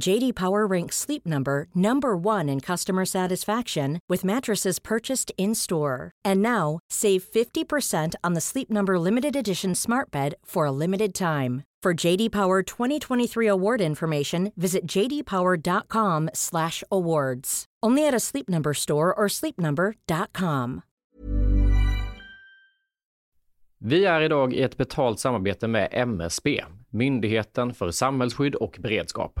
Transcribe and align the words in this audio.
JD 0.00 0.34
Power 0.34 0.66
ranks 0.66 0.96
Sleep 0.96 1.24
Number 1.26 1.66
number 1.74 2.16
1 2.16 2.48
in 2.48 2.60
customer 2.60 3.04
satisfaction 3.04 4.00
with 4.08 4.24
mattresses 4.24 4.80
purchased 4.80 5.32
in-store. 5.38 6.10
And 6.24 6.42
now, 6.42 6.80
save 6.90 7.22
50% 7.24 8.14
on 8.22 8.34
the 8.34 8.40
Sleep 8.40 8.70
Number 8.70 8.98
limited 8.98 9.36
edition 9.36 9.74
Smart 9.74 10.10
Bed 10.10 10.34
for 10.44 10.66
a 10.66 10.72
limited 10.72 11.14
time. 11.14 11.62
For 11.84 12.06
JD 12.06 12.32
Power 12.32 12.62
2023 12.62 13.46
award 13.46 13.80
information, 13.80 14.52
visit 14.56 14.86
jdpower.com/awards. 14.86 17.64
Only 17.86 18.08
at 18.08 18.14
a 18.14 18.20
Sleep 18.20 18.48
Number 18.48 18.74
store 18.74 19.14
or 19.14 19.28
sleepnumber.com. 19.28 20.80
Vi 23.78 24.04
är 24.04 24.20
idag 24.20 24.54
i 24.54 24.62
ett 24.62 24.76
betalt 24.76 25.20
samarbete 25.20 25.68
med 25.68 25.88
MSB, 25.92 26.64
Myndigheten 26.90 27.74
för 27.74 27.90
samhällsskydd 27.90 28.54
och 28.54 28.78
beredskap. 28.80 29.40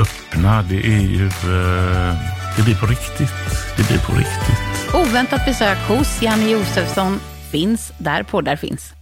öppna. 0.00 0.62
Det 0.62 0.86
är 0.86 1.00
ju... 1.00 1.26
eh, 1.26 2.14
det 2.56 2.64
blir 2.64 2.74
på 2.80 2.86
riktigt. 2.86 3.32
Det 3.76 3.88
blir 3.88 3.98
på 3.98 4.12
riktigt. 4.12 4.94
Oväntat 4.94 5.44
besök 5.44 5.78
hos 5.78 6.22
Janne 6.22 6.50
Josefsson 6.50 7.20
finns 7.50 7.92
där 7.98 8.22
poddar 8.22 8.56
finns. 8.56 8.92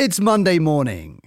It's 0.00 0.20
Monday 0.20 0.60
morning. 0.60 1.20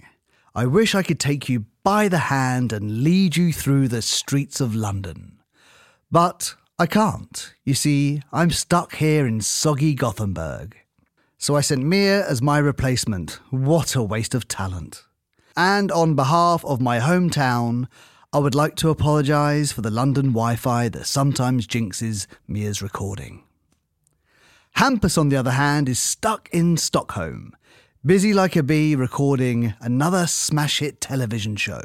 I 0.54 0.64
wish 0.66 0.94
I 0.94 1.02
could 1.02 1.20
take 1.20 1.52
you 1.52 1.64
by 1.84 2.08
the 2.08 2.16
hand 2.16 2.72
and 2.72 3.04
lead 3.04 3.36
you 3.36 3.52
through 3.52 3.88
the 3.88 4.02
streets 4.02 4.60
of 4.60 4.74
London. 4.74 5.32
But 6.10 6.54
I 6.78 6.86
can't. 6.86 7.54
You 7.64 7.74
see, 7.74 8.22
I'm 8.32 8.50
stuck 8.50 8.94
here 8.94 9.26
in 9.28 9.42
soggy 9.42 9.94
Gothenburg. 9.94 10.81
So 11.42 11.56
I 11.56 11.60
sent 11.60 11.82
Mia 11.82 12.24
as 12.24 12.40
my 12.40 12.58
replacement. 12.58 13.40
What 13.50 13.96
a 13.96 14.02
waste 14.04 14.32
of 14.32 14.46
talent. 14.46 15.02
And 15.56 15.90
on 15.90 16.14
behalf 16.14 16.64
of 16.64 16.80
my 16.80 17.00
hometown, 17.00 17.88
I 18.32 18.38
would 18.38 18.54
like 18.54 18.76
to 18.76 18.90
apologise 18.90 19.72
for 19.72 19.80
the 19.80 19.90
London 19.90 20.26
Wi 20.26 20.54
Fi 20.54 20.88
that 20.90 21.04
sometimes 21.04 21.66
jinxes 21.66 22.28
Mia's 22.46 22.80
recording. 22.80 23.42
Hampus, 24.76 25.18
on 25.18 25.30
the 25.30 25.36
other 25.36 25.50
hand, 25.50 25.88
is 25.88 25.98
stuck 25.98 26.48
in 26.52 26.76
Stockholm, 26.76 27.56
busy 28.06 28.32
like 28.32 28.54
a 28.54 28.62
bee 28.62 28.94
recording 28.94 29.74
another 29.80 30.28
smash 30.28 30.78
hit 30.78 31.00
television 31.00 31.56
show. 31.56 31.82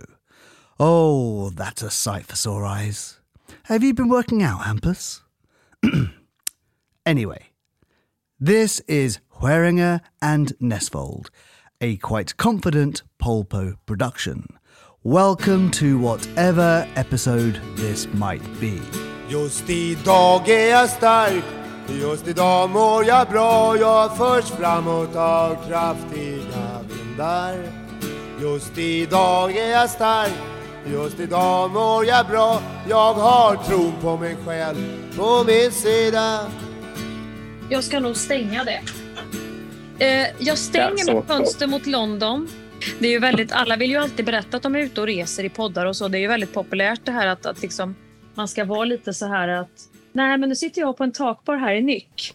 Oh, 0.79 1.49
that's 1.49 1.81
a 1.81 1.89
sight 1.89 2.27
for 2.27 2.35
sore 2.35 2.63
eyes. 2.63 3.21
Have 3.63 3.83
you 3.83 3.95
been 3.95 4.07
working 4.07 4.43
out, 4.43 4.61
Hampus? 4.61 5.21
anyway, 7.07 7.47
this 8.39 8.81
is 8.81 9.17
Hueringer 9.41 10.01
and 10.19 10.53
Nesvold, 10.59 11.29
a 11.79 11.97
quite 11.97 12.37
confident 12.37 13.03
Polpo 13.21 13.77
production. 13.85 14.47
Welcome 15.03 15.69
to 15.71 15.99
whatever 15.99 16.87
episode 16.95 17.61
this 17.75 18.11
might 18.13 18.41
be. 18.59 18.81
Just 19.29 19.69
idag 19.69 20.49
är 20.49 20.69
jag 20.69 20.89
stark 20.89 21.43
Just 21.87 22.27
idag 22.27 22.69
mår 22.69 23.05
jag 23.05 23.27
bra 23.29 23.77
Jag 23.77 24.17
förs 24.17 24.45
framåt 24.45 25.15
av 25.15 25.67
kraftiga 25.67 26.81
vindar 26.89 27.55
Just 28.41 28.77
idag 28.77 29.57
är 29.57 29.71
jag 29.71 29.89
stark 29.89 30.33
Just 30.85 31.19
idag 31.19 31.71
mår 31.71 32.05
jag 32.05 32.27
bra 32.27 32.61
Jag 32.89 33.13
har 33.13 33.55
tron 33.55 33.93
på 34.01 34.17
mig 34.17 34.37
själv 34.45 34.77
på 35.17 35.43
min 35.47 35.71
sida 35.71 36.51
Jag 37.69 37.83
ska 37.83 37.99
nog 37.99 38.15
stänga 38.15 38.63
det. 38.63 38.81
Eh, 39.99 40.27
jag 40.39 40.57
stänger 40.57 41.15
mitt 41.15 41.27
fönster 41.27 41.67
mot 41.67 41.85
London. 41.85 42.49
Det 42.99 43.07
är 43.07 43.11
ju 43.11 43.19
väldigt, 43.19 43.51
alla 43.51 43.75
vill 43.75 43.89
ju 43.89 43.97
alltid 43.97 44.25
berätta 44.25 44.57
att 44.57 44.63
de 44.63 44.75
är 44.75 44.79
ute 44.79 45.01
och 45.01 45.07
reser 45.07 45.43
i 45.43 45.49
poddar 45.49 45.85
och 45.85 45.95
så. 45.95 46.07
Det 46.07 46.17
är 46.17 46.19
ju 46.19 46.27
väldigt 46.27 46.53
populärt 46.53 47.01
det 47.03 47.11
här 47.11 47.27
att, 47.27 47.45
att 47.45 47.61
liksom, 47.61 47.95
man 48.33 48.47
ska 48.47 48.65
vara 48.65 48.85
lite 48.85 49.13
så 49.13 49.25
här 49.25 49.47
att 49.47 49.89
nej 50.11 50.37
men 50.37 50.49
nu 50.49 50.55
sitter 50.55 50.81
jag 50.81 50.97
på 50.97 51.03
en 51.03 51.11
takbar 51.11 51.55
här 51.55 51.75
i 51.75 51.81
Nyck. 51.81 52.33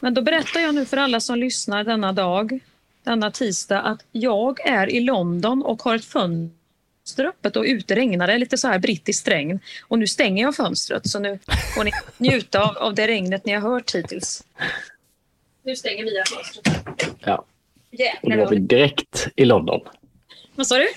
Men 0.00 0.14
då 0.14 0.22
berättar 0.22 0.60
jag 0.60 0.74
nu 0.74 0.84
för 0.84 0.96
alla 0.96 1.20
som 1.20 1.38
lyssnar 1.38 1.84
denna 1.84 2.12
dag, 2.12 2.58
denna 3.04 3.30
tisdag, 3.30 3.80
att 3.80 4.04
jag 4.12 4.66
är 4.66 4.90
i 4.90 5.00
London 5.00 5.62
och 5.62 5.82
har 5.82 5.94
ett 5.94 6.04
fönster 6.04 7.24
öppet 7.24 7.56
och 7.56 7.64
ute 7.64 7.94
regnar 7.94 8.26
det 8.26 8.38
lite 8.38 8.58
så 8.58 8.68
här 8.68 8.78
brittiskt 8.78 9.28
regn. 9.28 9.60
Och 9.88 9.98
nu 9.98 10.06
stänger 10.06 10.42
jag 10.42 10.56
fönstret 10.56 11.08
så 11.08 11.18
nu 11.18 11.38
får 11.74 11.84
ni 11.84 11.90
njuta 12.18 12.62
av, 12.62 12.76
av 12.76 12.94
det 12.94 13.06
regnet 13.06 13.44
ni 13.44 13.52
har 13.52 13.70
hört 13.70 13.94
hittills. 13.94 14.44
Nu 15.62 15.76
stänger 15.76 16.04
Mia 16.04 16.24
fönstret. 16.24 17.16
Ja. 17.20 17.44
Jäklar, 17.90 18.36
Då 18.36 18.44
var 18.44 18.50
vi 18.50 18.58
direkt 18.58 19.28
i 19.36 19.44
London. 19.44 19.80
Vad 20.54 20.66
sa 20.66 20.78
du? 20.78 20.88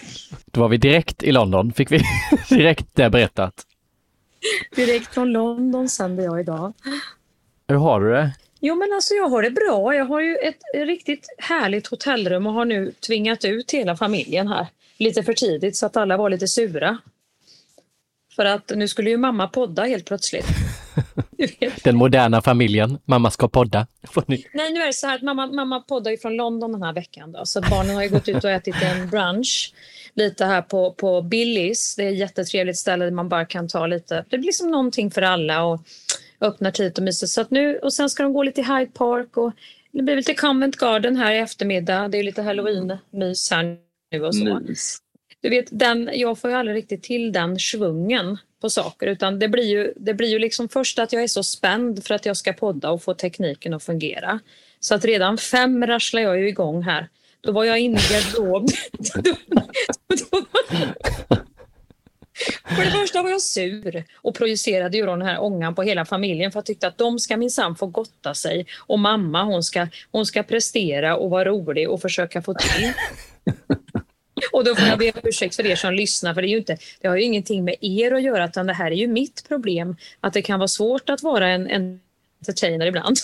Då 0.45 0.61
var 0.61 0.69
vi 0.69 0.77
direkt 0.77 1.23
i 1.23 1.31
London, 1.31 1.73
fick 1.73 1.91
vi 1.91 2.01
direkt 2.49 2.85
det 2.93 3.09
berättat. 3.09 3.65
Direkt 4.75 5.13
från 5.13 5.31
London 5.31 5.89
sänder 5.89 6.23
jag 6.23 6.39
idag. 6.39 6.73
Hur 7.67 7.75
har 7.75 8.01
du 8.01 8.11
det? 8.11 8.31
Jo 8.59 8.75
men 8.75 8.93
alltså 8.93 9.13
jag 9.13 9.29
har 9.29 9.41
det 9.43 9.51
bra. 9.51 9.95
Jag 9.95 10.05
har 10.05 10.21
ju 10.21 10.35
ett 10.35 10.59
riktigt 10.75 11.27
härligt 11.37 11.87
hotellrum 11.87 12.47
och 12.47 12.53
har 12.53 12.65
nu 12.65 12.91
tvingat 12.91 13.45
ut 13.45 13.71
hela 13.71 13.95
familjen 13.95 14.47
här. 14.47 14.67
Lite 14.97 15.23
för 15.23 15.33
tidigt 15.33 15.75
så 15.75 15.85
att 15.85 15.97
alla 15.97 16.17
var 16.17 16.29
lite 16.29 16.47
sura. 16.47 16.97
För 18.35 18.45
att 18.45 18.71
nu 18.75 18.87
skulle 18.87 19.09
ju 19.09 19.17
mamma 19.17 19.47
podda 19.47 19.83
helt 19.83 20.05
plötsligt. 20.05 20.45
Den 21.83 21.95
moderna 21.95 22.41
familjen, 22.41 22.97
mamma 23.05 23.31
ska 23.31 23.47
podda. 23.47 23.87
Nej, 24.53 24.73
nu 24.73 24.81
är 24.81 24.87
det 24.87 24.93
så 24.93 25.07
här 25.07 25.15
att 25.15 25.21
mamma, 25.21 25.47
mamma 25.47 25.79
poddar 25.79 26.11
ju 26.11 26.17
från 26.17 26.35
London 26.35 26.71
den 26.71 26.83
här 26.83 26.93
veckan. 26.93 27.31
Då, 27.31 27.45
så 27.45 27.61
barnen 27.61 27.95
har 27.95 28.03
ju 28.03 28.09
gått 28.09 28.27
ut 28.27 28.43
och 28.43 28.51
ätit 28.51 28.75
en 28.81 29.09
brunch 29.09 29.73
lite 30.13 30.45
här 30.45 30.61
på, 30.61 30.93
på 30.93 31.21
Billys. 31.21 31.95
Det 31.95 32.03
är 32.03 32.11
ett 32.11 32.17
jättetrevligt 32.17 32.77
ställe 32.77 33.05
där 33.05 33.11
man 33.11 33.29
bara 33.29 33.45
kan 33.45 33.67
ta 33.67 33.87
lite. 33.87 34.25
Det 34.29 34.37
blir 34.37 34.51
som 34.51 34.71
någonting 34.71 35.11
för 35.11 35.21
alla 35.21 35.63
och 35.63 35.81
öppnar 36.41 36.71
tid 36.71 36.97
och 36.97 37.03
myser. 37.03 37.27
Så 37.27 37.41
att 37.41 37.51
nu, 37.51 37.77
och 37.77 37.93
sen 37.93 38.09
ska 38.09 38.23
de 38.23 38.33
gå 38.33 38.43
lite 38.43 38.61
i 38.61 38.63
Hyde 38.63 38.91
Park 38.93 39.37
och 39.37 39.53
det 39.91 40.03
blir 40.03 40.15
lite 40.15 40.33
Covent 40.33 40.77
Garden 40.77 41.17
här 41.17 41.31
i 41.31 41.37
eftermiddag. 41.37 42.07
Det 42.07 42.17
är 42.17 42.23
lite 42.23 42.41
halloween-mys 42.41 43.51
här 43.51 43.77
nu 44.11 44.25
och 44.25 44.35
så. 44.35 44.59
Du 45.43 45.49
vet, 45.49 45.67
den, 45.71 46.09
jag 46.13 46.39
får 46.39 46.49
ju 46.49 46.55
aldrig 46.55 46.77
riktigt 46.77 47.03
till 47.03 47.31
den 47.31 47.59
svungen 47.59 48.37
på 48.61 48.69
saker 48.69 49.07
utan 49.07 49.39
det 49.39 49.47
blir, 49.47 49.63
ju, 49.63 49.93
det 49.95 50.13
blir 50.13 50.27
ju 50.27 50.39
liksom 50.39 50.69
först 50.69 50.99
att 50.99 51.13
jag 51.13 51.23
är 51.23 51.27
så 51.27 51.43
spänd 51.43 52.05
för 52.05 52.15
att 52.15 52.25
jag 52.25 52.37
ska 52.37 52.53
podda 52.53 52.89
och 52.89 53.03
få 53.03 53.13
tekniken 53.13 53.73
att 53.73 53.83
fungera. 53.83 54.39
Så 54.79 54.95
att 54.95 55.05
redan 55.05 55.37
fem 55.37 55.87
rasslar 55.87 56.21
jag 56.21 56.39
ju 56.39 56.47
igång 56.47 56.83
här. 56.83 57.09
Då 57.41 57.51
var 57.51 57.63
jag 57.63 57.79
inne 57.79 57.99
i 57.99 58.03
garderoben. 58.13 58.67
För 62.75 62.85
det 62.85 62.91
första 62.91 63.23
var 63.23 63.29
jag 63.29 63.41
sur 63.41 64.03
och 64.15 64.35
projicerade 64.35 64.97
ju 64.97 65.05
då 65.05 65.11
den 65.11 65.27
här 65.27 65.41
ångan 65.41 65.75
på 65.75 65.83
hela 65.83 66.05
familjen 66.05 66.51
för 66.51 66.57
jag 66.57 66.65
tyckte 66.65 66.87
att 66.87 66.97
de 66.97 67.19
ska 67.19 67.37
minsann 67.37 67.75
få 67.75 67.87
gotta 67.87 68.33
sig 68.33 68.65
och 68.79 68.99
mamma 68.99 69.43
hon 69.43 69.63
ska, 69.63 69.87
hon 70.11 70.25
ska 70.25 70.43
prestera 70.43 71.17
och 71.17 71.29
vara 71.29 71.45
rolig 71.45 71.89
och 71.89 72.01
försöka 72.01 72.41
få 72.41 72.53
till. 72.53 72.93
Och 74.51 74.63
då 74.63 74.75
får 74.75 74.87
jag 74.87 74.99
be 74.99 75.11
om 75.11 75.19
ursäkt 75.23 75.55
för 75.55 75.65
er 75.65 75.75
som 75.75 75.93
lyssnar, 75.93 76.33
för 76.33 76.41
det, 76.41 76.47
är 76.47 76.49
ju 76.49 76.57
inte, 76.57 76.77
det 77.01 77.07
har 77.07 77.15
ju 77.15 77.23
ingenting 77.23 77.63
med 77.63 77.75
er 77.81 78.11
att 78.11 78.23
göra, 78.23 78.45
utan 78.45 78.67
det 78.67 78.73
här 78.73 78.91
är 78.91 78.95
ju 78.95 79.07
mitt 79.07 79.47
problem, 79.47 79.95
att 80.19 80.33
det 80.33 80.41
kan 80.41 80.59
vara 80.59 80.67
svårt 80.67 81.09
att 81.09 81.23
vara 81.23 81.49
en, 81.49 81.67
en 81.69 81.99
entertainer 82.39 82.85
ibland. 82.85 83.17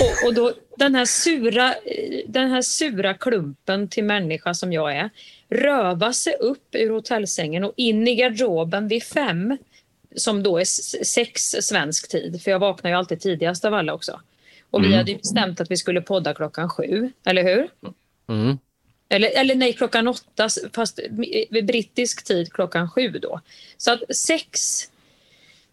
Och, 0.00 0.28
och 0.28 0.34
då, 0.34 0.52
den, 0.76 0.94
här 0.94 1.04
sura, 1.04 1.74
den 2.26 2.50
här 2.50 2.62
sura 2.62 3.14
klumpen 3.14 3.88
till 3.88 4.04
människa 4.04 4.54
som 4.54 4.72
jag 4.72 4.96
är, 4.96 5.10
röva 5.50 6.12
sig 6.12 6.34
upp 6.34 6.68
ur 6.72 6.90
hotellsängen 6.90 7.64
och 7.64 7.72
in 7.76 8.08
i 8.08 8.14
garderoben 8.14 8.88
vid 8.88 9.02
fem, 9.02 9.58
som 10.16 10.42
då 10.42 10.58
är 10.58 10.64
sex 11.04 11.42
svensk 11.42 12.08
tid, 12.08 12.42
för 12.42 12.50
jag 12.50 12.58
vaknar 12.58 12.90
ju 12.90 12.96
alltid 12.96 13.20
tidigast 13.20 13.64
av 13.64 13.74
alla 13.74 13.94
också. 13.94 14.20
Och 14.70 14.82
vi 14.82 14.86
Mm. 14.86 14.98
hade 14.98 15.10
ju 15.10 15.16
bestämt 15.18 15.60
att 15.60 15.70
vi 15.70 15.76
skulle 15.76 16.00
podda 16.00 16.34
klockan 16.34 16.68
sju, 16.68 17.10
eller 17.24 17.42
hur? 17.42 17.68
Mm. 18.28 18.58
Eller, 19.08 19.30
eller 19.30 19.54
nej, 19.54 19.72
klockan 19.72 20.08
åtta, 20.08 20.48
fast 20.72 21.00
vid 21.50 21.66
brittisk 21.66 22.24
tid 22.24 22.52
klockan 22.52 22.90
sju 22.90 23.08
då. 23.08 23.40
Så 23.76 23.90
att 23.90 24.16
sex, 24.16 24.82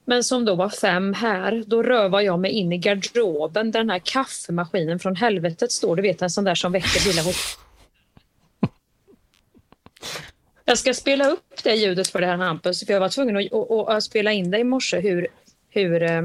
men 0.06 0.24
som 0.24 0.46
då 0.46 0.56
var 0.56 0.70
fem 0.70 1.13
här, 1.13 1.63
då 1.68 1.84
rövar 1.84 2.22
jag 2.22 2.39
mig 2.39 2.51
in 2.51 2.74
i 2.74 2.77
garderoben 2.77 3.72
där 3.72 3.80
den 3.80 3.89
här 3.89 4.00
kaffemaskinen 4.00 5.00
från 5.00 5.15
helvetet 5.15 5.72
står. 5.72 5.96
Du 5.96 6.01
vet 6.01 6.22
en 6.22 6.30
sån 6.30 6.44
där 6.44 6.56
som 6.56 6.72
väcker 6.72 7.08
hela 7.08 7.22
hot- 7.22 7.60
Jag 10.65 10.77
ska 10.77 10.94
spela 10.94 11.30
upp 11.30 11.63
det 11.63 11.75
ljudet 11.75 12.08
för 12.08 12.22
det 12.22 12.27
här 12.27 12.38
Hampus, 12.38 12.86
för 12.86 12.94
jag 12.94 13.00
var 13.00 13.10
tvungen 13.10 13.38
att, 13.38 13.54
att, 13.54 13.89
att 13.89 14.04
spela 14.04 14.32
in 14.32 14.51
det 14.51 14.60
i 14.60 14.63
morse 14.63 15.00
hur, 15.00 15.27
hur 15.75 16.03
eh, 16.03 16.22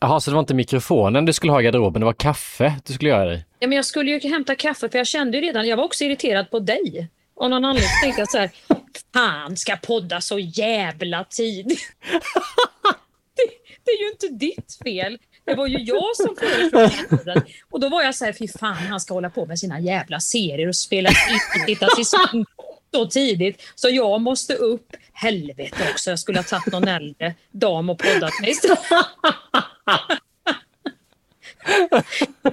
Jaha, 0.00 0.20
så 0.20 0.30
det 0.30 0.34
var 0.34 0.40
inte 0.40 0.54
mikrofonen 0.54 1.24
du 1.24 1.32
skulle 1.32 1.52
ha 1.52 1.60
i 1.60 1.64
garderoben, 1.64 2.00
det 2.00 2.06
var 2.06 2.12
kaffe 2.12 2.74
du 2.84 2.92
skulle 2.92 3.10
göra 3.10 3.34
i? 3.34 3.44
Ja, 3.58 3.68
men 3.68 3.76
jag 3.76 3.84
skulle 3.84 4.10
ju 4.10 4.30
hämta 4.30 4.54
kaffe 4.54 4.88
för 4.88 4.98
jag 4.98 5.06
kände 5.06 5.38
ju 5.38 5.44
redan, 5.44 5.68
jag 5.68 5.76
var 5.76 5.84
också 5.84 6.04
irriterad 6.04 6.50
på 6.50 6.58
dig. 6.58 7.08
Av 7.36 7.50
någon 7.50 7.64
anledning 7.64 7.90
tänkte 8.02 8.20
jag 8.20 8.30
så 8.30 8.38
här, 8.38 8.50
fan 9.14 9.56
ska 9.56 9.76
podda 9.76 10.20
så 10.20 10.38
jävla 10.38 11.24
tid. 11.24 11.66
det, 13.36 13.48
det 13.84 13.90
är 13.90 14.02
ju 14.02 14.10
inte 14.10 14.28
ditt 14.28 14.78
fel. 14.84 15.18
Det 15.44 15.54
var 15.54 15.66
ju 15.66 15.78
jag 15.78 16.16
som 16.16 16.36
föreslog. 16.36 17.42
Och 17.70 17.80
då 17.80 17.88
var 17.88 18.02
jag 18.02 18.14
så 18.14 18.24
här, 18.24 18.32
fy 18.32 18.48
fan 18.48 18.76
han 18.76 19.00
ska 19.00 19.14
hålla 19.14 19.30
på 19.30 19.46
med 19.46 19.58
sina 19.58 19.80
jävla 19.80 20.20
serier 20.20 20.68
och 20.68 20.76
spela 20.76 21.08
in 21.08 21.66
titta 21.66 21.86
till 21.86 22.06
så 22.94 23.06
tidigt. 23.06 23.62
Så 23.74 23.88
jag 23.88 24.20
måste 24.20 24.54
upp. 24.54 24.96
Helvete 25.12 25.88
också, 25.92 26.10
jag 26.10 26.18
skulle 26.18 26.38
ha 26.38 26.44
tagit 26.44 26.72
någon 26.72 26.88
äldre 26.88 27.34
dam 27.50 27.90
och 27.90 27.98
poddat 27.98 28.40
mig 28.40 28.50
istället. 28.50 28.78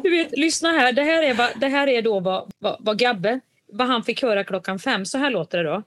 Du 0.03 0.09
vet, 0.09 0.37
lyssna 0.37 0.71
här. 0.71 0.93
Det 0.93 1.03
här 1.03 1.23
är, 1.23 1.33
vad, 1.33 1.49
det 1.55 1.67
här 1.67 1.87
är 1.87 2.01
då 2.01 2.19
vad, 2.19 2.51
vad, 2.59 2.77
vad 2.79 2.99
Gabbe, 2.99 3.39
vad 3.71 3.87
han 3.87 4.03
fick 4.03 4.21
höra 4.21 4.43
klockan 4.43 4.79
fem. 4.79 5.05
Så 5.05 5.17
här 5.17 5.31
låter 5.31 5.57
det 5.57 5.69
då. 5.69 5.83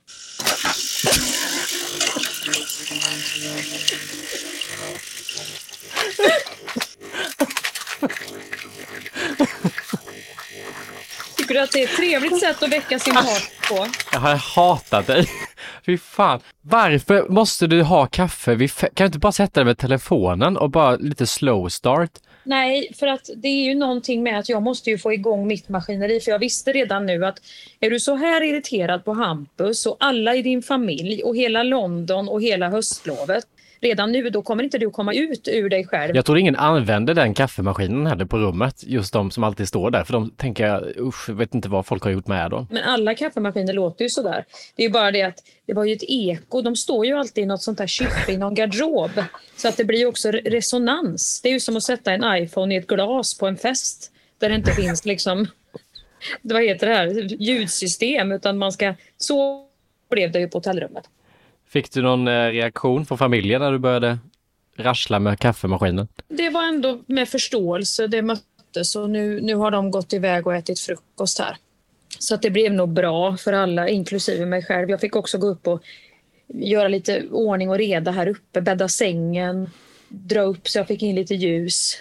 Tycker 11.45 11.55
du 11.55 11.61
att 11.61 11.73
det 11.73 11.83
är 11.83 11.85
ett 11.85 11.97
trevligt 11.97 12.41
sätt 12.41 12.63
att 12.63 12.73
väcka 12.73 12.99
sin 12.99 13.15
part 13.15 13.69
på? 13.69 13.87
Jag 14.13 14.21
har 14.21 14.35
hatat 14.35 15.07
dig. 15.07 15.27
Fy 15.87 15.99
fan. 15.99 16.41
Varför 16.61 17.29
måste 17.29 17.67
du 17.67 17.83
ha 17.83 18.07
kaffe? 18.07 18.55
vid 18.55 18.73
Kan 18.75 18.89
du 18.95 19.05
inte 19.05 19.19
bara 19.19 19.33
sätta 19.33 19.61
dig 19.61 19.65
med 19.65 19.79
telefonen 19.79 20.57
och 20.57 20.71
bara 20.71 20.97
lite 20.97 21.27
slow 21.27 21.69
start? 21.69 22.11
Nej, 22.45 22.93
för 22.99 23.07
att 23.07 23.31
det 23.37 23.49
är 23.49 23.65
ju 23.65 23.75
någonting 23.75 24.23
med 24.23 24.39
att 24.39 24.49
jag 24.49 24.63
måste 24.63 24.91
ju 24.91 24.99
få 24.99 25.13
igång 25.13 25.47
mitt 25.47 25.69
maskineri. 25.69 26.21
För 26.21 26.31
jag 26.31 26.39
visste 26.39 26.73
redan 26.73 27.07
nu 27.07 27.27
att 27.27 27.39
är 27.81 27.91
du 27.91 28.01
så 28.01 28.15
här 28.15 28.43
irriterad 28.43 29.05
på 29.05 29.13
Hampus 29.13 29.87
och 29.87 29.97
alla 30.01 30.35
i 30.35 30.43
din 30.43 30.63
familj 30.63 31.23
och 31.23 31.37
hela 31.37 31.63
London 31.63 32.29
och 32.29 32.43
hela 32.43 32.69
höstlovet. 32.69 33.45
Redan 33.85 34.13
nu, 34.13 34.31
då 34.31 34.43
kommer 34.43 34.65
inte 34.65 34.79
du 34.79 34.91
komma 34.91 35.15
ut 35.15 35.49
ur 35.49 35.69
dig 35.69 35.87
själv. 35.87 36.17
Jag 36.17 36.25
tror 36.25 36.39
ingen 36.39 36.57
använder 36.57 37.15
den 37.15 37.35
kaffemaskinen 37.35 38.07
heller 38.07 38.25
på 38.25 38.39
rummet, 38.39 38.85
just 38.87 39.13
de 39.13 39.31
som 39.31 39.45
alltid 39.45 39.69
står 39.69 39.91
där, 39.91 40.05
för 40.05 40.13
de 40.13 40.31
tänker 40.31 40.67
jag, 40.67 40.97
usch, 40.99 41.29
vet 41.29 41.55
inte 41.55 41.69
vad 41.69 41.87
folk 41.87 42.03
har 42.05 42.11
gjort 42.11 42.27
med 42.27 42.51
dem. 42.51 42.67
Men 42.71 42.85
alla 42.85 43.15
kaffemaskiner 43.15 43.73
låter 43.73 44.05
ju 44.05 44.09
sådär. 44.09 44.45
Det 44.77 44.83
är 44.83 44.87
ju 44.87 44.93
bara 44.93 45.11
det 45.11 45.23
att 45.23 45.39
det 45.67 45.73
var 45.75 45.85
ju 45.85 45.93
ett 45.93 46.03
eko. 46.09 46.63
De 46.63 46.77
står 46.77 47.07
ju 47.07 47.13
alltid 47.19 47.45
i 47.45 47.47
något 47.47 47.63
sånt 47.63 47.79
här 47.81 47.87
kyffe 47.87 48.33
i 48.33 48.37
någon 48.37 48.55
garderob. 48.55 49.11
Så 49.57 49.69
att 49.69 49.77
det 49.77 49.85
blir 49.85 49.99
ju 49.99 50.07
också 50.07 50.31
re- 50.31 50.51
resonans. 50.51 51.41
Det 51.43 51.49
är 51.49 51.53
ju 51.53 51.61
som 51.61 51.77
att 51.77 51.83
sätta 51.83 52.13
en 52.13 52.43
iPhone 52.43 52.75
i 52.75 52.79
ett 52.79 52.87
glas 52.87 53.39
på 53.39 53.47
en 53.47 53.57
fest. 53.57 54.13
Där 54.39 54.49
det 54.49 54.55
inte 54.55 54.73
finns 54.83 55.05
liksom, 55.05 55.47
vad 56.43 56.63
heter 56.63 56.87
det 56.87 56.95
här, 56.95 57.07
ljudsystem. 57.43 58.33
Utan 58.33 58.59
man 58.59 58.73
ska, 58.73 58.95
så 59.17 59.67
blev 60.11 60.33
det 60.33 60.41
ju 60.41 60.49
på 60.49 60.59
hotellrummet. 60.59 61.05
Fick 61.75 61.93
du 61.93 62.03
någon 62.03 62.29
eh, 62.29 62.47
reaktion 62.47 63.07
från 63.07 63.19
familjen 63.19 63.61
när 63.61 63.73
du 63.73 63.79
började 63.79 64.19
rassla 64.77 65.19
med 65.19 65.39
kaffemaskinen? 65.39 66.09
Det 66.29 66.51
var 66.51 66.63
ändå 66.63 67.01
med 67.07 67.29
förståelse 67.29 68.07
det 68.07 68.23
möttes 68.23 68.97
och 68.97 69.11
nu, 69.11 69.41
nu 69.41 69.55
har 69.55 69.71
de 69.71 69.91
gått 69.91 70.13
iväg 70.13 70.47
och 70.47 70.55
ätit 70.55 70.81
frukost 70.81 71.39
här. 71.39 71.57
Så 72.19 72.35
att 72.35 72.43
det 72.43 72.51
blev 72.51 72.73
nog 72.73 72.89
bra 72.89 73.37
för 73.37 73.53
alla, 73.53 73.89
inklusive 73.89 74.47
mig 74.47 74.63
själv. 74.63 74.91
Jag 74.91 75.01
fick 75.01 75.17
också 75.17 75.39
gå 75.39 75.47
upp 75.47 75.67
och 75.67 75.83
göra 76.49 76.89
lite 76.89 77.23
ordning 77.31 77.71
och 77.71 77.79
reda 77.79 78.11
här 78.11 78.29
uppe, 78.29 78.61
bädda 78.61 78.89
sängen, 78.89 79.71
dra 80.09 80.41
upp 80.41 80.69
så 80.69 80.79
jag 80.79 80.89
fick 80.89 81.03
in 81.03 81.15
lite 81.15 81.35
ljus. 81.35 81.99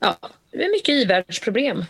Ja, 0.00 0.16
det 0.50 0.64
är 0.64 0.70
mycket 0.70 0.94
ivärldsproblem. 0.94 1.84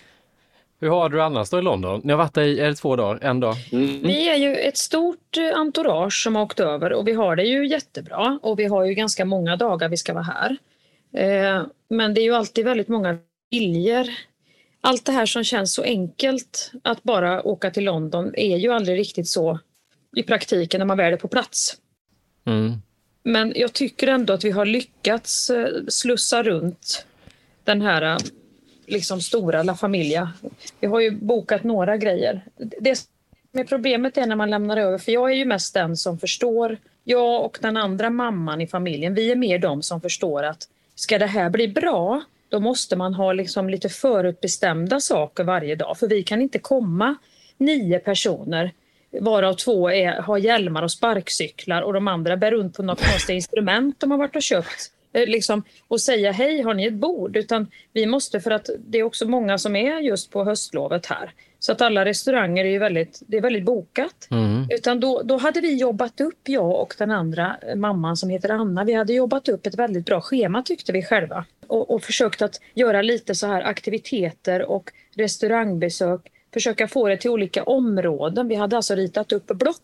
Hur 0.80 0.88
har 0.88 1.08
du 1.08 1.22
annars 1.22 1.50
då 1.50 1.58
i 1.58 1.62
London? 1.62 2.00
Ni 2.04 2.12
har 2.12 2.18
varit 2.18 2.34
där 2.34 2.42
i 2.42 2.60
är 2.60 2.68
det 2.68 2.74
två 2.74 2.96
dagar, 2.96 3.18
en 3.22 3.40
dag? 3.40 3.54
Vi 4.02 4.28
är 4.28 4.36
ju 4.36 4.54
ett 4.56 4.76
stort 4.76 5.36
eh, 5.36 5.58
entourage 5.60 6.22
som 6.22 6.36
har 6.36 6.42
åkt 6.42 6.60
över 6.60 6.92
och 6.92 7.08
vi 7.08 7.12
har 7.12 7.36
det 7.36 7.44
ju 7.44 7.66
jättebra 7.68 8.38
och 8.42 8.58
vi 8.58 8.64
har 8.64 8.84
ju 8.84 8.94
ganska 8.94 9.24
många 9.24 9.56
dagar 9.56 9.88
vi 9.88 9.96
ska 9.96 10.14
vara 10.14 10.24
här. 10.24 10.56
Eh, 11.12 11.66
Men 11.88 12.14
det 12.14 12.20
är 12.20 12.22
ju 12.22 12.34
alltid 12.34 12.64
väldigt 12.64 12.88
många 12.88 13.18
viljor. 13.50 14.06
Allt 14.80 15.04
det 15.04 15.12
här 15.12 15.26
som 15.26 15.44
känns 15.44 15.74
så 15.74 15.82
enkelt 15.82 16.72
att 16.82 17.02
bara 17.02 17.42
åka 17.42 17.70
till 17.70 17.84
London 17.84 18.34
är 18.34 18.56
ju 18.56 18.72
aldrig 18.72 18.98
riktigt 18.98 19.28
så 19.28 19.58
i 20.16 20.22
praktiken 20.22 20.78
när 20.78 20.86
man 20.86 20.96
väl 20.96 21.12
är 21.12 21.16
på 21.16 21.28
plats. 21.28 21.76
Mm. 22.46 22.72
Men 23.22 23.52
jag 23.56 23.72
tycker 23.72 24.06
ändå 24.06 24.32
att 24.32 24.44
vi 24.44 24.50
har 24.50 24.66
lyckats 24.66 25.50
eh, 25.50 25.68
slussa 25.88 26.42
runt 26.42 27.06
den 27.64 27.82
här 27.82 28.18
liksom 28.86 29.20
stora 29.20 29.62
La 29.62 29.74
Familia. 29.74 30.32
Vi 30.80 30.86
har 30.86 31.00
ju 31.00 31.10
bokat 31.10 31.64
några 31.64 31.96
grejer. 31.96 32.44
Det 32.56 32.96
som 32.96 33.60
är 33.60 33.64
problemet 33.64 34.16
är 34.18 34.26
när 34.26 34.36
man 34.36 34.50
lämnar 34.50 34.76
över, 34.76 34.98
för 34.98 35.12
jag 35.12 35.30
är 35.30 35.34
ju 35.34 35.44
mest 35.44 35.74
den 35.74 35.96
som 35.96 36.18
förstår. 36.18 36.76
Jag 37.04 37.44
och 37.44 37.58
den 37.60 37.76
andra 37.76 38.10
mamman 38.10 38.60
i 38.60 38.66
familjen, 38.66 39.14
vi 39.14 39.30
är 39.30 39.36
mer 39.36 39.58
de 39.58 39.82
som 39.82 40.00
förstår 40.00 40.42
att 40.42 40.68
ska 40.94 41.18
det 41.18 41.26
här 41.26 41.50
bli 41.50 41.68
bra, 41.68 42.22
då 42.48 42.60
måste 42.60 42.96
man 42.96 43.14
ha 43.14 43.32
liksom 43.32 43.68
lite 43.70 43.88
förutbestämda 43.88 45.00
saker 45.00 45.44
varje 45.44 45.74
dag. 45.74 45.98
För 45.98 46.08
vi 46.08 46.22
kan 46.22 46.42
inte 46.42 46.58
komma 46.58 47.16
nio 47.58 47.98
personer 47.98 48.70
varav 49.20 49.54
två 49.54 49.90
är, 49.90 50.12
har 50.12 50.38
hjälmar 50.38 50.82
och 50.82 50.90
sparkcyklar 50.90 51.82
och 51.82 51.92
de 51.92 52.08
andra 52.08 52.36
bär 52.36 52.50
runt 52.50 52.76
på 52.76 52.82
något 52.82 53.00
konstigt 53.00 53.34
instrument 53.34 54.00
de 54.00 54.10
har 54.10 54.18
varit 54.18 54.36
och 54.36 54.42
köpt 54.42 54.90
eh, 55.14 55.26
Liksom, 55.26 55.62
och 55.88 56.00
säga 56.00 56.32
hej, 56.32 56.62
har 56.62 56.74
ni 56.74 56.86
ett 56.86 56.94
bord? 56.94 57.36
Utan 57.36 57.66
vi 57.92 58.06
måste, 58.06 58.40
för 58.40 58.50
att 58.50 58.70
det 58.78 58.98
är 58.98 59.02
också 59.02 59.28
många 59.28 59.58
som 59.58 59.76
är 59.76 60.00
just 60.00 60.30
på 60.30 60.44
höstlovet 60.44 61.06
här. 61.06 61.32
Så 61.64 61.72
att 61.72 61.80
alla 61.80 62.04
restauranger 62.04 62.64
är 62.64 62.68
ju 62.68 62.78
väldigt, 62.78 63.22
det 63.26 63.36
är 63.36 63.40
väldigt 63.40 63.64
bokat. 63.64 64.28
Mm. 64.30 64.66
Utan 64.70 65.00
då, 65.00 65.22
då 65.22 65.36
hade 65.36 65.60
vi 65.60 65.74
jobbat 65.74 66.20
upp, 66.20 66.48
jag 66.48 66.80
och 66.80 66.94
den 66.98 67.10
andra 67.10 67.56
eh, 67.68 67.76
mamman 67.76 68.16
som 68.16 68.30
heter 68.30 68.48
Anna, 68.48 68.84
vi 68.84 68.92
hade 68.92 69.12
jobbat 69.12 69.48
upp 69.48 69.66
ett 69.66 69.78
väldigt 69.78 70.06
bra 70.06 70.20
schema 70.20 70.62
tyckte 70.62 70.92
vi 70.92 71.02
själva. 71.02 71.44
Och, 71.66 71.90
och 71.90 72.02
försökt 72.02 72.42
att 72.42 72.60
göra 72.74 73.02
lite 73.02 73.34
så 73.34 73.46
här 73.46 73.62
aktiviteter 73.62 74.62
och 74.62 74.92
restaurangbesök, 75.16 76.20
försöka 76.54 76.88
få 76.88 77.08
det 77.08 77.16
till 77.16 77.30
olika 77.30 77.62
områden. 77.62 78.48
Vi 78.48 78.54
hade 78.54 78.76
alltså 78.76 78.94
ritat 78.94 79.32
upp 79.32 79.46
block 79.46 79.76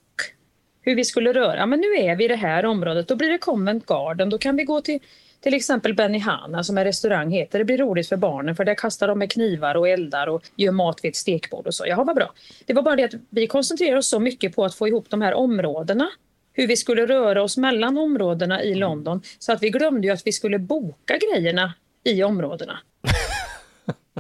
hur 0.83 0.95
vi 0.95 1.05
skulle 1.05 1.33
röra. 1.33 1.67
Men 1.67 1.81
nu 1.81 1.87
är 1.87 2.17
vi 2.17 2.25
i 2.25 2.29
det 2.29 2.37
här 2.37 2.67
området, 2.67 3.09
då 3.09 3.17
blir 3.17 3.29
det 3.29 3.39
Convent 3.39 3.87
Garden. 3.87 4.31
Då 4.31 4.39
kan 4.39 4.57
vi 4.57 4.65
gå 4.65 4.81
till 4.81 5.01
till 5.41 5.55
exempel 5.55 5.95
Benihana 5.95 6.65
som 6.65 6.79
en 6.79 6.85
restaurang 6.85 7.31
heter. 7.31 7.59
Det 7.59 7.65
blir 7.65 7.79
roligt 7.79 8.09
för 8.09 8.17
barnen 8.17 8.57
för 8.57 8.65
där 8.65 8.75
kastar 8.75 9.09
de 9.09 9.19
med 9.19 9.33
knivar 9.33 9.75
och 9.75 9.89
eldar 9.89 10.27
och 10.27 10.43
gör 10.57 10.73
mat 10.73 11.05
vid 11.05 11.09
ett 11.09 11.17
stekbord 11.17 11.67
och 11.67 11.75
så. 11.75 11.87
Jaha, 11.87 12.05
vad 12.05 12.17
bra. 12.17 12.33
Det 12.67 12.73
var 12.73 12.83
bara 12.83 12.97
det 12.97 13.05
att 13.05 13.15
vi 13.31 13.47
koncentrerar 13.47 13.97
oss 13.97 14.09
så 14.09 14.21
mycket 14.21 14.57
på 14.57 14.65
att 14.65 14.75
få 14.75 14.89
ihop 14.89 15.11
de 15.11 15.23
här 15.23 15.35
områdena. 15.35 16.09
Hur 16.53 16.67
vi 16.67 16.77
skulle 16.77 17.07
röra 17.07 17.43
oss 17.43 17.57
mellan 17.57 17.99
områdena 17.99 18.63
i 18.63 18.75
London. 18.75 19.23
Så 19.39 19.53
att 19.53 19.63
vi 19.63 19.71
glömde 19.71 20.07
ju 20.07 20.13
att 20.13 20.27
vi 20.27 20.33
skulle 20.33 20.59
boka 20.59 21.19
grejerna 21.19 21.75
i 22.05 22.23
områdena. 22.23 22.79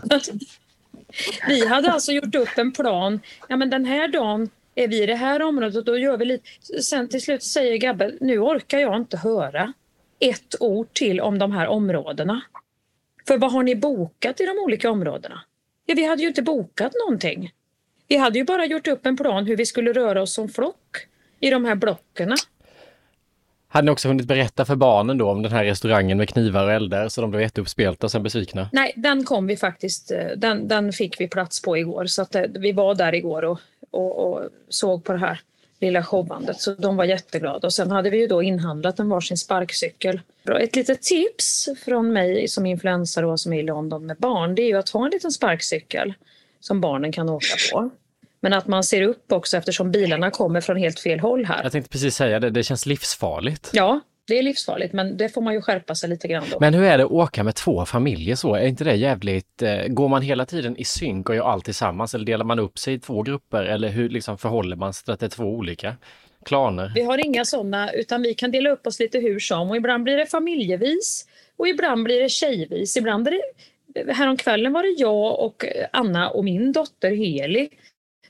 Vi 1.48 1.66
hade 1.66 1.92
alltså 1.92 2.12
gjort 2.12 2.34
upp 2.34 2.58
en 2.58 2.72
plan. 2.72 3.20
Ja, 3.48 3.56
men 3.56 3.70
den 3.70 3.84
här 3.84 4.08
dagen 4.08 4.50
är 4.74 4.88
vi 4.88 5.02
i 5.02 5.06
det 5.06 5.14
här 5.14 5.42
området 5.42 5.76
och 5.76 5.84
då 5.84 5.98
gör 5.98 6.16
vi 6.16 6.24
lite. 6.24 6.48
Sen 6.82 7.08
till 7.08 7.22
slut 7.22 7.42
säger 7.42 7.76
Gabbe, 7.76 8.12
nu 8.20 8.38
orkar 8.38 8.78
jag 8.78 8.96
inte 8.96 9.16
höra 9.16 9.72
ett 10.18 10.54
ord 10.60 10.92
till 10.92 11.20
om 11.20 11.38
de 11.38 11.52
här 11.52 11.66
områdena. 11.66 12.40
För 13.26 13.38
vad 13.38 13.52
har 13.52 13.62
ni 13.62 13.76
bokat 13.76 14.40
i 14.40 14.46
de 14.46 14.58
olika 14.64 14.90
områdena? 14.90 15.40
Ja, 15.86 15.94
vi 15.94 16.06
hade 16.06 16.22
ju 16.22 16.28
inte 16.28 16.42
bokat 16.42 16.92
någonting. 17.06 17.52
Vi 18.08 18.16
hade 18.16 18.38
ju 18.38 18.44
bara 18.44 18.66
gjort 18.66 18.88
upp 18.88 19.06
en 19.06 19.16
plan 19.16 19.46
hur 19.46 19.56
vi 19.56 19.66
skulle 19.66 19.92
röra 19.92 20.22
oss 20.22 20.34
som 20.34 20.48
flock 20.48 21.06
i 21.40 21.50
de 21.50 21.64
här 21.64 21.74
blockerna. 21.74 22.36
Hade 23.68 23.84
ni 23.84 23.90
också 23.90 24.08
hunnit 24.08 24.26
berätta 24.26 24.64
för 24.64 24.76
barnen 24.76 25.18
då 25.18 25.30
om 25.30 25.42
den 25.42 25.52
här 25.52 25.64
restaurangen 25.64 26.18
med 26.18 26.28
knivar 26.28 26.64
och 26.64 26.72
eldar 26.72 27.08
så 27.08 27.20
de 27.20 27.30
blev 27.30 27.42
jätteuppspelta 27.42 28.06
och 28.06 28.10
sen 28.10 28.22
besvikna? 28.22 28.68
Nej, 28.72 28.92
den 28.96 29.24
kom 29.24 29.46
vi 29.46 29.56
faktiskt, 29.56 30.10
eh, 30.10 30.26
den, 30.36 30.68
den 30.68 30.92
fick 30.92 31.20
vi 31.20 31.28
plats 31.28 31.62
på 31.62 31.78
igår 31.78 32.06
så 32.06 32.22
att 32.22 32.34
eh, 32.34 32.42
vi 32.42 32.72
var 32.72 32.94
där 32.94 33.14
igår 33.14 33.44
och, 33.44 33.60
och, 33.90 34.32
och 34.32 34.48
såg 34.68 35.04
på 35.04 35.12
det 35.12 35.18
här. 35.18 35.40
lilla 35.80 36.02
showandet. 36.02 36.60
Så 36.60 36.74
de 36.74 36.96
var 36.96 37.04
jätteglada. 37.04 37.66
Och 37.66 37.72
sen 37.72 37.90
hade 37.90 38.10
vi 38.10 38.18
ju 38.20 38.26
då 38.26 38.42
inhandlat 38.42 38.98
en 38.98 39.08
varsin 39.08 39.36
sparkcykel. 39.36 40.20
Ett 40.60 40.76
litet 40.76 41.02
tips 41.02 41.68
från 41.84 42.12
mig 42.12 42.48
som 42.48 42.66
influensare 42.66 43.26
och 43.26 43.40
som 43.40 43.52
är 43.52 43.58
i 43.60 43.62
London 43.62 44.06
med 44.06 44.16
barn, 44.16 44.54
det 44.54 44.62
är 44.62 44.66
ju 44.66 44.76
att 44.76 44.88
ha 44.88 45.04
en 45.04 45.10
liten 45.10 45.32
sparkcykel 45.32 46.14
som 46.60 46.80
barnen 46.80 47.12
kan 47.12 47.28
åka 47.28 47.56
på. 47.72 47.90
Men 48.40 48.52
att 48.52 48.66
man 48.66 48.84
ser 48.84 49.02
upp 49.02 49.32
också 49.32 49.56
eftersom 49.56 49.90
bilarna 49.90 50.30
kommer 50.30 50.60
från 50.60 50.76
helt 50.76 51.00
fel 51.00 51.20
håll 51.20 51.44
här. 51.44 51.62
Jag 51.62 51.72
tänkte 51.72 51.90
precis 51.90 52.14
säga 52.14 52.40
det, 52.40 52.50
det 52.50 52.62
känns 52.62 52.86
livsfarligt. 52.86 53.70
Ja, 53.72 54.00
det 54.30 54.38
är 54.38 54.42
livsfarligt, 54.42 54.92
men 54.92 55.16
det 55.16 55.28
får 55.28 55.40
man 55.40 55.54
ju 55.54 55.60
skärpa 55.60 55.94
sig 55.94 56.08
lite 56.08 56.28
grann 56.28 56.44
då. 56.50 56.60
Men 56.60 56.74
hur 56.74 56.84
är 56.84 56.98
det 56.98 57.04
att 57.04 57.10
åka 57.10 57.44
med 57.44 57.54
två 57.54 57.86
familjer 57.86 58.36
så? 58.36 58.54
Är 58.54 58.66
inte 58.66 58.84
det 58.84 58.94
jävligt... 58.94 59.62
Eh, 59.62 59.86
går 59.86 60.08
man 60.08 60.22
hela 60.22 60.46
tiden 60.46 60.76
i 60.76 60.84
synk 60.84 61.28
och 61.28 61.34
gör 61.34 61.44
allt 61.44 61.64
tillsammans 61.64 62.14
eller 62.14 62.24
delar 62.24 62.44
man 62.44 62.58
upp 62.58 62.78
sig 62.78 62.94
i 62.94 62.98
två 62.98 63.22
grupper 63.22 63.64
eller 63.64 63.88
hur 63.88 64.08
liksom 64.08 64.38
förhåller 64.38 64.76
man 64.76 64.94
sig 64.94 65.04
till 65.04 65.12
att 65.12 65.20
det 65.20 65.26
är 65.26 65.30
två 65.30 65.44
olika 65.44 65.96
klaner? 66.44 66.92
Vi 66.94 67.02
har 67.02 67.26
inga 67.26 67.44
sådana, 67.44 67.92
utan 67.92 68.22
vi 68.22 68.34
kan 68.34 68.50
dela 68.50 68.70
upp 68.70 68.86
oss 68.86 69.00
lite 69.00 69.18
hur 69.18 69.38
som 69.38 69.70
och 69.70 69.76
ibland 69.76 70.04
blir 70.04 70.16
det 70.16 70.26
familjevis 70.26 71.26
och 71.56 71.68
ibland 71.68 72.04
blir 72.04 72.20
det 72.20 72.28
tjejvis. 72.28 72.96
Ibland 72.96 73.28
är 73.28 73.32
det... 73.32 74.12
Häromkvällen 74.12 74.72
var 74.72 74.82
det 74.82 74.94
jag 75.02 75.40
och 75.40 75.64
Anna 75.92 76.30
och 76.30 76.44
min 76.44 76.72
dotter 76.72 77.10
Heli 77.10 77.68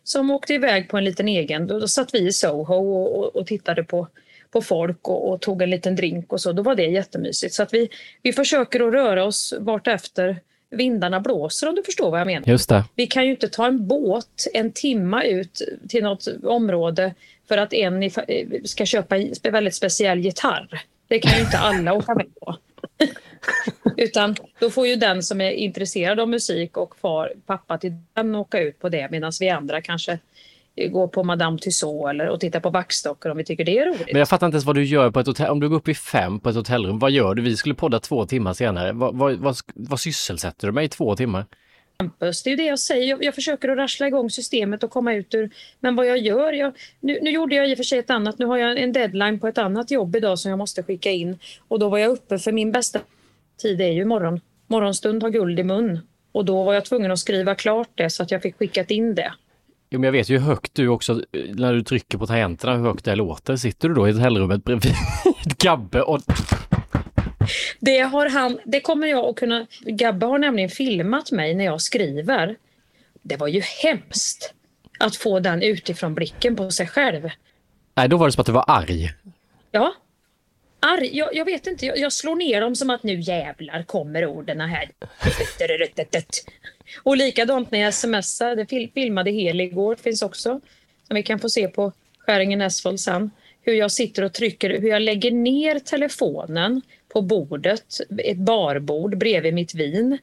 som 0.04 0.30
åkte 0.30 0.54
iväg 0.54 0.88
på 0.88 0.97
en 0.97 1.04
liten 1.04 1.28
egen. 1.28 1.66
Då, 1.66 1.88
satt 1.88 2.14
vi 2.14 2.19
i 2.19 2.33
Soho 2.33 2.75
och, 2.75 3.19
och, 3.19 3.37
och 3.37 3.47
tittade 3.47 3.85
på 3.85 4.09
på 4.50 4.62
folk 4.62 5.09
och, 5.09 5.33
och, 5.33 5.40
tog 5.40 5.62
en 5.62 5.71
liten 5.71 5.97
drink 5.97 6.33
och 6.33 6.40
så. 6.40 6.52
Då 6.52 6.62
var 6.62 6.75
det 6.75 6.87
jättemysigt. 6.87 7.54
Så 7.54 7.62
att 7.62 7.75
vi, 7.75 7.88
vi 8.23 8.33
försöker 8.33 8.80
att 8.80 8.92
röra 8.92 9.25
oss 9.25 9.54
vart 9.59 9.87
efter 9.87 10.40
vindarna 10.71 11.21
blåser 11.21 11.69
om 11.69 11.75
du 11.75 11.83
förstår 11.83 12.11
vad 12.11 12.21
jag 12.21 12.26
menar. 12.26 12.49
Just 12.49 12.69
det. 12.69 12.85
Vi 12.95 13.07
kan 13.07 13.25
ju 13.25 13.30
inte 13.30 13.49
ta 13.49 13.66
en 13.66 13.87
båt 13.87 14.47
en 14.54 14.73
timma 14.73 15.25
ut 15.25 15.62
till 15.88 16.02
något 16.02 16.26
område 16.45 17.14
för 17.49 17.59
att 17.59 17.73
en 17.73 18.11
ska 18.64 18.87
köpa 18.87 19.16
en 19.16 19.35
väldigt 19.42 19.75
speciell 19.75 20.19
gitarr. 20.19 20.83
Det 21.09 21.19
kan 21.19 21.35
ju 21.35 21.40
inte 21.40 21.59
alla 21.59 21.92
åka 21.92 22.14
med 22.14 22.35
på. 22.40 22.57
Utan 23.97 24.37
då 24.59 24.71
får 24.71 24.87
ju 24.87 24.97
den 24.97 25.23
som 25.23 25.40
är 25.40 25.50
intresserad 25.50 26.21
av 26.21 26.28
musik 26.28 26.76
och 26.76 26.97
far, 26.97 27.33
pappa 27.47 27.78
till 27.78 27.92
den 28.12 28.35
åka 28.35 28.61
ut 28.61 28.78
på 28.78 28.88
det 28.88 29.09
medan 29.11 29.33
vi 29.40 29.49
andra 29.49 29.80
kanske 29.80 30.19
gå 30.89 31.09
på 31.09 31.25
Madame 31.25 31.59
Tussauds 31.59 32.11
eller 32.11 32.29
och 32.29 32.41
titta 32.41 32.61
på 32.61 32.71
vaxdockor 32.71 33.31
om 33.31 33.37
vi 33.37 33.45
tycker 33.45 33.65
det 33.65 33.79
är 33.79 33.87
roligt. 33.87 34.07
Men 34.13 34.19
jag 34.19 34.29
fattar 34.29 34.47
inte 34.47 34.55
ens 34.55 34.65
vad 34.65 34.77
du 34.77 34.85
gör 34.85 35.11
på 35.11 35.21
ett 35.21 35.27
hotell. 35.27 35.51
Om 35.51 35.61
du 35.61 35.69
går 35.69 35.77
upp 35.77 35.89
i 35.89 35.95
fem 35.95 36.41
på 36.41 36.49
ett 36.49 36.57
hotellrum, 36.57 36.99
vad 36.99 37.11
gör 37.11 37.35
du? 37.35 37.43
Vi 37.43 37.57
skulle 37.57 37.75
podda 37.75 38.01
två 38.01 38.27
timmar 38.27 38.53
senare. 38.53 38.93
Vad, 38.93 39.17
vad, 39.17 39.37
vad, 39.37 39.57
vad 39.75 40.01
sysselsätter 40.01 40.67
du 40.67 40.73
mig 40.73 40.85
i 40.85 40.89
två 40.89 41.17
timmar? 41.17 41.47
Campus, 42.01 42.43
det 42.43 42.51
är 42.51 42.57
det 42.57 42.65
jag 42.65 42.79
säger. 42.79 43.09
Jag, 43.09 43.25
jag, 43.25 43.35
försöker 43.35 43.69
att 43.69 43.79
rassla 43.79 44.07
igång 44.07 44.31
systemet 44.31 44.83
och 44.83 44.91
komma 44.91 45.15
ut 45.15 45.35
ur... 45.35 45.51
Men 45.81 45.97
vad 45.97 46.07
jag 46.07 46.19
gör... 46.19 46.53
Jag, 46.53 46.73
nu, 47.01 47.19
nu 47.23 47.31
gjorde 47.31 47.55
jag 47.55 47.71
i 47.71 47.75
och 47.75 47.77
för 47.77 47.85
sig 47.85 47.99
ett 47.99 48.11
annat. 48.11 48.39
Nu 48.39 48.47
har 48.47 48.57
jag 48.57 48.79
en 48.79 48.93
deadline 48.93 49.41
på 49.41 49.49
ett 49.49 49.59
annat 49.59 49.91
jobb 49.91 50.17
idag 50.17 50.39
som 50.39 50.51
jag 50.51 50.59
måste 50.59 50.83
skicka 50.83 51.11
in. 51.11 51.39
Och 51.69 51.79
då 51.79 51.89
var 51.89 51.99
jag 51.99 52.11
uppe 52.11 52.39
för 52.39 52.53
min 52.53 52.73
bästa 52.73 53.01
tid 53.63 53.81
är 53.81 53.93
ju 53.93 54.05
morgon. 54.05 54.41
Morgonstund 54.67 55.23
har 55.23 55.31
guld 55.31 55.61
i 55.61 55.65
mun. 55.65 55.99
Och 56.33 56.45
då 56.45 56.65
var 56.65 56.75
jag 56.75 56.85
tvungen 56.85 57.11
att 57.11 57.19
skriva 57.19 57.55
klart 57.55 57.89
det 57.95 58.11
så 58.11 58.23
att 58.23 58.31
jag 58.31 58.43
fick 58.43 58.57
skickat 58.57 58.91
in 58.91 59.15
det. 59.15 59.33
Jo, 59.92 60.00
men 60.00 60.04
jag 60.04 60.12
vet 60.12 60.28
ju 60.28 60.38
hur 60.38 60.47
högt 60.47 60.75
du 60.75 60.88
också, 60.88 61.23
när 61.32 61.75
du 61.75 61.82
trycker 61.82 62.18
på 62.18 62.26
tangenterna, 62.26 62.76
hur 62.76 62.85
högt 62.85 63.04
det 63.04 63.14
låter. 63.14 63.56
Sitter 63.56 63.88
du 63.88 63.94
då 63.94 64.09
i 64.09 64.12
hotellrummet 64.12 64.64
bredvid 64.64 64.94
Gabbe 65.59 66.02
och... 66.02 66.20
Det, 67.80 67.99
har 67.99 68.28
han, 68.28 68.59
det 68.64 68.80
kommer 68.80 69.06
jag 69.06 69.25
att 69.28 69.37
kunna... 69.37 69.66
Gabbe 69.80 70.26
har 70.26 70.38
nämligen 70.38 70.70
filmat 70.70 71.32
mig 71.32 71.54
när 71.54 71.64
jag 71.64 71.80
skriver. 71.80 72.56
Det 73.23 73.37
var 73.37 73.49
ju 73.49 73.62
hemskt 73.82 74.54
att 74.99 75.16
få 75.16 75.40
den 75.40 75.62
utifrån 75.62 76.14
blicken 76.14 76.56
på 76.56 76.70
sig 76.70 76.87
själv. 76.87 77.30
Nej, 77.94 78.09
då 78.09 78.16
var 78.16 78.26
det 78.26 78.32
som 78.32 78.40
att 78.40 78.47
du 78.47 78.52
var 78.52 78.64
arg. 78.66 79.12
Ja. 79.70 79.94
Arg? 80.81 81.17
Jag, 81.17 81.35
jag 81.35 81.45
vet 81.45 81.67
inte, 81.67 81.87
jag, 81.87 81.99
jag, 81.99 82.13
slår 82.13 82.37
ner 82.37 82.61
dem 82.61 82.77
som 82.77 82.91
att 82.91 83.03
nu 83.03 83.21
jävlar 83.21 83.83
kommer 83.83 84.27
orden 84.27 84.61
här. 84.61 84.91
Och 87.03 87.16
likadant 87.16 87.71
när 87.71 87.79
jag 87.79 87.95
smsar, 87.95 88.57
det 88.57 88.66
fil 88.66 88.90
filmade 88.95 89.31
Heli 89.31 89.64
igår, 89.64 89.95
finns 89.95 90.23
också, 90.23 90.61
som 91.07 91.14
vi 91.14 91.23
kan 91.23 91.38
få 91.38 91.49
se 91.49 91.69
på 91.69 91.93
Skäringen 92.19 92.61
Esfold 92.61 93.01
sen, 93.01 93.31
hur 93.62 93.75
jag 93.75 93.90
sitter 93.90 94.23
och 94.23 94.33
trycker, 94.33 94.81
hur 94.81 94.88
jag 94.88 95.03
lägger 95.03 95.31
ner 95.31 95.79
telefonen 95.79 96.83
på 97.09 97.23
bordet, 97.23 98.01
ett 98.19 98.37
barbord 98.37 99.19
bredvid 99.19 99.55
mitt 99.55 99.75
vin 99.75 100.19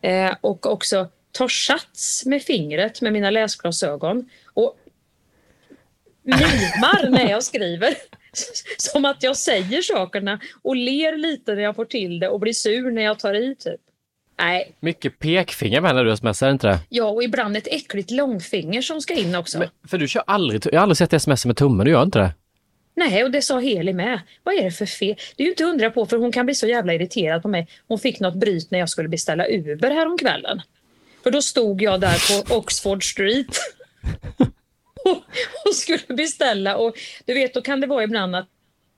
eh, 0.00 0.34
och 0.40 0.66
också 0.66 1.08
tar 1.32 1.48
sats 1.48 2.26
med 2.26 2.42
fingret 2.42 3.00
med 3.00 3.12
mina 3.12 3.30
läsglasögon 3.30 4.30
och 4.54 4.76
mimar 6.22 7.10
när 7.10 7.30
jag 7.30 7.42
skriver. 7.42 7.94
Som 8.78 9.04
att 9.04 9.22
jag 9.22 9.36
säger 9.36 9.82
sakerna 9.82 10.40
och 10.62 10.76
ler 10.76 11.16
lite 11.16 11.54
när 11.54 11.62
jag 11.62 11.76
får 11.76 11.84
till 11.84 12.18
det 12.18 12.28
och 12.28 12.40
blir 12.40 12.52
sur 12.52 12.90
när 12.90 13.02
jag 13.02 13.18
tar 13.18 13.34
i 13.34 13.56
typ. 13.56 13.80
Nej. 14.38 14.72
Mycket 14.80 15.18
pekfinger 15.18 15.80
med 15.80 15.94
när 15.94 16.04
du 16.04 16.16
smsar, 16.16 16.50
inte 16.50 16.66
det? 16.66 16.78
Ja, 16.88 17.04
och 17.04 17.22
ibland 17.22 17.56
ett 17.56 17.66
äckligt 17.66 18.10
långfinger 18.10 18.82
som 18.82 19.00
ska 19.00 19.14
in 19.14 19.34
också. 19.34 19.58
Men, 19.58 19.68
för 19.88 19.98
du 19.98 20.08
kör 20.08 20.22
aldrig, 20.26 20.66
jag 20.66 20.72
har 20.72 20.82
aldrig 20.82 20.96
sett 20.96 21.12
sms 21.12 21.46
med 21.46 21.56
tummen, 21.56 21.84
du 21.84 21.90
gör 21.92 22.02
inte 22.02 22.18
det? 22.18 22.34
Nej, 22.94 23.24
och 23.24 23.30
det 23.30 23.42
sa 23.42 23.58
Heli 23.58 23.92
med. 23.92 24.20
Vad 24.42 24.54
är 24.54 24.64
det 24.64 24.70
för 24.70 24.86
fel? 24.86 25.16
Det 25.36 25.42
är 25.42 25.44
ju 25.44 25.50
inte 25.50 25.64
undra 25.64 25.90
på 25.90 26.06
för 26.06 26.16
hon 26.16 26.32
kan 26.32 26.46
bli 26.46 26.54
så 26.54 26.66
jävla 26.66 26.94
irriterad 26.94 27.42
på 27.42 27.48
mig. 27.48 27.68
Hon 27.88 27.98
fick 27.98 28.20
något 28.20 28.34
bryt 28.34 28.70
när 28.70 28.78
jag 28.78 28.88
skulle 28.88 29.08
beställa 29.08 29.46
Uber 29.48 29.90
häromkvällen. 29.90 30.60
För 31.22 31.30
då 31.30 31.42
stod 31.42 31.82
jag 31.82 32.00
där 32.00 32.44
på 32.48 32.54
Oxford 32.54 33.10
Street 33.10 33.58
och 35.64 35.74
skulle 35.74 36.16
beställa 36.16 36.76
och 36.76 36.94
du 37.24 37.34
vet, 37.34 37.54
då 37.54 37.62
kan 37.62 37.80
det 37.80 37.86
vara 37.86 38.04
ibland 38.04 38.36
att 38.36 38.48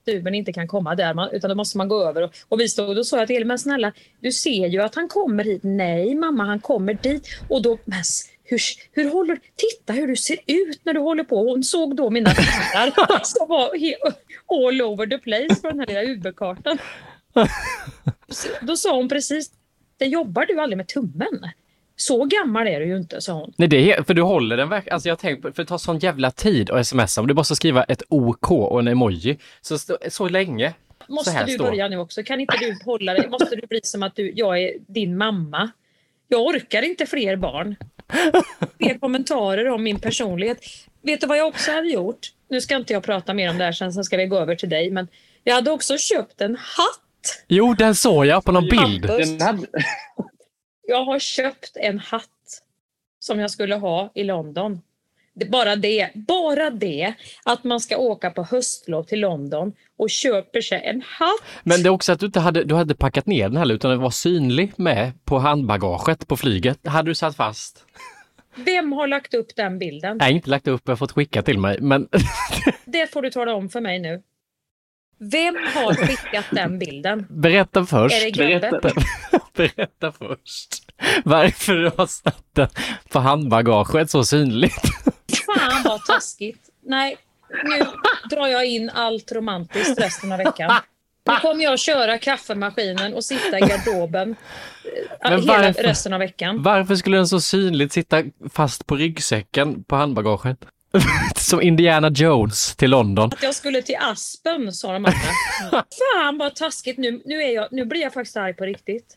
Ubern 0.07 0.35
inte 0.35 0.53
kan 0.53 0.69
komma 0.69 0.95
där, 0.95 1.15
man, 1.15 1.31
utan 1.33 1.51
då 1.51 1.57
måste 1.57 1.79
man 1.79 1.89
gå 1.89 2.09
över. 2.09 2.23
Och, 2.23 2.35
och 2.49 2.61
vi 2.61 2.69
stod 2.69 2.99
och 2.99 3.07
sa 3.07 3.19
jag 3.19 3.27
till 3.27 3.37
Elin, 3.37 3.49
men 3.49 3.59
snälla, 3.59 3.93
du 4.21 4.33
ser 4.33 4.67
ju 4.67 4.83
att 4.83 4.95
han 4.95 5.09
kommer 5.09 5.45
hit. 5.45 5.61
Nej 5.63 6.15
mamma, 6.15 6.45
han 6.45 6.61
kommer 6.61 6.95
dit. 6.95 7.29
Och 7.49 7.63
då, 7.63 7.79
men 7.85 8.03
hur, 8.45 8.61
hur 8.93 9.11
håller, 9.11 9.39
titta 9.57 9.93
hur 9.93 10.07
du 10.07 10.17
ser 10.17 10.39
ut 10.47 10.81
när 10.85 10.95
du 10.95 11.01
håller 11.01 11.25
på. 11.25 11.37
Hon 11.37 11.65
såg 11.65 11.97
då 11.97 12.11
mina 12.11 12.31
fingrar 12.31 13.25
som 13.25 13.49
var 13.49 13.71
all 14.67 14.83
over 14.83 15.07
the 15.07 15.19
place 15.19 15.63
på 15.63 15.69
den 15.69 15.79
här 15.79 15.87
lilla 15.87 16.03
Uberkartan. 16.03 16.79
Då 18.61 18.77
sa 18.77 18.97
hon 18.97 19.09
precis, 19.09 19.51
det 19.97 20.07
jobbar 20.07 20.47
du 20.47 20.61
aldrig 20.61 20.77
med 20.77 20.89
tummen. 20.89 21.51
Så 21.97 22.25
gammal 22.25 22.67
är 22.67 22.81
du 22.81 22.87
ju 22.87 22.97
inte, 22.97 23.21
sa 23.21 23.33
hon. 23.33 23.53
Nej, 23.57 23.69
det 23.69 23.93
är, 23.93 24.03
för 24.03 24.15
du 24.15 24.23
håller 24.23 24.57
den 24.57 24.69
verkligen. 24.69 24.95
Alltså 24.95 25.09
jag 25.09 25.19
tänker 25.19 25.53
för 25.53 25.63
det 25.63 25.69
tar 25.69 25.79
sån 25.79 25.99
jävla 25.99 26.31
tid 26.31 26.71
att 26.71 26.87
smsa. 26.87 27.21
Om 27.21 27.27
du 27.27 27.35
bara 27.35 27.45
ska 27.45 27.55
skriva 27.55 27.85
ett 27.85 28.03
OK 28.09 28.51
och 28.51 28.79
en 28.79 28.89
emoji, 28.89 29.39
så, 29.61 29.79
så 30.09 30.29
länge. 30.29 30.75
Måste 31.09 31.45
du 31.45 31.53
står. 31.53 31.65
börja 31.65 31.89
nu 31.89 31.99
också? 31.99 32.23
Kan 32.23 32.41
inte 32.41 32.57
du 32.61 32.77
hålla 32.85 33.15
dig? 33.15 33.29
Måste 33.29 33.57
du 33.57 33.67
bli 33.67 33.81
som 33.83 34.03
att 34.03 34.17
du, 34.17 34.33
jag 34.35 34.63
är 34.63 34.73
din 34.87 35.17
mamma? 35.17 35.71
Jag 36.29 36.47
orkar 36.47 36.83
inte 36.83 37.07
fler 37.07 37.37
barn. 37.37 37.77
Fler 38.79 38.99
kommentarer 38.99 39.69
om 39.69 39.83
min 39.83 40.01
personlighet. 40.01 40.59
Vet 41.03 41.21
du 41.21 41.27
vad 41.27 41.39
jag 41.39 41.47
också 41.47 41.71
hade 41.71 41.89
gjort? 41.89 42.33
Nu 42.49 42.61
ska 42.61 42.77
inte 42.77 42.93
jag 42.93 43.03
prata 43.03 43.35
mer 43.35 43.51
om 43.51 43.59
det 43.59 43.65
här 43.65 43.73
sen, 43.73 43.93
sen 43.93 44.05
ska 44.05 44.17
vi 44.17 44.27
gå 44.27 44.39
över 44.39 44.55
till 44.57 44.69
dig. 44.69 44.91
Men 44.91 45.09
jag 45.45 45.55
hade 45.55 45.71
också 45.71 45.99
köpt 45.99 46.41
en 46.41 46.57
hatt. 46.57 47.45
Jo, 47.49 47.75
den 47.75 47.95
såg 47.95 48.27
jag 48.27 48.45
på 48.45 48.53
någon 48.53 48.69
bild. 48.69 49.11
Jag 50.87 51.05
har 51.05 51.19
köpt 51.19 51.77
en 51.77 51.99
hatt 51.99 52.29
som 53.19 53.41
jag 53.41 53.51
skulle 53.51 53.75
ha 53.75 54.13
i 54.15 54.25
London. 54.25 54.81
Bara 55.51 55.77
det, 55.77 56.11
bara 56.15 56.71
det 56.71 57.15
att 57.45 57.65
man 57.65 57.81
ska 57.81 57.97
åka 57.97 58.31
på 58.31 58.43
höstlov 58.43 59.03
till 59.03 59.21
London 59.21 59.73
och 59.99 60.11
köper 60.11 60.61
sig 60.61 60.83
en 60.85 61.03
hatt. 61.07 61.41
Men 61.63 61.83
det 61.83 61.89
är 61.89 61.91
också 61.91 62.13
att 62.13 62.21
du 62.21 62.27
inte 62.27 62.41
hade, 62.41 62.65
du 62.65 62.75
hade 62.75 62.95
packat 62.95 63.27
ner 63.27 63.49
den 63.49 63.57
heller 63.57 63.75
utan 63.75 63.91
den 63.91 64.01
var 64.01 64.11
synlig 64.11 64.73
med 64.77 65.13
på 65.25 65.39
handbagaget 65.39 66.29
på 66.29 66.37
flyget. 66.37 66.87
hade 66.87 67.11
du 67.11 67.15
satt 67.15 67.37
fast. 67.37 67.85
Vem 68.55 68.93
har 68.93 69.07
lagt 69.07 69.35
upp 69.35 69.57
den 69.57 69.79
bilden? 69.79 70.17
Nej, 70.17 70.33
inte 70.33 70.51
lagt 70.51 70.69
upp, 70.69 70.83
jag 70.85 70.93
har 70.93 70.97
fått 70.97 71.13
skicka 71.13 71.43
till 71.43 71.59
mig. 71.59 71.81
Men... 71.81 72.09
det 72.85 73.13
får 73.13 73.23
du 73.23 73.31
tala 73.31 73.55
om 73.55 73.69
för 73.69 73.81
mig 73.81 73.99
nu. 73.99 74.23
Vem 75.33 75.55
har 75.75 75.95
skickat 75.95 76.45
den 76.51 76.79
bilden? 76.79 77.27
Berätta 77.31 77.87
först. 77.87 78.37
Berätta, 78.37 78.81
berätta 79.57 80.13
först. 80.13 80.85
Varför 81.25 81.75
du 81.75 81.91
har 81.97 82.07
satt 82.07 82.45
den 82.53 82.69
på 83.09 83.19
handbagaget 83.19 84.11
så 84.11 84.25
synligt. 84.25 84.81
Fan 85.47 85.83
vad 85.85 86.05
taskigt. 86.05 86.69
Nej, 86.83 87.17
nu 87.65 87.87
drar 88.37 88.47
jag 88.47 88.67
in 88.67 88.91
allt 88.91 89.33
romantiskt 89.33 90.01
resten 90.01 90.33
av 90.33 90.39
veckan. 90.39 90.73
Nu 91.27 91.37
kommer 91.37 91.65
jag 91.65 91.79
köra 91.79 92.19
kaffemaskinen 92.19 93.15
och 93.15 93.25
sitta 93.25 93.59
i 93.59 93.61
garderoben 93.61 94.31
eh, 94.31 95.31
Men 95.31 95.41
hela 95.41 95.59
varför, 95.59 95.83
resten 95.83 96.13
av 96.13 96.19
veckan. 96.19 96.63
Varför 96.63 96.97
skulle 96.97 97.17
den 97.17 97.29
så 97.29 97.41
synligt 97.41 97.93
sitta 97.93 98.23
fast 98.53 98.87
på 98.87 98.97
ryggsäcken 98.97 99.85
på 99.85 99.97
handbagaget? 99.97 100.59
Som 101.37 101.63
Indiana 101.63 102.11
Jones 102.15 102.77
till 102.77 102.91
London. 102.91 103.31
Att 103.33 103.43
jag 103.43 103.55
skulle 103.55 103.83
till 103.83 103.97
Aspen, 104.01 104.73
sa 104.73 104.93
de 104.93 104.97
andra. 105.05 105.19
Fan 106.15 106.39
vad 106.39 106.55
taskigt, 106.55 106.99
nu, 106.99 107.23
nu, 107.25 107.43
är 107.43 107.49
jag, 107.55 107.69
nu 107.71 107.85
blir 107.85 108.01
jag 108.01 108.13
faktiskt 108.13 108.37
arg 108.37 108.55
på 108.55 108.65
riktigt. 108.65 109.17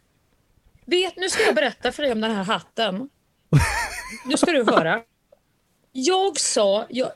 Vet, 0.85 1.15
nu 1.17 1.29
ska 1.29 1.43
jag 1.43 1.55
berätta 1.55 1.91
för 1.91 2.03
dig 2.03 2.11
om 2.11 2.21
den 2.21 2.35
här 2.35 2.43
hatten. 2.43 3.09
Nu 4.25 4.37
ska 4.37 4.51
du 4.51 4.63
höra. 4.63 5.01
Jag 5.91 6.39
sa, 6.39 6.85
jag, 6.89 7.11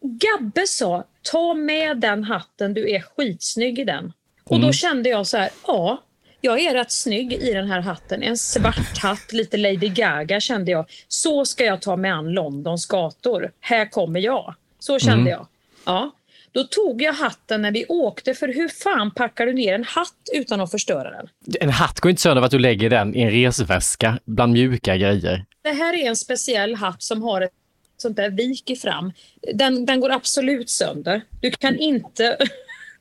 Gabbe 0.00 0.66
sa, 0.66 1.04
ta 1.22 1.54
med 1.54 1.98
den 2.00 2.24
hatten, 2.24 2.74
du 2.74 2.90
är 2.90 3.00
skitsnygg 3.16 3.78
i 3.78 3.84
den. 3.84 4.12
Och 4.44 4.56
då 4.56 4.62
Mm. 4.66 4.72
kände 4.72 5.08
jag 5.08 5.26
så 5.26 5.36
här, 5.36 5.50
ja, 5.66 6.02
jag 6.44 6.60
är 6.60 6.74
rätt 6.74 6.90
snygg 6.92 7.32
i 7.32 7.52
den 7.52 7.70
här 7.70 7.80
hatten. 7.80 8.22
En 8.22 8.36
svart 8.38 8.98
hatt, 9.02 9.32
lite 9.32 9.56
Lady 9.56 9.88
Gaga 9.88 10.40
kände 10.40 10.70
jag. 10.70 10.86
Så 11.08 11.44
ska 11.44 11.64
jag 11.64 11.80
ta 11.82 11.96
mig 11.96 12.10
an 12.10 12.32
Londons 12.32 12.86
gator. 12.86 13.50
Här 13.60 13.90
kommer 13.90 14.20
jag. 14.20 14.54
Så 14.78 14.98
kände 14.98 15.14
Mm. 15.20 15.26
jag. 15.30 15.46
Ja. 15.84 16.10
Då 16.52 16.64
tog 16.64 17.02
jag 17.02 17.12
hatten 17.12 17.62
när 17.62 17.70
vi 17.72 17.84
åkte, 17.88 18.34
för 18.34 18.48
hur 18.48 18.68
fan 18.68 19.10
packar 19.10 19.46
du 19.46 19.52
ner 19.52 19.74
en 19.74 19.84
hatt 19.84 20.14
utan 20.32 20.60
att 20.60 20.70
förstöra 20.70 21.10
den? 21.10 21.28
En 21.60 21.70
hatt 21.70 22.00
går 22.00 22.10
inte 22.10 22.22
sönder 22.22 22.36
av 22.40 22.44
att 22.44 22.50
du 22.50 22.58
lägger 22.58 22.90
den 22.90 23.14
i 23.16 23.20
en 23.22 23.30
resväska 23.30 24.18
bland 24.24 24.52
mjuka 24.52 24.96
grejer. 24.96 25.44
Det 25.62 25.70
här 25.70 25.94
är 25.94 26.08
en 26.08 26.16
speciell 26.16 26.74
hatt 26.74 27.02
som 27.02 27.22
har 27.22 27.40
ett 27.40 27.50
sånt 27.96 28.16
där 28.16 28.30
vik 28.30 28.70
i 28.70 28.76
fram. 28.76 29.12
Den, 29.54 29.86
den 29.86 30.00
går 30.00 30.10
absolut 30.12 30.70
sönder. 30.70 31.22
Du 31.40 31.50
kan 31.50 31.78
inte, 31.78 32.36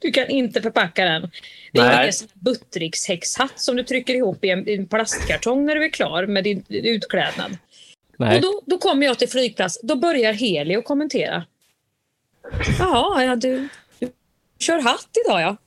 du 0.01 0.11
kan 0.11 0.29
inte 0.29 0.61
förpacka 0.61 1.05
den. 1.05 1.31
Det 1.71 1.79
är 1.79 1.89
här 1.89 2.11
Buttericks-häxhatt 2.33 3.53
som 3.55 3.75
du 3.75 3.83
trycker 3.83 4.15
ihop 4.15 4.45
i 4.45 4.49
en, 4.49 4.69
i 4.69 4.73
en 4.73 4.87
plastkartong 4.87 5.65
när 5.65 5.75
du 5.75 5.85
är 5.85 5.89
klar 5.89 6.25
med 6.25 6.43
din 6.43 6.63
utklädnad. 6.69 7.57
Nej. 8.17 8.35
Och 8.35 8.41
då, 8.41 8.61
då 8.65 8.77
kommer 8.77 9.05
jag 9.05 9.19
till 9.19 9.29
flygplats. 9.29 9.79
Då 9.83 9.95
börjar 9.95 10.33
Heli 10.33 10.75
att 10.75 10.85
kommentera. 10.85 11.45
Jaha, 12.79 13.23
ja, 13.23 13.35
du, 13.35 13.67
du 13.99 14.11
kör 14.59 14.81
hatt 14.81 15.09
idag 15.25 15.41
ja. 15.41 15.57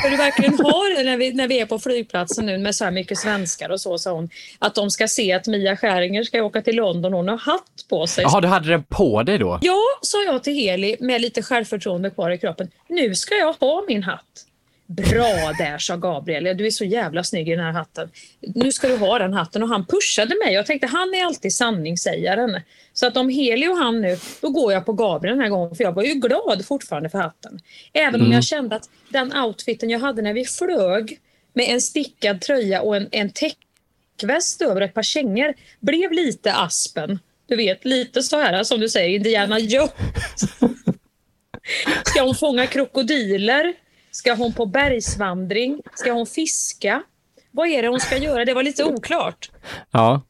Ska 0.00 0.10
du 0.10 0.16
verkligen 0.16 0.54
ha 0.54 0.82
det 0.96 1.02
när 1.02 1.16
vi, 1.16 1.32
när 1.32 1.48
vi 1.48 1.60
är 1.60 1.66
på 1.66 1.78
flygplatsen 1.78 2.46
nu 2.46 2.58
med 2.58 2.74
så 2.74 2.84
här 2.84 2.90
mycket 2.90 3.18
svenskar 3.18 3.70
och 3.70 3.80
så, 3.80 3.98
sa 3.98 4.12
hon. 4.12 4.28
Att 4.58 4.74
de 4.74 4.90
ska 4.90 5.08
se 5.08 5.32
att 5.32 5.46
Mia 5.46 5.76
Skäringer 5.76 6.22
ska 6.22 6.42
åka 6.42 6.62
till 6.62 6.76
London 6.76 7.12
och 7.12 7.18
hon 7.18 7.28
har 7.28 7.38
hatt 7.38 7.86
på 7.90 8.06
sig. 8.06 8.24
Jaha, 8.24 8.40
du 8.40 8.48
hade 8.48 8.68
den 8.68 8.82
på 8.82 9.22
dig 9.22 9.38
då? 9.38 9.58
Ja, 9.62 9.80
sa 10.02 10.22
jag 10.22 10.42
till 10.42 10.54
Heli 10.54 10.96
med 11.00 11.20
lite 11.20 11.42
självförtroende 11.42 12.10
kvar 12.10 12.30
i 12.30 12.38
kroppen. 12.38 12.70
Nu 12.88 13.14
ska 13.14 13.34
jag 13.34 13.52
ha 13.52 13.84
min 13.88 14.02
hatt. 14.02 14.46
Bra 14.96 15.52
där, 15.58 15.78
sa 15.78 15.96
Gabriel. 15.96 16.56
Du 16.56 16.66
är 16.66 16.70
så 16.70 16.84
jävla 16.84 17.24
snygg 17.24 17.48
i 17.48 17.50
den 17.50 17.64
här 17.64 17.72
hatten. 17.72 18.10
Nu 18.40 18.72
ska 18.72 18.88
du 18.88 18.96
ha 18.96 19.18
den 19.18 19.32
hatten. 19.32 19.62
Och 19.62 19.68
han 19.68 19.86
pushade 19.86 20.34
mig. 20.44 20.54
Jag 20.54 20.66
tänkte, 20.66 20.86
han 20.86 21.14
är 21.14 21.24
alltid 21.24 21.54
sanningssägaren. 21.54 22.60
Så 22.92 23.06
att 23.06 23.16
om 23.16 23.28
Heli 23.28 23.68
och 23.68 23.76
han 23.76 24.00
nu, 24.00 24.16
då 24.40 24.50
går 24.50 24.72
jag 24.72 24.86
på 24.86 24.92
Gabriel 24.92 25.36
den 25.36 25.42
här 25.42 25.50
gången. 25.50 25.76
För 25.76 25.84
jag 25.84 25.92
var 25.92 26.02
ju 26.02 26.14
glad 26.14 26.64
fortfarande 26.66 27.08
för 27.10 27.18
hatten. 27.18 27.58
Även 27.92 28.14
om 28.14 28.20
Mm. 28.20 28.32
jag 28.32 28.44
kände 28.44 28.76
att 28.76 28.88
den 29.08 29.36
outfiten 29.36 29.90
jag 29.90 29.98
hade 29.98 30.22
när 30.22 30.32
vi 30.34 30.44
flög 30.44 31.18
med 31.52 31.68
en 31.68 31.80
stickad 31.80 32.40
tröja 32.40 32.82
och 32.82 32.96
en, 32.96 33.08
en 33.12 33.30
täckväst 33.30 34.62
över 34.62 34.80
ett 34.80 34.94
par 34.94 35.02
kängor 35.02 35.54
blev 35.80 36.12
lite 36.12 36.52
aspen. 36.52 37.18
Du 37.48 37.56
vet, 37.56 37.84
lite 37.84 38.22
så 38.22 38.38
här 38.40 38.64
som 38.64 38.80
du 38.80 38.88
säger, 38.88 39.08
Indiana 39.16 39.58
Jones. 39.58 39.90
Ska 42.04 42.22
hon 42.22 42.34
fånga 42.34 42.66
krokodiler? 42.66 43.74
Ska 44.12 44.34
hon 44.34 44.52
på 44.52 44.66
bergsvandring? 44.66 45.82
Ska 45.94 46.12
hon 46.12 46.26
fiska? 46.26 47.02
Vad 47.50 47.68
är 47.68 47.82
det 47.82 47.88
hon 47.88 48.00
ska 48.00 48.16
göra? 48.16 48.44
Det 48.44 48.54
var 48.54 48.62
lite 48.62 48.84
oklart. 48.84 49.50
Ja. 49.90 50.22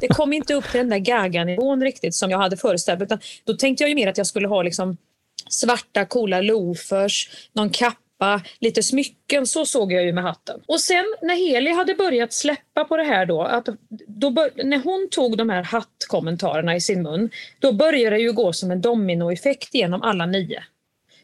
Det 0.00 0.08
kom 0.08 0.32
inte 0.32 0.54
upp 0.54 0.70
till 0.70 0.78
den 0.78 0.88
där 0.88 0.98
gaga-nivån 0.98 1.82
riktigt 1.82 2.14
som 2.14 2.30
jag 2.30 2.38
hade 2.38 2.56
föreställt 2.56 2.98
mig. 2.98 3.06
Utan 3.06 3.18
Då 3.44 3.54
tänkte 3.54 3.82
jag 3.82 3.88
ju 3.88 3.94
mer 3.94 4.08
att 4.08 4.18
jag 4.18 4.26
skulle 4.26 4.48
ha 4.48 4.62
liksom 4.62 4.96
svarta 5.48 6.04
coola 6.04 6.40
loafers, 6.40 7.30
någon 7.52 7.70
kappa, 7.70 8.42
lite 8.60 8.82
smycken. 8.82 9.46
Så 9.46 9.66
såg 9.66 9.92
jag 9.92 10.04
ju 10.04 10.12
med 10.12 10.24
hatten. 10.24 10.60
Och 10.68 10.80
sen 10.80 11.04
när 11.22 11.36
Heli 11.36 11.72
hade 11.72 11.94
börjat 11.94 12.32
släppa 12.32 12.84
på 12.84 12.96
det 12.96 13.04
här 13.04 13.26
då, 13.26 13.42
att 13.42 13.68
då 14.06 14.30
när 14.64 14.82
hon 14.84 15.08
tog 15.10 15.36
de 15.36 15.50
här 15.50 15.62
hattkommentarerna 15.62 16.76
i 16.76 16.80
sin 16.80 17.02
mun, 17.02 17.30
då 17.58 17.72
började 17.72 18.16
det 18.16 18.22
ju 18.22 18.32
gå 18.32 18.52
som 18.52 18.70
en 18.70 18.80
dominoeffekt 18.80 19.74
genom 19.74 20.02
alla 20.02 20.26
nio. 20.26 20.62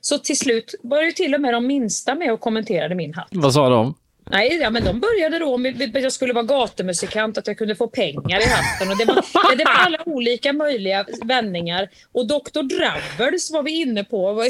Så 0.06 0.18
till 0.18 0.38
slut 0.38 0.74
började 0.82 1.12
till 1.12 1.34
och 1.34 1.40
med 1.40 1.54
de 1.54 1.66
minsta 1.66 2.14
med 2.14 2.32
och 2.32 2.40
kommenterade 2.40 2.94
min 2.94 3.14
hatt. 3.14 3.28
Vad 3.30 3.54
sa 3.54 3.68
de? 3.68 3.94
Nej, 4.30 4.58
ja, 4.60 4.70
men 4.70 4.84
de 4.84 5.00
började 5.00 5.38
då 5.38 5.58
med 5.58 5.96
att 5.96 6.02
jag 6.02 6.12
skulle 6.12 6.32
vara 6.32 6.44
gatumusikant, 6.44 7.38
att 7.38 7.46
jag 7.46 7.58
kunde 7.58 7.74
få 7.76 7.88
pengar 7.88 8.40
i 8.40 8.48
hatten. 8.48 8.90
Och 8.90 8.98
det, 8.98 9.04
var, 9.04 9.56
det 9.56 9.64
var 9.64 9.72
alla 9.72 9.98
olika 10.06 10.52
möjliga 10.52 11.06
vändningar. 11.24 11.88
Och 12.12 12.26
Dr. 12.26 12.62
Drabbels 12.62 13.50
var 13.50 13.62
vi 13.62 13.80
inne 13.80 14.04
på. 14.04 14.44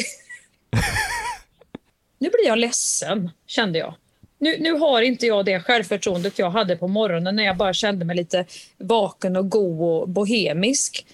Nu 2.19 2.29
blir 2.29 2.47
jag 2.47 2.59
ledsen, 2.59 3.31
kände 3.47 3.79
jag. 3.79 3.95
Nu, 4.39 4.57
nu 4.59 4.73
har 4.73 5.03
inte 5.03 5.27
jag 5.27 5.45
det 5.45 5.61
självförtroendet 5.61 6.39
jag 6.39 6.51
hade 6.51 6.77
på 6.77 6.89
morgonen 6.89 7.37
när 7.37 7.45
jag 7.45 7.57
bara 7.57 7.73
kände 7.73 8.05
mig 8.05 8.17
lite 8.17 8.45
vaken 8.79 9.37
och 9.37 9.51
god 9.51 9.81
och 9.81 10.09
bohemisk. 10.09 11.07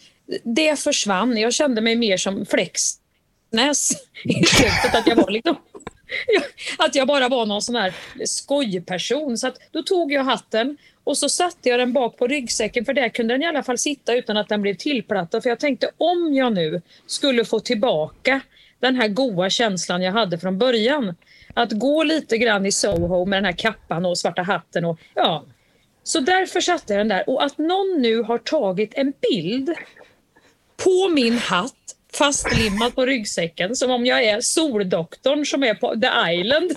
Det 0.43 0.79
försvann. 0.79 1.37
Jag 1.37 1.53
kände 1.53 1.81
mig 1.81 1.97
mer 1.97 2.17
som 2.17 2.47
Flexnäs 3.53 3.93
i 4.25 4.45
slutet. 4.45 4.95
Att 4.95 5.07
jag 5.07 5.17
var 5.17 5.31
liksom 5.31 5.57
att 6.79 6.95
jag 6.95 7.09
bara 7.09 7.29
var 7.29 7.47
någon 7.47 7.63
sån 7.63 7.75
här 7.75 7.95
skojperson. 8.25 9.39
Så 9.39 9.47
att 9.47 9.59
då 9.71 9.83
tog 9.83 10.13
jag 10.13 10.25
hatten 10.25 10.77
och 11.05 11.19
så 11.19 11.29
satte 11.29 11.69
jag 11.69 11.81
den 11.81 11.93
bak 11.93 12.17
på 12.17 12.27
ryggsäcken 12.27 12.85
för 12.85 12.93
där 12.95 13.09
kunde 13.09 13.35
den 13.35 13.43
i 13.43 13.47
alla 13.47 13.63
fall 13.63 13.79
sitta 13.79 14.15
utan 14.15 14.37
att 14.37 14.49
den 14.49 14.63
blev 14.63 14.75
tillplattad. 14.75 15.43
För 15.43 15.51
jag 15.51 15.61
tänkte 15.61 15.91
om 15.99 16.35
jag 16.35 16.53
nu 16.53 16.83
skulle 17.07 17.45
få 17.45 17.61
tillbaka 17.61 18.41
den 18.81 18.97
här 18.97 19.09
goa 19.09 19.51
känslan 19.51 20.03
jag 20.03 20.13
hade 20.13 20.39
från 20.39 20.59
början. 20.59 21.15
Att 21.55 21.73
gå 21.73 22.03
lite 22.03 22.39
grann 22.39 22.67
i 22.67 22.73
Soho 22.73 23.25
med 23.25 23.37
den 23.37 23.45
här 23.45 23.53
kappan 23.53 24.07
och 24.07 24.19
svarta 24.19 24.43
hatten. 24.43 24.85
Och, 24.85 24.99
ja. 25.15 25.45
Så 26.03 26.21
därför 26.21 26.61
satte 26.61 26.93
jag 26.93 27.01
den 27.01 27.09
där. 27.09 27.29
Och 27.31 27.45
att 27.45 27.59
någon 27.59 28.03
nu 28.03 28.23
har 28.23 28.39
tagit 28.39 28.95
en 28.95 29.13
bild 29.21 29.75
på 30.77 31.09
min 31.09 31.39
hatt 31.39 31.97
fastlimmad 32.17 32.95
på 32.95 33.07
ryggsäcken 33.07 33.77
som 33.77 33.91
om 33.91 34.07
jag 34.07 34.25
är 34.25 34.41
soldoktorn 34.41 35.47
som 35.47 35.63
är 35.63 35.75
på 35.75 35.95
The 36.01 36.41
Island. 36.41 36.71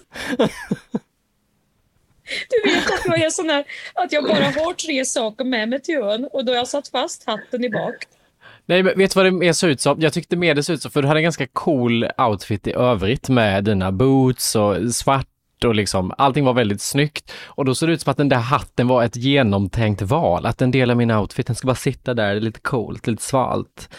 Du 2.50 2.72
vet 2.72 2.86
att 2.86 3.06
jag 3.06 3.20
är 3.20 3.30
sån 3.30 3.50
här 3.50 3.66
att 3.94 4.12
jag 4.12 4.24
bara 4.24 4.46
har 4.46 4.74
tre 4.74 5.06
saker 5.06 5.46
med 5.46 5.70
mig 5.70 5.82
till 5.82 5.96
ön 5.96 6.28
och 6.34 6.46
då 6.46 6.52
har 6.52 6.58
jag 6.58 6.68
satt 6.68 6.88
fast 6.88 7.26
hatten 7.26 7.64
i 7.64 7.70
bak. 7.70 7.96
Nej, 8.66 8.84
men 8.84 8.98
vet 8.98 9.14
du 9.14 9.16
vad 9.16 9.26
det 9.26 9.32
mer 9.32 9.54
ser 9.54 9.68
ut 9.68 9.82
som? 9.82 10.02
Jag 10.02 10.14
tyckte 10.14 10.36
mer 10.36 10.56
det 10.56 10.64
såg 10.64 10.74
ut 10.74 10.82
som, 10.82 10.92
för 10.92 11.02
du 11.02 11.08
hade 11.08 11.20
en 11.20 11.24
ganska 11.24 11.48
cool 11.48 12.08
outfit 12.18 12.68
i 12.68 12.74
övrigt 12.74 13.30
med 13.30 13.64
dina 13.64 13.92
boots 13.92 14.56
och 14.56 14.96
svart 14.96 15.28
och 15.66 15.76
liksom, 15.76 16.14
allting 16.18 16.46
var 16.46 16.54
väldigt 16.54 16.82
snyggt. 16.82 17.32
Och 17.46 17.66
då 17.66 17.76
såg 17.76 17.90
det 17.90 17.94
ut 17.94 18.02
som 18.02 18.12
att 18.12 18.18
den 18.18 18.30
där 18.30 18.38
hatten 18.38 18.88
var 18.88 19.04
ett 19.04 19.16
genomtänkt 19.16 20.02
val, 20.02 20.46
att 20.46 20.62
en 20.62 20.72
del 20.72 20.92
av 20.92 20.98
min 20.98 21.12
outfit, 21.12 21.48
den 21.48 21.56
ska 21.56 21.68
bara 21.68 21.76
sitta 21.76 22.14
där 22.14 22.40
lite 22.40 22.60
coolt, 22.60 23.08
lite 23.08 23.24
svalt. 23.24 23.90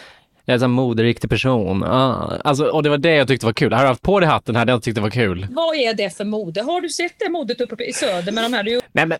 Jag 0.49 0.61
är 0.61 0.65
en 0.65 0.71
moderiktig 0.71 1.29
person. 1.29 1.83
Ah. 1.83 2.37
Alltså, 2.43 2.65
och 2.65 2.83
det 2.83 2.89
var 2.89 2.97
det 2.97 3.15
jag 3.15 3.27
tyckte 3.27 3.45
var 3.45 3.53
kul. 3.53 3.73
Hade 3.73 3.83
du 3.83 3.87
haft 3.87 4.01
på 4.01 4.19
dig 4.19 4.29
hatten 4.29 4.55
hade 4.55 4.71
jag 4.71 4.77
inte 4.77 4.85
tyckt 4.85 4.95
det 4.95 5.01
var 5.01 5.09
kul. 5.09 5.47
Vad 5.49 5.75
är 5.75 5.93
det 5.93 6.17
för 6.17 6.25
mode? 6.25 6.61
Har 6.61 6.81
du 6.81 6.89
sett 6.89 7.13
det 7.19 7.29
modet 7.29 7.61
uppe 7.61 7.83
i 7.83 7.93
söder 7.93 8.31
med 8.31 8.43
de 8.43 8.53
här? 8.53 8.63
Du... 8.63 8.81
Nej, 8.91 9.05
men 9.05 9.17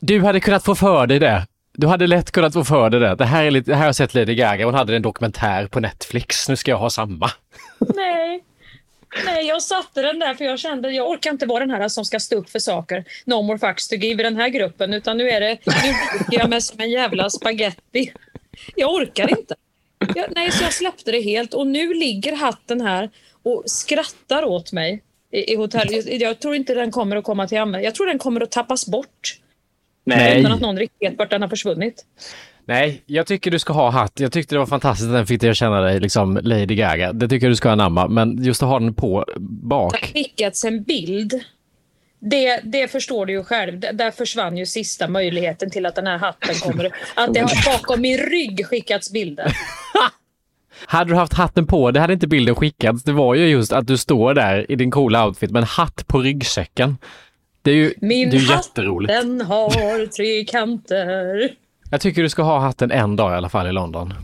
du 0.00 0.20
hade 0.20 0.40
kunnat 0.40 0.64
få 0.64 0.74
för 0.74 1.06
dig 1.06 1.18
det. 1.18 1.46
Du 1.72 1.86
hade 1.86 2.06
lätt 2.06 2.30
kunnat 2.30 2.52
få 2.52 2.64
för 2.64 2.90
dig 2.90 3.00
det. 3.00 3.14
Det 3.14 3.24
här, 3.24 3.44
är 3.44 3.50
lite, 3.50 3.70
det 3.70 3.74
här 3.74 3.80
har 3.80 3.88
jag 3.88 3.96
sett 3.96 4.14
Lady 4.14 4.34
Gaga, 4.34 4.64
hon 4.64 4.74
hade 4.74 4.96
en 4.96 5.02
dokumentär 5.02 5.66
på 5.66 5.80
Netflix. 5.80 6.48
Nu 6.48 6.56
ska 6.56 6.70
jag 6.70 6.78
ha 6.78 6.90
samma. 6.90 7.30
Nej. 7.78 8.44
Nej, 9.24 9.46
jag 9.46 9.62
satte 9.62 10.02
den 10.02 10.18
där 10.18 10.34
för 10.34 10.44
jag 10.44 10.58
kände 10.58 10.90
jag 10.90 11.10
orkar 11.10 11.30
inte 11.30 11.46
vara 11.46 11.66
den 11.66 11.70
här 11.70 11.88
som 11.88 12.04
ska 12.04 12.20
stå 12.20 12.36
upp 12.36 12.50
för 12.50 12.58
saker. 12.58 13.04
No 13.24 13.42
more 13.42 13.58
fucks 13.58 13.88
to 13.88 13.94
give 13.94 14.22
i 14.22 14.24
den 14.24 14.36
här 14.36 14.48
gruppen 14.48 14.94
utan 14.94 15.16
nu 15.16 15.30
är 15.30 15.40
det, 15.40 15.58
nu 15.66 15.94
viker 16.18 16.38
jag 16.38 16.50
mig 16.50 16.60
som 16.60 16.80
en 16.80 16.90
jävla 16.90 17.30
spaghetti. 17.30 18.12
Jag 18.76 18.94
orkar 18.94 19.30
inte. 19.30 19.54
Jag, 20.14 20.26
nej, 20.34 20.52
så 20.52 20.64
jag 20.64 20.72
släppte 20.72 21.12
det 21.12 21.20
helt 21.20 21.54
och 21.54 21.66
nu 21.66 21.94
ligger 21.94 22.36
hatten 22.36 22.80
här 22.80 23.10
och 23.42 23.62
skrattar 23.66 24.44
åt 24.44 24.72
mig 24.72 25.02
i, 25.32 25.52
i 25.52 25.56
hotellet. 25.56 26.20
Jag 26.20 26.40
tror 26.40 26.54
inte 26.54 26.74
den 26.74 26.90
kommer 26.90 27.16
att 27.16 27.24
komma 27.24 27.48
till 27.48 27.58
användning. 27.58 27.84
Jag 27.84 27.94
tror 27.94 28.06
den 28.06 28.18
kommer 28.18 28.40
att 28.40 28.50
tappas 28.50 28.86
bort. 28.86 29.38
Nej. 30.04 30.40
Utan 30.40 30.52
att 30.52 30.60
någon 30.60 30.78
riktigt 30.78 31.10
vet 31.10 31.18
vart 31.18 31.30
den 31.30 31.42
har 31.42 31.48
försvunnit. 31.48 32.04
Nej, 32.64 33.02
jag 33.06 33.26
tycker 33.26 33.50
du 33.50 33.58
ska 33.58 33.72
ha 33.72 33.90
hatt. 33.90 34.20
Jag 34.20 34.32
tyckte 34.32 34.54
det 34.54 34.58
var 34.58 34.66
fantastiskt 34.66 35.06
att 35.06 35.12
den 35.14 35.26
fick 35.26 35.40
dig 35.40 35.50
att 35.50 35.56
känna 35.56 35.80
dig 35.80 36.00
liksom 36.00 36.40
Lady 36.42 36.74
Gaga. 36.74 37.12
Det 37.12 37.28
tycker 37.28 37.46
jag 37.46 37.52
du 37.52 37.56
ska 37.56 37.70
anamma, 37.70 38.08
men 38.08 38.44
just 38.44 38.62
att 38.62 38.68
ha 38.68 38.78
den 38.78 38.94
på 38.94 39.24
Det 39.26 39.32
har 39.32 39.40
bak. 39.40 39.96
skickats 40.12 40.64
en 40.64 40.82
bild. 40.82 41.32
Det, 42.20 42.60
det 42.64 42.88
förstår 42.88 43.26
du 43.26 43.32
ju 43.32 43.44
själv. 43.44 43.80
Där 43.80 44.10
försvann 44.10 44.56
ju 44.56 44.66
sista 44.66 45.08
möjligheten 45.08 45.70
till 45.70 45.86
att 45.86 45.94
den 45.94 46.06
här 46.06 46.18
hatten 46.18 46.54
kommer. 46.54 46.92
Att 47.14 47.34
det 47.34 47.40
har 47.40 47.72
bakom 47.72 48.00
min 48.00 48.18
rygg 48.18 48.66
skickats 48.66 49.12
bilder. 49.12 49.56
Hade 50.86 51.10
du 51.10 51.16
haft 51.16 51.32
hatten 51.32 51.66
på, 51.66 51.90
det 51.90 52.00
hade 52.00 52.12
inte 52.12 52.26
bilden 52.26 52.54
skickats. 52.54 53.02
Det 53.02 53.12
var 53.12 53.34
ju 53.34 53.46
just 53.46 53.72
att 53.72 53.86
du 53.86 53.96
står 53.96 54.34
där 54.34 54.70
i 54.70 54.76
din 54.76 54.90
coola 54.90 55.26
outfit 55.26 55.50
med 55.50 55.60
en 55.60 55.66
hatt 55.66 56.06
på 56.06 56.18
ryggsäcken. 56.18 56.98
Det 57.62 57.70
är 57.70 57.74
ju 57.74 57.94
Min 58.00 58.30
det 58.30 58.36
är 58.36 58.50
jätteroligt. 58.50 59.12
den 59.12 59.40
har 59.40 60.06
tre 60.06 60.44
kanter. 60.44 61.50
Jag 61.90 62.00
tycker 62.00 62.22
du 62.22 62.28
ska 62.28 62.42
ha 62.42 62.58
hatten 62.58 62.90
en 62.90 63.16
dag 63.16 63.32
i 63.32 63.34
alla 63.34 63.48
fall 63.48 63.66
i 63.66 63.72
London. 63.72 64.14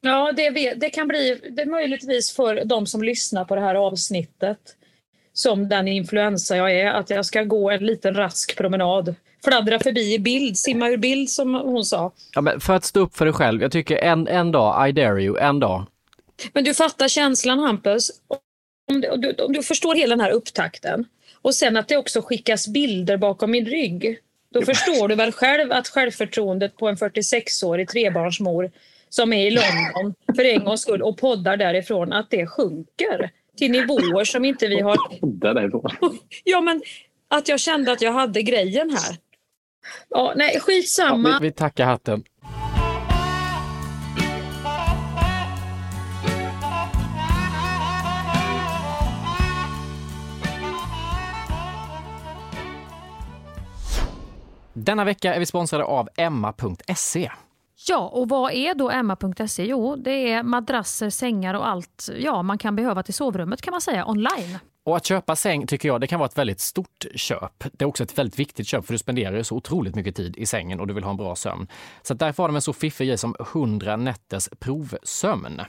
Ja, 0.00 0.32
det, 0.36 0.74
det 0.74 0.90
kan 0.90 1.08
bli 1.08 1.40
det 1.50 1.66
möjligtvis 1.66 2.36
för 2.36 2.64
de 2.64 2.86
som 2.86 3.02
lyssnar 3.02 3.44
på 3.44 3.54
det 3.54 3.60
här 3.60 3.74
avsnittet 3.74 4.58
som 5.36 5.68
den 5.68 5.88
influensa 5.88 6.56
jag 6.56 6.72
är, 6.72 6.86
att 6.86 7.10
jag 7.10 7.26
ska 7.26 7.42
gå 7.42 7.70
en 7.70 7.86
liten 7.86 8.14
rask 8.14 8.56
promenad. 8.56 9.14
Fladdra 9.44 9.78
förbi 9.78 10.14
i 10.14 10.18
bild, 10.18 10.58
simma 10.58 10.88
ur 10.88 10.96
bild 10.96 11.30
som 11.30 11.54
hon 11.54 11.84
sa. 11.84 12.12
Ja, 12.34 12.40
men 12.40 12.60
för 12.60 12.74
att 12.74 12.84
stå 12.84 13.00
upp 13.00 13.16
för 13.16 13.24
dig 13.24 13.34
själv, 13.34 13.62
jag 13.62 13.72
tycker 13.72 13.96
en, 13.96 14.28
en 14.28 14.52
dag, 14.52 14.88
I 14.88 14.92
dare 14.92 15.22
you, 15.22 15.38
en 15.38 15.60
dag. 15.60 15.86
Men 16.52 16.64
du 16.64 16.74
fattar 16.74 17.08
känslan 17.08 17.58
Hampus. 17.58 18.10
Om 18.92 19.00
du, 19.00 19.08
om 19.08 19.20
du, 19.20 19.32
om 19.32 19.52
du 19.52 19.62
förstår 19.62 19.94
hela 19.94 20.16
den 20.16 20.24
här 20.24 20.30
upptakten 20.30 21.04
och 21.42 21.54
sen 21.54 21.76
att 21.76 21.88
det 21.88 21.96
också 21.96 22.22
skickas 22.22 22.68
bilder 22.68 23.16
bakom 23.16 23.50
min 23.50 23.66
rygg. 23.66 24.18
Då 24.52 24.62
förstår 24.62 25.08
du 25.08 25.14
väl 25.14 25.32
själv 25.32 25.72
att 25.72 25.88
självförtroendet 25.88 26.76
på 26.76 26.88
en 26.88 26.96
46-årig 26.96 27.88
trebarnsmor 27.88 28.70
som 29.08 29.32
är 29.32 29.46
i 29.46 29.50
London 29.50 30.14
för 30.36 30.44
en 30.44 30.64
gångs 30.64 30.80
skull 30.80 31.02
och 31.02 31.18
poddar 31.18 31.56
därifrån, 31.56 32.12
att 32.12 32.30
det 32.30 32.46
sjunker 32.46 33.30
till 33.56 33.70
nivåer 33.70 34.24
som 34.24 34.44
inte 34.44 34.66
vi 34.66 34.80
har... 34.80 34.96
Ja, 36.44 36.60
men 36.60 36.82
att 37.28 37.48
jag 37.48 37.60
kände 37.60 37.92
att 37.92 38.02
jag 38.02 38.12
hade 38.12 38.42
grejen 38.42 38.90
här. 38.90 39.16
Ja, 40.08 40.32
nej, 40.36 40.60
skitsamma. 40.60 41.28
Ja, 41.28 41.38
vi, 41.40 41.46
vi 41.46 41.52
tackar 41.52 41.86
hatten. 41.86 42.24
Denna 54.72 55.04
vecka 55.04 55.34
är 55.34 55.38
vi 55.38 55.46
sponsrade 55.46 55.84
av 55.84 56.08
Emma.se. 56.16 57.30
Ja, 57.88 58.08
och 58.08 58.28
vad 58.28 58.52
är 58.52 58.74
då 58.74 58.90
Emma.se? 58.90 59.64
Jo, 59.64 59.96
det 59.96 60.32
är 60.32 60.42
madrasser, 60.42 61.10
sängar 61.10 61.54
och 61.54 61.68
allt 61.68 62.08
ja, 62.18 62.42
man 62.42 62.58
kan 62.58 62.76
behöva 62.76 63.02
till 63.02 63.14
sovrummet 63.14 63.62
kan 63.62 63.70
man 63.70 63.80
säga 63.80 64.06
online. 64.06 64.58
Och 64.84 64.96
att 64.96 65.06
köpa 65.06 65.36
säng 65.36 65.66
tycker 65.66 65.88
jag 65.88 66.00
det 66.00 66.06
kan 66.06 66.18
vara 66.18 66.26
ett 66.26 66.38
väldigt 66.38 66.60
stort 66.60 67.06
köp. 67.14 67.64
Det 67.72 67.84
är 67.84 67.88
också 67.88 68.02
ett 68.04 68.18
väldigt 68.18 68.38
viktigt 68.38 68.66
köp 68.66 68.86
för 68.86 68.92
du 68.92 68.98
spenderar 68.98 69.36
ju 69.36 69.44
så 69.44 69.56
otroligt 69.56 69.94
mycket 69.94 70.16
tid 70.16 70.36
i 70.36 70.46
sängen 70.46 70.80
och 70.80 70.86
du 70.86 70.94
vill 70.94 71.04
ha 71.04 71.10
en 71.10 71.16
bra 71.16 71.36
sömn. 71.36 71.66
Så 72.02 72.14
därför 72.14 72.42
har 72.42 72.48
de 72.48 72.56
en 72.56 72.62
så 72.62 72.72
fiffig 72.72 73.08
grej 73.08 73.18
som 73.18 73.34
100 73.40 73.96
nätters 73.96 74.48
provsömn. 74.58 75.60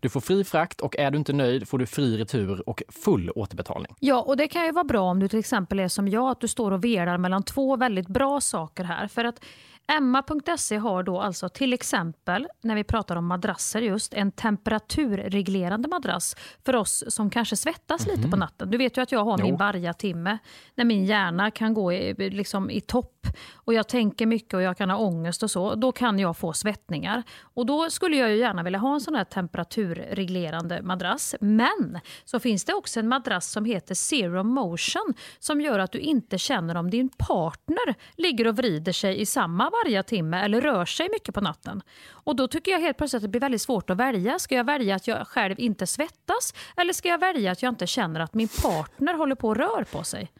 Du 0.00 0.08
får 0.08 0.20
fri 0.20 0.44
frakt 0.44 0.80
och 0.80 0.96
är 0.96 1.10
du 1.10 1.18
inte 1.18 1.32
nöjd 1.32 1.68
får 1.68 1.78
du 1.78 1.86
fri 1.86 2.18
retur 2.18 2.68
och 2.68 2.82
full 2.88 3.30
återbetalning. 3.30 3.94
Ja, 4.00 4.22
och 4.22 4.36
det 4.36 4.48
kan 4.48 4.64
ju 4.64 4.72
vara 4.72 4.84
bra 4.84 5.00
om 5.00 5.20
du 5.20 5.28
till 5.28 5.38
exempel 5.38 5.80
är 5.80 5.88
som 5.88 6.08
jag, 6.08 6.30
att 6.30 6.40
du 6.40 6.48
står 6.48 6.70
och 6.70 6.84
velar 6.84 7.18
mellan 7.18 7.42
två 7.42 7.76
väldigt 7.76 8.08
bra 8.08 8.40
saker 8.40 8.84
här. 8.84 9.08
För 9.08 9.24
att 9.24 9.40
Emma.se 9.88 10.76
har 10.76 11.02
då 11.02 11.20
alltså 11.20 11.48
till 11.48 11.72
exempel, 11.72 12.48
när 12.62 12.74
vi 12.74 12.84
pratar 12.84 13.16
om 13.16 13.26
madrasser 13.26 13.82
just, 13.82 14.14
en 14.14 14.32
temperaturreglerande 14.32 15.88
madrass 15.88 16.36
för 16.64 16.76
oss 16.76 17.04
som 17.08 17.30
kanske 17.30 17.56
svettas 17.56 18.06
mm 18.06 18.16
lite 18.16 18.28
på 18.28 18.36
mhm. 18.36 18.40
natten. 18.40 18.70
Du 18.70 18.78
vet 18.78 18.96
ju 18.96 19.02
att 19.02 19.12
jag 19.12 19.24
har 19.24 19.38
jo. 19.38 19.44
min 19.44 19.56
vargatimme 19.56 20.38
när 20.74 20.84
min 20.84 21.04
hjärna 21.04 21.50
kan 21.50 21.74
gå 21.74 21.92
i, 21.92 22.30
liksom 22.30 22.70
i 22.70 22.80
topp 22.80 23.15
och 23.54 23.74
jag 23.74 23.88
tänker 23.88 24.26
mycket 24.26 24.54
och 24.54 24.62
jag 24.62 24.76
kan 24.76 24.90
ha 24.90 24.98
ångest 24.98 25.42
och 25.42 25.50
så. 25.50 25.74
Då 25.74 25.92
kan 25.92 26.18
jag 26.18 26.36
få 26.36 26.52
svettningar. 26.52 27.22
Och 27.42 27.66
då 27.66 27.90
skulle 27.90 28.16
jag 28.16 28.30
ju 28.30 28.36
gärna 28.36 28.62
vilja 28.62 28.78
ha 28.78 28.94
en 28.94 29.00
sån 29.00 29.14
här 29.14 29.24
temperaturreglerande 29.24 30.82
madrass. 30.82 31.34
Men 31.40 32.00
så 32.24 32.40
finns 32.40 32.64
det 32.64 32.74
också 32.74 33.00
en 33.00 33.08
madrass 33.08 33.50
som 33.50 33.64
heter 33.64 33.94
Zero 33.94 34.42
Motion 34.42 35.14
som 35.38 35.60
gör 35.60 35.78
att 35.78 35.92
du 35.92 35.98
inte 35.98 36.38
känner 36.38 36.74
om 36.76 36.90
din 36.90 37.08
partner 37.08 37.94
ligger 38.16 38.46
och 38.46 38.56
vrider 38.56 38.92
sig 38.92 39.20
i 39.20 39.26
samma 39.26 39.70
varje 39.70 40.02
timme 40.02 40.44
eller 40.44 40.60
rör 40.60 40.84
sig 40.84 41.08
mycket 41.12 41.34
på 41.34 41.40
natten. 41.40 41.82
Och 42.10 42.36
då 42.36 42.48
tycker 42.48 42.72
jag 42.72 42.80
helt 42.80 42.96
plötsligt 42.96 43.18
att 43.18 43.22
det 43.22 43.28
blir 43.28 43.40
väldigt 43.40 43.62
svårt 43.62 43.90
att 43.90 43.96
välja. 43.96 44.38
Ska 44.38 44.54
jag 44.54 44.64
välja 44.64 44.96
att 44.96 45.06
jag 45.06 45.26
själv 45.26 45.60
inte 45.60 45.86
svettas 45.86 46.54
eller 46.76 46.92
ska 46.92 47.08
jag 47.08 47.18
välja 47.18 47.52
att 47.52 47.62
jag 47.62 47.70
inte 47.70 47.86
känner 47.86 48.20
att 48.20 48.34
min 48.34 48.48
partner 48.62 49.14
håller 49.14 49.34
på 49.34 49.48
och 49.48 49.56
rör 49.56 49.84
på 49.92 50.04
sig? 50.04 50.30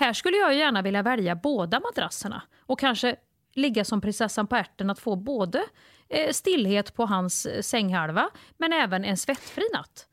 Här 0.00 0.12
skulle 0.12 0.36
jag 0.36 0.54
gärna 0.54 0.82
vilja 0.82 1.02
välja 1.02 1.34
båda 1.34 1.80
madrasserna 1.80 2.42
och 2.66 2.80
kanske 2.80 3.16
ligga 3.54 3.84
som 3.84 4.00
prinsessan 4.00 4.46
på 4.46 4.56
ärten 4.56 4.90
att 4.90 4.98
få 4.98 5.16
både 5.16 5.64
eh, 6.08 6.32
stillhet 6.32 6.94
på 6.94 7.06
hans 7.06 7.46
eh, 7.46 7.62
sänghalva 7.62 8.30
men 8.58 8.72
även 8.72 9.04
en 9.04 9.16
svettfri 9.16 9.62
natt. 9.72 10.06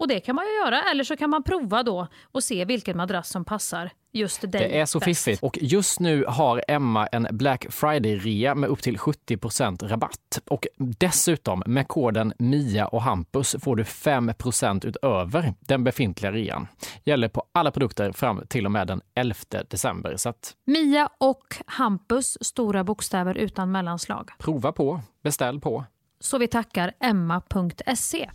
Och 0.00 0.08
det 0.08 0.20
kan 0.20 0.34
man 0.36 0.44
ju 0.44 0.52
göra, 0.52 0.82
eller 0.82 1.04
så 1.04 1.16
kan 1.16 1.30
man 1.30 1.42
prova 1.42 1.82
då 1.82 2.06
och 2.22 2.44
se 2.44 2.64
vilken 2.64 2.96
madrass 2.96 3.28
som 3.28 3.44
passar 3.44 3.90
just 4.12 4.40
dig 4.40 4.50
Det 4.50 4.78
är 4.80 4.86
så 4.86 4.98
bäst. 4.98 5.04
fiffigt. 5.04 5.42
Och 5.42 5.58
just 5.60 6.00
nu 6.00 6.24
har 6.28 6.64
Emma 6.68 7.06
en 7.06 7.28
Black 7.30 7.66
Friday-rea 7.70 8.54
med 8.54 8.70
upp 8.70 8.82
till 8.82 8.98
70 8.98 9.86
rabatt. 9.88 10.40
Och 10.50 10.66
dessutom 10.76 11.62
med 11.66 11.88
koden 11.88 12.32
MIA 12.38 12.86
och 12.86 13.02
Hampus 13.02 13.56
får 13.60 13.76
du 13.76 13.82
5% 13.82 14.86
utöver 14.86 15.54
den 15.60 15.84
befintliga 15.84 16.32
rean. 16.32 16.68
Gäller 17.04 17.28
på 17.28 17.44
alla 17.52 17.70
produkter 17.70 18.12
fram 18.12 18.42
till 18.48 18.66
och 18.66 18.72
med 18.72 18.86
den 18.86 19.00
11 19.14 19.34
december. 19.70 20.16
Så 20.16 20.28
att... 20.28 20.54
Mia 20.64 21.08
och 21.18 21.56
Hampus, 21.66 22.38
stora 22.40 22.84
bokstäver 22.84 23.34
utan 23.34 23.72
mellanslag. 23.72 24.30
Prova 24.38 24.72
på, 24.72 25.00
beställ 25.22 25.60
på. 25.60 25.84
Så 26.20 26.38
vi 26.38 26.48
tackar 26.48 26.92
Emma.se. 27.00 28.30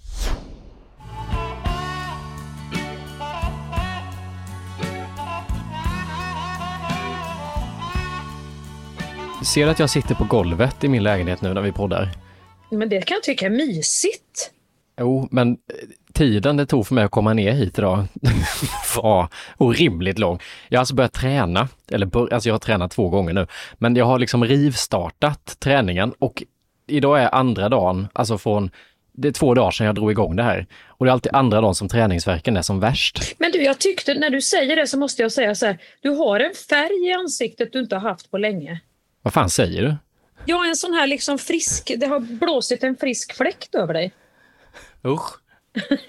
Ser 9.45 9.65
du 9.65 9.71
att 9.71 9.79
jag 9.79 9.89
sitter 9.89 10.15
på 10.15 10.23
golvet 10.23 10.83
i 10.83 10.87
min 10.87 11.03
lägenhet 11.03 11.41
nu 11.41 11.53
när 11.53 11.61
vi 11.61 11.71
poddar? 11.71 12.09
Men 12.71 12.89
det 12.89 13.01
kan 13.01 13.15
jag 13.15 13.23
tycka 13.23 13.45
är 13.45 13.49
mysigt. 13.49 14.51
Jo, 14.99 15.27
men 15.31 15.51
eh, 15.51 15.55
tiden 16.13 16.57
det 16.57 16.65
tog 16.65 16.87
för 16.87 16.95
mig 16.95 17.03
att 17.03 17.11
komma 17.11 17.33
ner 17.33 17.51
hit 17.51 17.79
idag 17.79 18.05
var 18.97 19.27
orimligt 19.57 20.19
lång. 20.19 20.39
Jag 20.69 20.77
har 20.77 20.81
alltså 20.81 20.95
börjat 20.95 21.13
träna, 21.13 21.67
eller 21.91 22.33
alltså 22.33 22.49
jag 22.49 22.53
har 22.53 22.59
tränat 22.59 22.91
två 22.91 23.09
gånger 23.09 23.33
nu, 23.33 23.47
men 23.77 23.95
jag 23.95 24.05
har 24.05 24.19
liksom 24.19 24.45
rivstartat 24.45 25.55
träningen 25.59 26.13
och 26.19 26.43
idag 26.87 27.21
är 27.21 27.35
andra 27.35 27.69
dagen, 27.69 28.07
alltså 28.13 28.37
från 28.37 28.69
det 29.13 29.27
är 29.27 29.31
två 29.31 29.53
dagar 29.53 29.71
sedan 29.71 29.85
jag 29.85 29.95
drog 29.95 30.11
igång 30.11 30.35
det 30.35 30.43
här. 30.43 30.67
Och 30.87 31.05
det 31.05 31.09
är 31.09 31.13
alltid 31.13 31.35
andra 31.35 31.61
dagen 31.61 31.75
som 31.75 31.89
träningsverken 31.89 32.57
är 32.57 32.61
som 32.61 32.79
värst. 32.79 33.35
Men 33.37 33.51
du, 33.51 33.63
jag 33.63 33.79
tyckte, 33.79 34.13
när 34.13 34.29
du 34.29 34.41
säger 34.41 34.75
det 34.75 34.87
så 34.87 34.97
måste 34.97 35.21
jag 35.21 35.31
säga 35.31 35.55
så 35.55 35.65
här, 35.65 35.77
du 36.01 36.09
har 36.09 36.39
en 36.39 36.53
färg 36.69 37.09
i 37.09 37.13
ansiktet 37.13 37.73
du 37.73 37.79
inte 37.79 37.95
har 37.95 38.09
haft 38.09 38.31
på 38.31 38.37
länge. 38.37 38.81
Vad 39.25 39.33
fan 39.33 39.49
säger 39.49 39.81
du? 39.81 39.95
Ja, 40.45 40.65
en 40.65 40.75
sån 40.75 40.93
här 40.93 41.07
liksom 41.07 41.37
frisk, 41.37 41.91
det 41.97 42.05
har 42.05 42.19
blåsit 42.19 42.83
en 42.83 42.95
frisk 42.95 43.33
fläkt 43.33 43.75
över 43.75 43.93
dig. 43.93 44.13
Usch. 45.07 45.33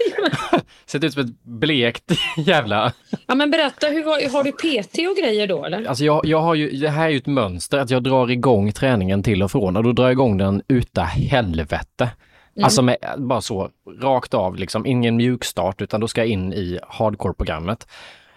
Sett 0.87 1.05
ut 1.05 1.13
som 1.13 1.23
ett 1.23 1.43
blekt 1.43 2.13
jävla... 2.37 2.93
Ja 3.27 3.35
men 3.35 3.51
berätta, 3.51 3.87
hur 3.87 4.05
har, 4.33 4.45
du 4.45 4.53
PT 4.53 5.11
och 5.11 5.17
grejer 5.17 5.47
då 5.47 5.65
eller? 5.65 5.85
Alltså 5.85 6.05
jag, 6.05 6.27
jag 6.27 6.41
har 6.41 6.55
ju, 6.55 6.71
det 6.71 6.89
här 6.89 7.07
är 7.07 7.11
ju 7.11 7.17
ett 7.17 7.27
mönster 7.27 7.79
att 7.79 7.91
jag 7.91 8.03
drar 8.03 8.31
igång 8.31 8.73
träningen 8.73 9.23
till 9.23 9.43
och 9.43 9.51
från 9.51 9.77
och 9.77 9.85
då 9.85 9.93
drar 9.93 10.05
jag 10.05 10.13
igång 10.13 10.39
den 10.39 10.63
uta 10.69 11.03
helvete. 11.03 12.11
Mm. 12.57 12.65
Alltså 12.65 12.83
med, 12.83 12.97
bara 13.19 13.41
så, 13.41 13.71
rakt 14.01 14.35
av 14.35 14.57
liksom, 14.57 14.87
ingen 14.87 15.17
mjukstart 15.17 15.83
utan 15.83 16.01
då 16.01 16.09
ska 16.09 16.21
jag 16.21 16.29
in 16.29 16.53
i 16.53 16.79
hardcore-programmet. 16.89 17.87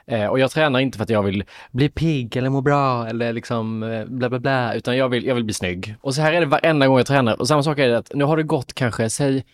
Eh, 0.09 0.25
och 0.25 0.39
jag 0.39 0.51
tränar 0.51 0.79
inte 0.79 0.97
för 0.97 1.03
att 1.03 1.09
jag 1.09 1.23
vill 1.23 1.43
bli 1.71 1.89
pigg 1.89 2.37
eller 2.37 2.49
må 2.49 2.61
bra 2.61 3.07
eller 3.07 3.33
liksom 3.33 3.83
eh, 3.83 4.05
bla 4.05 4.29
bla 4.29 4.39
bla, 4.39 4.73
utan 4.73 4.97
jag 4.97 5.09
vill, 5.09 5.25
jag 5.25 5.35
vill 5.35 5.43
bli 5.43 5.53
snygg. 5.53 5.95
Och 6.01 6.15
så 6.15 6.21
här 6.21 6.33
är 6.33 6.39
det 6.39 6.45
varenda 6.45 6.87
gång 6.87 6.97
jag 6.97 7.07
tränar. 7.07 7.39
Och 7.39 7.47
samma 7.47 7.63
sak 7.63 7.79
är 7.79 7.87
det 7.87 7.97
att 7.97 8.11
nu 8.13 8.23
har 8.23 8.37
det 8.37 8.43
gått 8.43 8.73
kanske, 8.73 9.09
säg, 9.09 9.45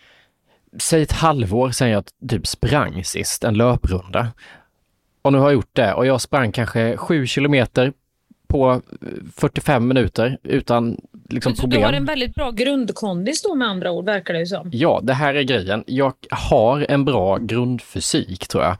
säg 0.79 1.01
ett 1.01 1.11
halvår 1.11 1.71
sedan 1.71 1.89
jag 1.89 2.03
typ 2.29 2.47
sprang 2.47 3.03
sist, 3.03 3.43
en 3.43 3.53
löprunda. 3.53 4.27
Och 5.21 5.31
nu 5.31 5.37
har 5.37 5.45
jag 5.45 5.53
gjort 5.53 5.75
det 5.75 5.93
och 5.93 6.05
jag 6.05 6.21
sprang 6.21 6.51
kanske 6.51 6.97
sju 6.97 7.25
kilometer 7.27 7.93
på 8.47 8.81
45 9.35 9.83
eh, 9.83 9.87
minuter 9.87 10.37
utan 10.43 10.97
liksom 11.29 11.49
Men, 11.49 11.57
problem. 11.57 11.81
Du 11.81 11.85
har 11.85 11.93
en 11.93 12.05
väldigt 12.05 12.35
bra 12.35 12.51
grundkondis 12.51 13.41
då 13.41 13.55
med 13.55 13.67
andra 13.67 13.91
ord, 13.91 14.05
verkar 14.05 14.33
det 14.33 14.39
ju 14.39 14.45
som. 14.45 14.69
Ja, 14.73 14.99
det 15.03 15.13
här 15.13 15.33
är 15.33 15.43
grejen. 15.43 15.83
Jag 15.87 16.13
har 16.29 16.85
en 16.89 17.05
bra 17.05 17.37
grundfysik 17.37 18.47
tror 18.47 18.63
jag. 18.63 18.77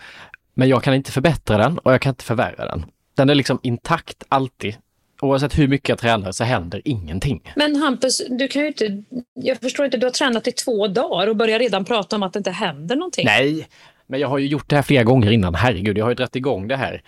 Men 0.58 0.70
jag 0.70 0.84
kan 0.84 0.94
inte 0.94 1.12
förbättra 1.12 1.58
den 1.58 1.78
och 1.78 1.94
jag 1.94 2.02
kan 2.02 2.10
inte 2.10 2.24
förvärra 2.24 2.66
den. 2.66 2.86
Den 3.16 3.30
är 3.30 3.36
liksom 3.36 3.60
intakt 3.64 4.24
alltid. 4.30 4.76
Oavsett 5.22 5.58
hur 5.58 5.68
mycket 5.68 5.90
jag 5.90 5.98
tränar 5.98 6.32
så 6.32 6.44
händer 6.44 6.82
ingenting. 6.86 7.52
Men 7.56 7.76
Hampus, 7.76 8.22
du 8.30 8.48
kan 8.48 8.62
ju 8.62 8.68
inte, 8.68 9.04
jag 9.34 9.58
förstår 9.58 9.86
inte, 9.86 9.98
du 9.98 10.06
har 10.06 10.12
tränat 10.12 10.48
i 10.48 10.52
två 10.52 10.88
dagar 10.88 11.28
och 11.28 11.36
börjar 11.36 11.60
redan 11.60 11.86
prata 11.86 12.16
om 12.16 12.24
att 12.24 12.34
det 12.34 12.40
inte 12.40 12.52
händer 12.52 12.96
någonting. 12.96 13.26
Nej, 13.26 13.68
men 14.08 14.20
jag 14.20 14.28
har 14.28 14.38
ju 14.38 14.48
gjort 14.48 14.70
det 14.70 14.76
här 14.76 14.84
flera 14.84 15.04
gånger 15.04 15.32
innan. 15.32 15.56
Herregud, 15.56 15.98
jag 15.98 16.06
har 16.06 16.12
ju 16.12 16.16
dragit 16.16 16.36
igång 16.36 16.68
det 16.68 16.76
här 16.76 17.02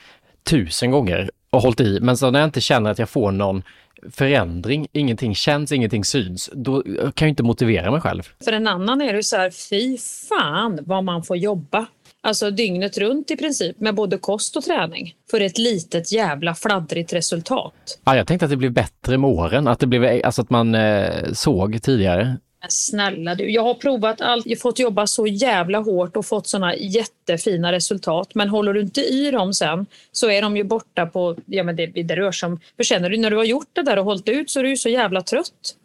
tusen 0.43 0.91
gånger 0.91 1.29
och 1.49 1.61
hållit 1.61 1.79
i. 1.79 1.99
Men 2.01 2.17
så 2.17 2.31
när 2.31 2.39
jag 2.39 2.47
inte 2.47 2.61
känner 2.61 2.91
att 2.91 2.99
jag 2.99 3.09
får 3.09 3.31
någon 3.31 3.63
förändring, 4.11 4.87
ingenting 4.91 5.35
känns, 5.35 5.71
ingenting 5.71 6.03
syns, 6.03 6.49
då 6.53 6.83
kan 6.83 7.25
jag 7.25 7.29
inte 7.29 7.43
motivera 7.43 7.91
mig 7.91 8.01
själv. 8.01 8.23
För 8.43 8.51
en 8.51 8.67
annan 8.67 9.01
är 9.01 9.13
det 9.13 9.23
så 9.23 9.37
här, 9.37 9.51
fy 9.69 9.97
fan 10.29 10.79
vad 10.81 11.03
man 11.03 11.23
får 11.23 11.37
jobba 11.37 11.85
alltså 12.23 12.51
dygnet 12.51 12.97
runt 12.97 13.31
i 13.31 13.35
princip, 13.35 13.79
med 13.79 13.95
både 13.95 14.17
kost 14.17 14.57
och 14.57 14.63
träning 14.63 15.15
för 15.31 15.41
ett 15.41 15.57
litet 15.57 16.11
jävla 16.11 16.55
fladdrigt 16.55 17.13
resultat. 17.13 17.99
Ja, 18.05 18.15
jag 18.15 18.27
tänkte 18.27 18.45
att 18.45 18.51
det 18.51 18.57
blev 18.57 18.71
bättre 18.71 19.17
med 19.17 19.29
åren, 19.29 19.67
att, 19.67 19.79
det 19.79 19.87
blev, 19.87 20.21
alltså 20.25 20.41
att 20.41 20.49
man 20.49 20.75
eh, 20.75 21.33
såg 21.33 21.81
tidigare. 21.81 22.37
Men 22.61 22.71
snälla 22.71 23.35
du, 23.35 23.51
jag 23.51 23.63
har 23.63 23.73
provat 23.73 24.21
allt. 24.21 24.45
Jag 24.45 24.55
har 24.55 24.59
fått 24.59 24.79
jobba 24.79 25.07
så 25.07 25.27
jävla 25.27 25.79
hårt 25.79 26.17
och 26.17 26.25
fått 26.25 26.47
såna 26.47 26.75
jättefina 26.75 27.71
resultat. 27.71 28.35
Men 28.35 28.49
håller 28.49 28.73
du 28.73 28.81
inte 28.81 29.01
i 29.01 29.31
dem 29.31 29.53
sen 29.53 29.85
så 30.11 30.29
är 30.29 30.41
de 30.41 30.57
ju 30.57 30.63
borta 30.63 31.05
på, 31.05 31.35
ja 31.45 31.63
men 31.63 31.75
det, 31.75 31.85
det 31.85 32.15
rör 32.15 32.31
sig 32.31 32.47
om, 32.47 32.59
för 32.77 32.83
känner 32.83 33.09
du 33.09 33.17
när 33.17 33.29
du 33.29 33.37
har 33.37 33.43
gjort 33.43 33.69
det 33.73 33.81
där 33.81 33.97
och 33.99 34.05
hållit 34.05 34.29
ut 34.29 34.49
så 34.49 34.59
är 34.59 34.63
du 34.63 34.69
ju 34.69 34.77
så 34.77 34.89
jävla 34.89 35.21
trött. 35.21 35.75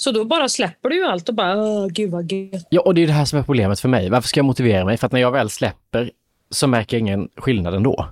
Så 0.00 0.10
då 0.10 0.24
bara 0.24 0.48
släpper 0.48 0.88
du 0.88 0.96
ju 0.96 1.04
allt 1.04 1.28
och 1.28 1.34
bara, 1.34 1.86
gud 1.88 2.10
vad 2.10 2.32
gött. 2.32 2.66
Ja, 2.70 2.80
och 2.80 2.94
det 2.94 3.02
är 3.02 3.06
det 3.06 3.12
här 3.12 3.24
som 3.24 3.38
är 3.38 3.42
problemet 3.42 3.80
för 3.80 3.88
mig. 3.88 4.10
Varför 4.10 4.28
ska 4.28 4.38
jag 4.38 4.44
motivera 4.44 4.84
mig? 4.84 4.96
För 4.96 5.06
att 5.06 5.12
när 5.12 5.20
jag 5.20 5.32
väl 5.32 5.50
släpper 5.50 6.10
så 6.50 6.66
märker 6.66 6.96
jag 6.96 7.00
ingen 7.00 7.28
skillnad 7.36 7.74
ändå. 7.74 8.06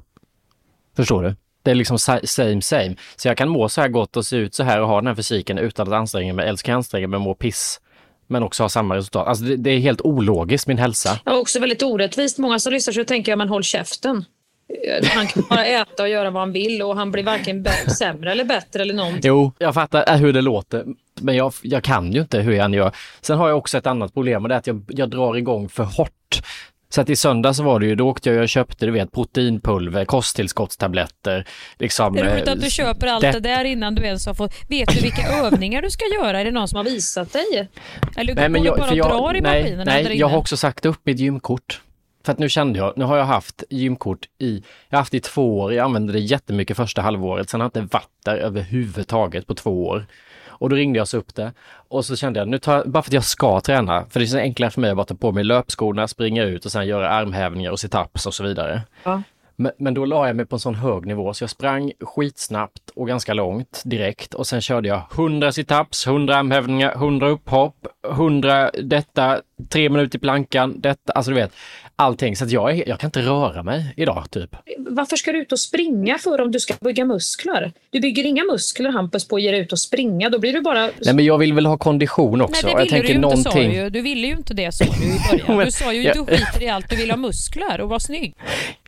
Förstår 0.97 1.23
du? 1.23 1.35
Det 1.63 1.71
är 1.71 1.75
liksom 1.75 1.99
sa- 1.99 2.21
same 2.25 2.63
same. 2.63 2.97
Så 3.17 3.29
jag 3.29 3.37
kan 3.37 3.49
må 3.49 3.69
så 3.69 3.81
här 3.81 3.89
gott 3.89 4.17
och 4.17 4.27
se 4.27 4.37
ut 4.37 4.55
så 4.55 4.63
här 4.63 4.81
och 4.81 4.89
ha 4.89 4.97
den 4.97 5.07
här 5.07 5.15
fysiken 5.15 5.59
utan 5.59 5.89
att 5.89 5.95
anstränga 5.95 6.33
mig. 6.35 6.47
Eller 6.49 6.57
så 6.57 6.63
kan 6.65 6.73
jag 6.73 6.77
anstränga 6.77 7.07
mig 7.09 7.17
och 7.17 7.23
må 7.23 7.35
piss. 7.35 7.81
Men 8.27 8.43
också 8.43 8.63
ha 8.65 8.69
samma 8.69 8.97
resultat. 8.97 9.27
Alltså 9.27 9.45
det, 9.45 9.57
det 9.57 9.71
är 9.71 9.79
helt 9.79 10.01
ologiskt, 10.01 10.67
min 10.67 10.79
hälsa. 10.79 11.21
Ja, 11.25 11.37
också 11.37 11.61
väldigt 11.61 11.83
orättvist. 11.83 12.39
Många 12.39 12.59
som 12.59 12.73
lyssnar 12.73 12.95
så 12.95 13.05
tänker 13.05 13.33
jag, 13.33 13.39
men 13.39 13.49
håll 13.49 13.63
käften. 13.63 14.25
Han 15.15 15.27
kan 15.27 15.43
bara 15.51 15.65
äta 15.67 16.03
och 16.03 16.09
göra 16.09 16.31
vad 16.31 16.43
han 16.43 16.53
vill 16.53 16.83
och 16.83 16.97
han 16.97 17.13
blir 17.13 17.23
varken 17.25 17.67
sämre 17.99 18.33
eller 18.33 18.45
bättre 18.45 18.83
eller 18.83 18.95
någonting. 18.95 19.21
Jo, 19.25 19.53
jag 19.59 19.75
fattar 19.75 20.05
äh, 20.13 20.17
hur 20.17 20.33
det 20.33 20.41
låter. 20.43 20.85
Men 21.21 21.37
jag, 21.37 21.53
jag 21.63 21.83
kan 21.83 22.13
ju 22.13 22.21
inte 22.21 22.39
hur 22.39 22.53
jag 22.53 22.65
än 22.65 22.73
gör. 22.73 22.93
Sen 23.21 23.39
har 23.39 23.49
jag 23.49 23.59
också 23.59 23.79
ett 23.79 23.87
annat 23.87 24.15
problem 24.15 24.43
och 24.43 24.49
det 24.49 24.55
är 24.55 24.59
att 24.59 24.67
jag, 24.67 24.85
jag 24.89 25.11
drar 25.11 25.37
igång 25.37 25.69
för 25.69 25.85
hårt. 25.85 26.11
Så 26.89 27.01
att 27.01 27.11
i 27.11 27.17
söndag 27.17 27.55
så 27.55 27.63
var 27.63 27.81
det 27.81 27.87
ju, 27.87 27.95
då 27.95 28.09
åkte 28.09 28.31
jag 28.31 28.43
och 28.43 28.49
köpte, 28.49 28.87
du 28.87 28.93
vet, 28.93 29.13
proteinpulver, 29.13 30.05
kosttillskottstabletter. 30.05 31.47
Liksom, 31.79 32.15
Det 32.15 32.21
är 32.21 32.35
roligt 32.35 32.47
eh, 32.49 32.53
att 32.53 32.61
du 32.61 32.71
köper 32.71 33.07
allt 33.07 33.23
det- 33.23 33.33
det 33.33 33.41
där 33.41 33.65
innan 33.65 33.95
du 33.95 34.03
ens 34.05 34.27
har 34.27 34.35
fått... 34.35 34.55
Vet 34.69 34.89
du 34.89 35.01
vilka 35.01 35.29
övningar 35.43 35.83
du 35.83 35.91
ska 35.91 36.05
göra? 36.21 36.41
Är 36.41 36.45
det 36.45 36.51
någon 36.51 36.69
som 36.69 36.77
har 36.77 36.85
visat 36.85 37.33
dig? 37.33 37.69
Eller 38.17 38.35
går 38.35 38.43
du 38.65 38.71
bara 38.71 38.87
för 38.89 39.01
och 39.01 39.09
drar 39.09 39.35
i 39.37 39.41
nej, 39.41 39.63
maskinerna 39.63 39.85
nej, 39.85 40.19
jag 40.19 40.27
har 40.27 40.31
inne? 40.33 40.39
också 40.39 40.57
sagt 40.57 40.87
upp 40.87 41.01
mitt 41.05 41.19
gymkort. 41.19 41.81
För 42.27 42.33
att 42.33 42.39
nu 42.39 42.49
kände 42.49 42.79
jag, 42.79 42.93
nu 42.97 43.05
har 43.05 43.17
jag 43.17 43.25
haft 43.25 43.65
gymkort 43.71 44.29
i, 44.39 44.63
jag 44.89 44.97
har 44.97 45.01
haft 45.01 45.15
i 45.15 45.21
två 45.21 45.59
år, 45.59 45.73
jag 45.73 45.85
använde 45.85 46.13
det 46.13 46.19
jättemycket 46.19 46.77
första 46.77 47.03
halvåret, 47.03 47.51
sen 47.51 47.61
har 47.61 47.71
jag 47.75 47.83
inte 47.83 47.95
varit 47.95 48.11
där 48.25 48.37
överhuvudtaget 48.37 49.47
på 49.47 49.55
två 49.55 49.87
år. 49.87 50.07
Och 50.47 50.71
då 50.71 50.77
ringde 50.77 50.99
jag 50.99 51.09
så 51.09 51.17
upp 51.17 51.35
det 51.35 51.53
och 51.89 52.05
så 52.05 52.17
kände 52.17 52.39
jag, 52.39 52.49
nu 52.49 52.59
tar 52.59 52.85
bara 52.85 53.03
för 53.03 53.11
att 53.11 53.15
jag 53.15 53.25
ska 53.25 53.61
träna, 53.61 54.07
för 54.11 54.21
det 54.21 54.27
är 54.27 54.27
så 54.27 54.39
enklare 54.39 54.71
för 54.71 54.81
mig 54.81 54.91
att 54.91 54.97
bara 54.97 55.07
ta 55.07 55.15
på 55.15 55.33
mig 55.33 55.45
löpskorna, 55.45 56.09
springa 56.09 56.45
ut 56.45 56.65
och 56.65 56.73
sen 56.73 56.87
göra 56.87 57.11
armhävningar 57.11 57.71
och 57.71 57.81
situps 57.81 58.27
och 58.27 58.35
så 58.35 58.45
vidare. 58.45 58.83
Ja. 59.05 59.23
Men, 59.57 59.73
men 59.79 59.95
då 59.95 60.05
la 60.05 60.27
jag 60.27 60.37
mig 60.37 60.47
på 60.47 60.57
en 60.57 60.61
sån 60.61 60.75
hög 60.75 61.07
nivå 61.07 61.35
så 61.35 61.43
jag 61.43 61.51
sprang 61.51 61.93
skitsnabbt 62.01 62.91
och 62.95 63.09
ganska 63.09 63.35
långt 63.35 63.83
direkt 63.85 64.35
och 64.35 64.47
sen 64.47 64.61
körde 64.61 64.89
jag 64.89 65.03
100 65.15 65.53
situps, 65.53 66.07
100 66.07 66.37
armhävningar, 66.37 66.93
100 66.93 67.29
upphopp, 67.29 67.87
100 68.11 68.71
detta, 68.83 69.41
tre 69.69 69.89
minuter 69.89 70.19
i 70.19 70.21
plankan, 70.21 70.81
detta, 70.81 71.13
alltså 71.13 71.31
du 71.31 71.35
vet 71.35 71.53
allting. 71.97 72.37
Så 72.37 72.45
att 72.45 72.51
jag, 72.51 72.89
jag 72.89 73.01
kan 73.01 73.09
inte 73.09 73.21
röra 73.23 73.63
mig 73.63 73.95
idag 73.97 74.31
typ. 74.31 74.57
Varför 74.79 75.17
ska 75.17 75.33
du 75.33 75.39
ut 75.39 75.53
och 75.53 75.61
springa 75.61 76.19
för 76.19 76.41
om 76.41 76.53
du 76.53 76.61
ska 76.61 76.75
bygga 76.81 77.05
muskler? 77.05 77.73
Du 77.91 78.01
bygger 78.01 78.25
inga 78.25 78.45
muskler 78.45 78.91
Hampus 78.91 79.29
på 79.29 79.37
att 79.37 79.43
ge 79.43 79.51
dig 79.51 79.61
ut 79.61 79.73
och 79.73 79.79
springa. 79.81 80.31
Då 80.31 80.39
blir 80.39 80.53
du 80.53 80.61
bara... 80.61 80.81
Nej 80.81 81.15
men 81.15 81.25
jag 81.25 81.39
vill 81.39 81.53
väl 81.55 81.67
ha 81.67 81.79
kondition 81.79 82.41
också. 82.41 82.67
Nej, 82.67 82.75
det 82.75 82.81
jag 82.81 82.85
ville 82.85 82.85
du 82.85 82.91
tänker 82.91 83.09
ju 83.09 83.15
inte 83.15 83.43
sa 83.43 83.49
någonting. 83.51 83.71
du 83.71 83.85
ju. 83.85 83.91
Du 83.91 84.01
ville 84.01 84.27
ju 84.27 84.33
inte 84.33 84.55
det 84.55 84.75
sa 84.75 84.85
du 84.85 84.91
i 85.07 85.39
början. 85.47 85.59
Du 85.67 85.71
sa 85.71 85.93
ju 85.93 86.03
Ja. 86.03 86.13
du 86.15 86.25
skiter 86.25 86.63
i 86.63 86.69
allt, 86.69 86.91
du 86.91 86.97
vill 86.97 87.11
ha 87.11 87.17
muskler 87.17 87.81
och 87.81 87.89
vara 87.89 88.01
snygg. 88.01 88.35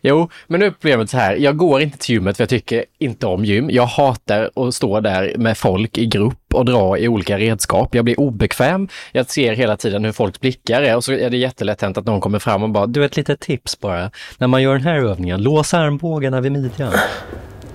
Jo, 0.01 0.29
men 0.47 0.59
nu 0.59 0.65
är 0.65 0.71
problemet 0.71 1.09
så 1.09 1.17
här. 1.17 1.35
Jag 1.35 1.57
går 1.57 1.81
inte 1.81 1.97
till 1.97 2.15
gymmet 2.15 2.37
för 2.37 2.41
jag 2.41 2.49
tycker 2.49 2.85
inte 2.97 3.27
om 3.27 3.45
gym. 3.45 3.69
Jag 3.69 3.85
hatar 3.85 4.49
att 4.55 4.75
stå 4.75 4.99
där 4.99 5.33
med 5.37 5.57
folk 5.57 5.97
i 5.97 6.05
grupp 6.05 6.53
och 6.53 6.65
dra 6.65 6.97
i 6.97 7.07
olika 7.07 7.37
redskap. 7.37 7.95
Jag 7.95 8.05
blir 8.05 8.19
obekväm. 8.19 8.87
Jag 9.11 9.29
ser 9.29 9.53
hela 9.53 9.77
tiden 9.77 10.05
hur 10.05 10.11
folks 10.11 10.39
blickar 10.39 10.81
är 10.81 10.95
och 10.95 11.03
så 11.03 11.11
är 11.11 11.29
det 11.29 11.37
jättelätt 11.37 11.81
hänt 11.81 11.97
att 11.97 12.05
någon 12.05 12.21
kommer 12.21 12.39
fram 12.39 12.63
och 12.63 12.69
bara, 12.69 12.85
du 12.85 13.05
ett 13.05 13.17
litet 13.17 13.39
tips 13.39 13.79
bara. 13.79 14.11
När 14.37 14.47
man 14.47 14.61
gör 14.61 14.73
den 14.73 14.83
här 14.83 14.95
övningen, 14.95 15.43
lås 15.43 15.73
armbågarna 15.73 16.41
vid 16.41 16.51
midjan. 16.51 16.93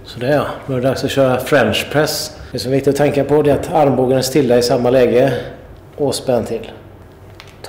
Så 0.04 0.20
det 0.20 0.34
ja, 0.34 0.46
då 0.66 0.72
är 0.72 0.80
det 0.80 0.88
dags 0.88 1.04
att 1.04 1.10
köra 1.10 1.40
French 1.40 1.86
press. 1.92 2.36
Det 2.52 2.58
som 2.58 2.72
är 2.72 2.76
viktigt 2.76 2.94
att 2.94 2.98
tänka 2.98 3.24
på 3.24 3.34
är 3.34 3.54
att 3.54 3.72
armbågen 3.72 4.18
är 4.18 4.22
stilla 4.22 4.58
i 4.58 4.62
samma 4.62 4.90
läge 4.90 5.40
och 5.96 6.14
spänn 6.14 6.44
till. 6.44 6.70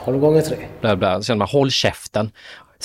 12 0.06 0.20
gånger 0.20 0.42
3. 0.42 0.58
Bla 0.82 0.96
bla. 0.96 1.18
Så 1.18 1.24
känner 1.24 1.38
man, 1.38 1.48
håll 1.48 1.72
käften. 1.72 2.32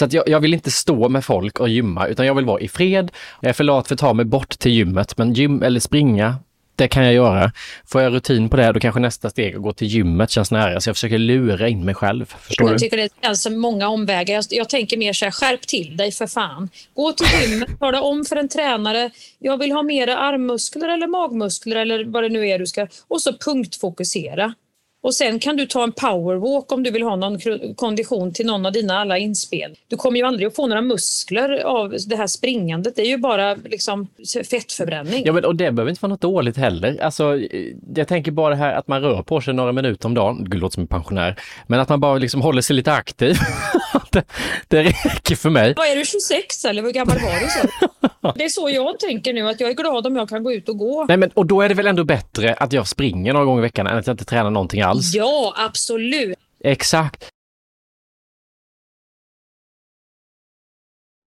Så 0.01 0.05
att 0.05 0.13
jag, 0.13 0.29
jag 0.29 0.41
vill 0.41 0.55
inte 0.55 0.71
stå 0.71 1.09
med 1.09 1.25
folk 1.25 1.61
och 1.61 1.69
gymma, 1.69 2.07
utan 2.07 2.27
jag 2.27 2.35
vill 2.35 2.45
vara 2.45 2.61
i 2.61 2.69
fred. 2.69 3.11
Jag 3.41 3.49
är 3.49 3.53
för 3.53 3.65
lat 3.65 3.89
för 3.89 3.95
att 3.95 4.01
ta 4.01 4.13
mig 4.13 4.25
bort 4.25 4.59
till 4.59 4.73
gymmet, 4.73 5.19
men 5.19 5.33
gym 5.33 5.63
eller 5.63 5.81
springa, 5.81 6.37
det 6.77 6.89
kan 6.89 7.05
jag 7.05 7.15
göra. 7.15 7.53
Får 7.87 8.03
jag 8.03 8.13
rutin 8.13 8.49
på 8.49 8.57
det, 8.57 8.73
då 8.73 8.81
kanske 8.81 9.01
nästa 9.01 9.31
steg 9.31 9.57
att 9.57 9.63
gå 9.63 9.73
till 9.73 9.87
gymmet 9.87 10.31
känns 10.31 10.51
nära. 10.51 10.81
Så 10.81 10.89
jag 10.89 10.97
försöker 10.97 11.19
lura 11.19 11.69
in 11.69 11.85
mig 11.85 11.95
själv. 11.95 12.35
Förstår 12.41 12.67
Jag 12.67 12.75
du? 12.75 12.79
tycker 12.79 12.97
det 12.97 13.09
känns 13.23 13.43
som 13.43 13.59
många 13.59 13.89
omvägar. 13.89 14.35
Jag, 14.35 14.45
jag 14.51 14.69
tänker 14.69 14.97
mer 14.97 15.13
så 15.13 15.25
här, 15.25 15.33
skärp 15.33 15.67
till 15.67 15.97
dig 15.97 16.13
för 16.13 16.27
fan. 16.27 16.69
Gå 16.95 17.13
till 17.13 17.27
gymmet, 17.51 17.79
tala 17.79 18.03
om 18.03 18.25
för 18.25 18.37
en 18.37 18.49
tränare, 18.49 19.11
jag 19.39 19.59
vill 19.59 19.73
ha 19.73 19.83
mera 19.83 20.17
armmuskler 20.19 20.89
eller 20.89 21.07
magmuskler 21.07 21.77
eller 21.77 22.05
vad 22.05 22.23
det 22.23 22.29
nu 22.29 22.49
är 22.49 22.59
du 22.59 22.67
ska... 22.67 22.87
Och 23.09 23.23
så 23.23 23.33
punktfokusera. 23.45 24.55
Och 25.03 25.15
sen 25.15 25.39
kan 25.39 25.57
du 25.57 25.67
ta 25.67 25.83
en 25.83 25.93
powerwalk 25.93 26.73
om 26.73 26.83
du 26.83 26.91
vill 26.91 27.03
ha 27.03 27.17
någon 27.17 27.39
kondition 27.77 28.33
till 28.33 28.47
någon 28.47 28.67
av 28.67 28.73
dina 28.73 28.99
alla 28.99 29.19
inspel. 29.19 29.75
Du 29.89 29.97
kommer 29.97 30.19
ju 30.19 30.27
aldrig 30.27 30.49
att 30.49 30.57
få 30.57 30.67
några 30.67 30.83
muskler 30.83 31.65
av 31.65 31.97
det 32.07 32.17
här 32.17 32.27
springandet. 32.27 32.97
Det 32.97 33.03
är 33.03 33.07
ju 33.07 33.17
bara 33.17 33.55
liksom 33.55 34.09
fettförbränning. 34.51 35.23
Ja, 35.27 35.33
men, 35.33 35.45
och 35.45 35.57
det 35.57 35.73
behöver 35.73 35.91
inte 35.91 36.03
vara 36.03 36.11
något 36.11 36.21
dåligt 36.21 36.57
heller. 36.57 37.03
Alltså, 37.03 37.37
eh, 37.37 37.75
jag 37.95 38.09
tänker 38.09 38.33
bara 38.33 38.51
det 38.51 38.57
här 38.57 38.75
att 38.75 38.89
man 38.89 39.03
rör 39.03 39.23
på 39.23 39.41
sig 39.41 39.55
några 39.55 39.73
minuter 39.73 40.07
om 40.07 40.15
dagen. 40.15 40.47
Det 40.51 40.57
låter 40.57 40.75
som 40.75 40.81
en 40.81 40.87
pensionär. 40.87 41.41
Men 41.67 41.81
att 41.81 41.89
man 41.89 42.01
bara 42.01 42.19
liksom 42.19 42.43
håller 42.43 42.63
sig 42.63 42.77
lite 42.77 42.93
aktiv. 42.93 43.37
det, 44.11 44.25
det 44.69 44.83
räcker 44.83 45.37
för 45.37 45.51
mig. 45.51 45.75
Vad 45.77 45.87
är 45.87 45.97
du, 45.97 46.05
26 46.05 46.65
eller 46.65 46.83
hur 46.83 46.93
gammal 46.93 47.17
var 47.19 47.41
du? 47.41 47.47
Så? 47.47 47.89
Det 48.35 48.45
är 48.45 48.49
så 48.49 48.71
jag 48.71 48.99
tänker 48.99 49.33
nu, 49.33 49.49
att 49.49 49.61
jag 49.61 49.71
är 49.71 49.75
glad 49.75 50.07
om 50.07 50.17
jag 50.17 50.29
kan 50.29 50.45
gå 50.45 50.53
ut 50.53 50.69
och 50.69 50.79
gå. 50.79 51.05
Nej, 51.09 51.17
men, 51.17 51.31
och 51.35 51.47
då 51.47 51.63
är 51.63 51.69
det 51.69 51.75
väl 51.75 51.87
ändå 51.87 52.05
bättre 52.05 52.55
att 52.55 52.73
jag 52.73 52.89
springer 52.89 53.33
några 53.33 53.45
gånger 53.45 53.61
i 53.61 53.63
veckan 53.63 53.87
än 53.87 53.99
att 53.99 54.07
jag 54.07 54.15
inte 54.15 54.25
tränar 54.25 54.51
någonting 54.51 54.83
alls. 54.83 54.90
Ja, 55.15 55.55
absolut. 55.57 56.39
Exakt. 56.65 57.31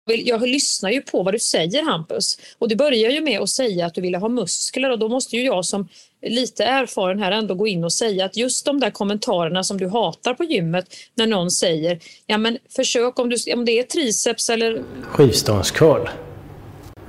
jag 0.06 0.48
lyssnar 0.48 0.90
ju 0.90 1.02
på 1.02 1.24
vad 1.24 1.34
du 1.34 1.40
säger 1.40 1.84
Hampus. 1.84 2.38
Och 2.60 2.70
du 2.70 2.76
börjar 2.76 3.12
ju 3.12 3.22
med 3.22 3.40
att 3.40 3.50
säga 3.50 3.86
att 3.86 3.94
du 3.94 4.02
ville 4.02 4.18
ha 4.18 4.30
muskler 4.30 4.90
och 4.90 5.00
då 5.00 5.10
måste 5.10 5.36
ju 5.36 5.44
jag 5.44 5.66
som 5.66 5.88
lite 6.22 6.64
erfaren 6.64 7.20
här 7.20 7.32
ändå 7.32 7.56
gå 7.56 7.68
in 7.68 7.84
och 7.84 7.94
säga 7.94 8.26
att 8.26 8.38
just 8.38 8.66
de 8.66 8.80
där 8.80 8.92
kommentarerna 8.92 9.64
som 9.64 9.78
du 9.78 9.88
hatar 9.88 10.34
på 10.34 10.44
gymmet 10.44 10.96
när 11.16 11.28
någon 11.28 11.52
säger 11.52 12.00
ja 12.26 12.38
men 12.38 12.58
försök 12.70 13.20
om, 13.20 13.30
du, 13.30 13.54
om 13.54 13.66
det 13.66 13.80
är 13.80 13.84
triceps 13.84 14.50
eller 14.50 14.84
Skivstångscurl. 15.04 16.10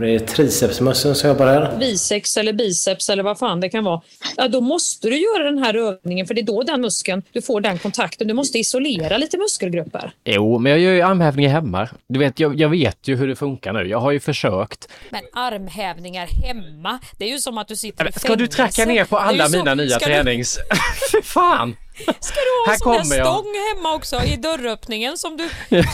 Det 0.03 0.15
är 0.15 0.19
tricepsmuskeln 0.19 1.15
som 1.15 1.29
jobbar 1.29 1.47
här. 1.47 1.77
biceps 1.79 2.37
eller 2.37 2.53
biceps 2.53 3.09
eller 3.09 3.23
vad 3.23 3.39
fan 3.39 3.61
det 3.61 3.69
kan 3.69 3.85
vara. 3.85 4.01
Ja, 4.37 4.49
då 4.49 4.61
måste 4.61 5.09
du 5.09 5.17
göra 5.17 5.45
den 5.45 5.59
här 5.59 5.75
övningen 5.75 6.27
för 6.27 6.35
det 6.35 6.41
är 6.41 6.43
då 6.47 6.63
den 6.63 6.81
muskeln, 6.81 7.23
du 7.33 7.43
får 7.43 7.61
den 7.61 7.79
kontakten. 7.79 8.29
Du 8.29 8.35
måste 8.35 8.59
isolera 8.59 9.17
lite 9.19 9.39
muskelgrupper. 9.39 10.13
Jo, 10.25 10.59
men 10.59 10.73
jag 10.73 10.81
gör 10.81 10.93
ju 10.93 11.03
armhävningar 11.03 11.51
hemma. 11.51 11.89
Du 12.09 12.19
vet, 12.19 12.41
jag, 12.41 12.61
jag 12.61 12.69
vet 12.69 13.09
ju 13.09 13.17
hur 13.17 13.29
det 13.29 13.37
funkar 13.37 13.73
nu. 13.73 13.89
Jag 13.89 13.99
har 14.01 14.11
ju 14.13 14.21
försökt. 14.21 14.89
Men 15.11 15.23
armhävningar 15.33 16.27
hemma, 16.47 16.99
det 17.19 17.25
är 17.25 17.29
ju 17.29 17.39
som 17.39 17.59
att 17.59 17.69
du 17.69 17.77
sitter 17.77 18.09
i 18.09 18.13
Ska 18.13 18.37
du 18.37 18.47
tracka 18.47 18.85
ner 18.85 19.05
på 19.05 19.19
alla 19.19 19.47
så- 19.47 19.57
mina 19.57 19.75
nya 19.75 19.89
ska 20.01 20.07
du- 20.09 20.15
tränings... 20.15 20.59
Fy 21.13 21.23
fan! 21.23 21.77
Ska 22.21 22.35
du 22.41 22.65
ha 22.65 22.67
Här 22.67 22.73
en 22.73 22.79
sån 22.79 22.93
där 22.93 22.99
kommer 23.03 23.17
jag. 23.17 23.27
stång 23.27 23.47
hemma 23.77 23.95
också 23.95 24.17
i 24.25 24.37
dörröppningen 24.37 25.19
som 25.19 25.37
du... 25.37 25.49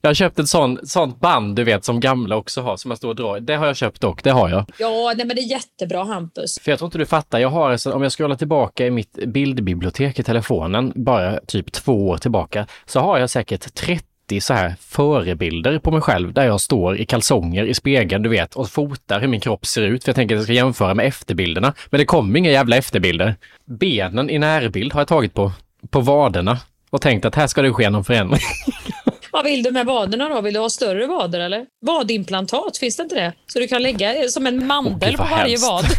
Jag 0.00 0.10
har 0.10 0.14
köpt 0.14 0.38
ett 0.38 0.48
sånt, 0.48 0.88
sånt 0.90 1.20
band, 1.20 1.56
du 1.56 1.64
vet, 1.64 1.84
som 1.84 2.00
gamla 2.00 2.36
också 2.36 2.60
har, 2.62 2.76
som 2.76 2.88
man 2.88 2.96
står 2.96 3.08
och 3.08 3.16
drar. 3.16 3.40
Det 3.40 3.54
har 3.54 3.66
jag 3.66 3.76
köpt 3.76 4.00
dock, 4.00 4.24
det 4.24 4.30
har 4.30 4.48
jag. 4.48 4.64
Ja, 4.78 5.12
nej, 5.16 5.26
men 5.26 5.36
det 5.36 5.42
är 5.42 5.50
jättebra 5.50 6.04
Hampus. 6.04 6.58
För 6.62 6.72
jag 6.72 6.78
tror 6.78 6.86
inte 6.86 6.98
du 6.98 7.06
fattar, 7.06 7.38
jag 7.38 7.48
har, 7.48 7.70
alltså, 7.70 7.92
om 7.92 8.02
jag 8.02 8.12
scrollar 8.12 8.36
tillbaka 8.36 8.86
i 8.86 8.90
mitt 8.90 9.18
bildbibliotek 9.26 10.18
i 10.18 10.22
telefonen, 10.22 10.92
bara 10.96 11.40
typ 11.46 11.72
två 11.72 12.08
år 12.08 12.16
tillbaka, 12.16 12.66
så 12.86 13.00
har 13.00 13.18
jag 13.18 13.30
säkert 13.30 13.74
30 13.74 14.04
så 14.40 14.54
här 14.54 14.74
förebilder 14.80 15.78
på 15.78 15.90
mig 15.90 16.00
själv 16.00 16.32
där 16.32 16.46
jag 16.46 16.60
står 16.60 16.98
i 16.98 17.06
kalsonger 17.06 17.64
i 17.64 17.74
spegeln, 17.74 18.22
du 18.22 18.28
vet, 18.28 18.54
och 18.54 18.70
fotar 18.70 19.20
hur 19.20 19.28
min 19.28 19.40
kropp 19.40 19.66
ser 19.66 19.82
ut. 19.82 20.04
För 20.04 20.08
jag 20.08 20.16
tänker 20.16 20.34
att 20.34 20.38
jag 20.38 20.44
ska 20.44 20.52
jämföra 20.52 20.94
med 20.94 21.06
efterbilderna. 21.06 21.74
Men 21.90 21.98
det 21.98 22.04
kommer 22.04 22.38
inga 22.38 22.50
jävla 22.50 22.76
efterbilder. 22.76 23.34
Benen 23.64 24.30
i 24.30 24.38
närbild 24.38 24.92
har 24.92 25.00
jag 25.00 25.08
tagit 25.08 25.34
på, 25.34 25.52
på 25.90 26.00
vaderna 26.00 26.58
och 26.90 27.00
tänkt 27.00 27.24
att 27.24 27.34
här 27.34 27.46
ska 27.46 27.62
det 27.62 27.72
ske 27.72 27.90
någon 27.90 28.04
förändring. 28.04 28.40
Vad 29.32 29.44
vill 29.44 29.62
du 29.62 29.70
med 29.70 29.86
vaderna 29.86 30.28
då? 30.28 30.40
Vill 30.40 30.54
du 30.54 30.60
ha 30.60 30.70
större 30.70 31.06
vader 31.06 31.40
eller? 31.40 31.66
Vadimplantat, 31.86 32.78
finns 32.78 32.96
det 32.96 33.02
inte 33.02 33.14
det? 33.14 33.32
Så 33.46 33.58
du 33.58 33.68
kan 33.68 33.82
lägga 33.82 34.14
eh, 34.14 34.28
som 34.28 34.46
en 34.46 34.66
mandel 34.66 35.10
Gud, 35.10 35.18
på 35.18 35.24
varje 35.24 35.50
hemskt. 35.50 35.66
vad. 35.66 35.84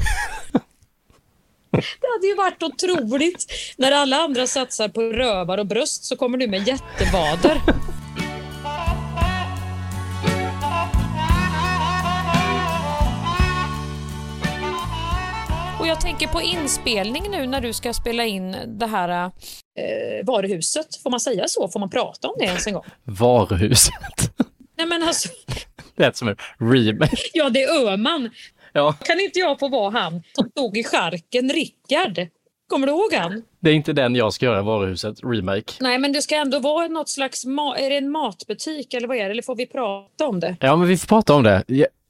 Det 1.72 2.08
hade 2.16 2.28
ju 2.28 2.36
varit 2.36 2.64
otroligt. 2.64 3.46
När 3.78 3.92
alla 3.92 4.18
andra 4.18 4.48
satsar 4.48 4.88
på 4.88 5.02
rövar 5.02 5.58
och 5.58 5.66
bröst 5.66 6.04
så 6.06 6.16
kommer 6.16 6.38
du 6.38 6.48
med 6.48 6.68
jättevader. 6.68 7.62
Och 15.82 15.88
jag 15.88 16.02
tänker 16.02 16.28
på 16.28 16.42
inspelning 16.42 17.24
nu 17.32 17.48
när 17.48 17.62
du 17.62 17.74
ska 17.74 17.94
spela 17.94 18.26
in 18.26 18.56
det 18.68 18.86
här. 18.88 19.26
eh, 19.26 20.26
varuhuset. 20.26 20.96
Får 21.04 21.10
man 21.10 21.20
säga 21.20 21.48
så? 21.48 21.68
Får 21.68 21.80
man 21.80 21.90
prata 21.90 22.28
om 22.28 22.36
det 22.40 22.46
ens 22.46 22.68
en 22.68 22.74
gång? 22.74 22.84
Varuhuset. 23.04 23.94
Nej 24.78 24.88
men 24.88 25.04
alltså, 25.04 25.30
Det 25.96 26.04
lät 26.04 26.16
som 26.18 26.28
en 26.28 26.36
remake. 26.60 27.18
ja 27.34 27.50
det 27.50 27.64
är 27.64 27.88
Öhman. 27.88 28.30
Ja. 28.74 28.94
Kan 29.04 29.20
inte 29.20 29.40
jag 29.40 29.60
få 29.60 29.68
vara 29.70 29.90
han 29.90 30.24
som 30.34 30.50
stod 30.50 30.78
i 30.78 30.84
skärken, 30.84 31.50
Rickard? 31.50 32.28
Kommer 32.70 32.88
du 32.88 32.94
ihåg 32.94 33.14
han? 33.14 33.42
Det 33.60 33.70
är 33.70 33.74
inte 33.74 33.94
den 33.94 34.16
jag 34.16 34.34
ska 34.34 34.46
göra, 34.46 34.62
Varuhuset 34.62 35.16
remake. 35.24 35.74
Nej 35.80 35.98
men 36.00 36.12
det 36.14 36.22
ska 36.22 36.36
ändå 36.36 36.60
vara 36.60 36.88
något 36.88 37.10
slags, 37.10 37.46
ma- 37.46 37.76
är 37.78 37.90
det 37.90 37.98
en 37.98 38.12
matbutik 38.12 38.94
eller 38.94 39.08
vad 39.08 39.18
är 39.18 39.24
det? 39.26 39.32
Eller 39.32 39.42
får 39.42 39.56
vi 39.56 39.66
prata 39.66 40.28
om 40.28 40.40
det? 40.40 40.56
Ja, 40.60 40.76
men 40.76 40.88
vi 40.88 40.98
får 40.98 41.08
prata 41.08 41.34
om 41.34 41.44
det. 41.44 41.64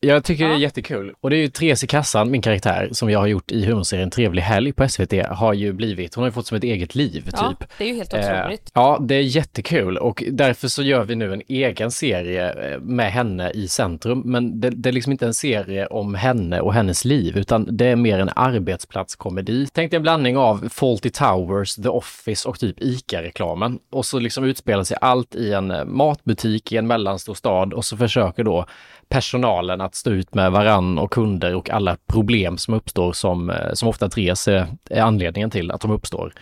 Jag, 0.04 0.24
tycker 0.24 0.48
det 0.48 0.54
är 0.54 0.58
jättekul. 0.58 1.14
Och 1.22 1.30
det 1.30 1.36
är 1.36 1.38
ju 1.38 1.48
Therese 1.48 1.84
i 1.84 1.88
kassan, 1.88 2.32
min 2.32 2.42
karaktär, 2.42 2.90
som 2.92 3.10
jag 3.10 3.20
har 3.20 3.28
gjort 3.28 3.52
i 3.52 3.66
humorserien 3.66 4.10
Trevlig 4.10 4.42
helg 4.42 4.74
på 4.74 4.90
SVT, 4.90 5.14
har 5.30 5.54
ju 5.54 5.74
blivit, 5.74 6.16
hon 6.16 6.22
har 6.22 6.30
ju 6.30 6.32
fått 6.32 6.48
som 6.48 6.58
ett 6.58 6.64
eget 6.64 6.96
liv, 6.96 7.22
typ. 7.22 7.34
Ja, 7.34 7.56
det 7.78 7.84
är 7.84 7.88
ju 7.88 7.96
helt 7.96 8.14
Eh, 8.14 8.20
otroligt. 8.20 8.72
ja, 8.74 8.98
det 9.02 9.16
är 9.16 9.22
jättekul 9.22 9.98
och 9.98 10.24
därför 10.32 10.68
så 10.68 10.84
gör 10.84 11.04
vi 11.04 11.16
nu 11.16 11.34
en 11.34 11.42
egen 11.48 11.92
serie 11.92 12.74
eh, 12.74 12.80
med 12.80 13.12
henne 13.12 13.52
i 13.52 13.68
centrum. 13.68 14.22
Men 14.26 14.60
det, 14.60 14.70
det 14.70 14.90
är 14.90 14.94
liksom 14.94 15.12
inte 15.12 15.26
en 15.26 15.34
serie 15.34 15.86
om 15.88 16.16
henne 16.16 16.62
och 16.62 16.74
hennes 16.74 17.06
liv, 17.06 17.38
utan 17.38 17.68
det 17.78 17.86
är 17.86 17.96
mer 17.96 18.20
en 18.20 18.30
arbetsplatskomedi. 18.36 19.68
Tänk 19.74 19.92
dig 19.92 19.96
en 19.98 20.04
blandning 20.04 20.38
av 20.38 20.70
Fawlty 20.70 21.10
Towers, 21.10 21.76
The 21.76 21.90
Office 21.90 22.50
och 22.50 22.60
typ 22.60 22.82
ICA-reklamen. 22.82 23.80
Och 23.92 24.06
så 24.06 24.20
liksom 24.20 24.44
utspelar 24.44 24.84
sig 24.84 24.98
allt 25.02 25.36
i 25.36 25.54
en 25.54 25.72
eh, 25.72 25.86
matbutik 25.86 26.72
i 26.72 26.78
en 26.78 26.88
mellanstor 26.88 27.34
stad 27.34 27.74
och 27.74 27.86
så 27.86 27.98
försöker 27.98 28.44
då 28.44 28.66
personalen 29.10 29.82
att 29.82 29.91
stå 29.96 30.12
ut 30.12 30.34
med 30.34 30.52
varann 30.52 30.98
och 30.98 31.12
kunder 31.12 31.56
och 31.56 31.70
alla 31.70 31.98
problem 32.08 32.58
som 32.58 32.74
uppstår 32.74 33.14
som, 33.14 33.50
eh, 33.50 33.74
som 33.74 33.90
ofta 33.90 34.10
Therese 34.10 34.48
eh, 34.48 34.62
är, 34.62 34.98
är 34.98 35.02
anledningen 35.02 35.50
till 35.50 35.72
att 35.72 35.82
de 35.82 35.92
uppstår. 35.92 36.34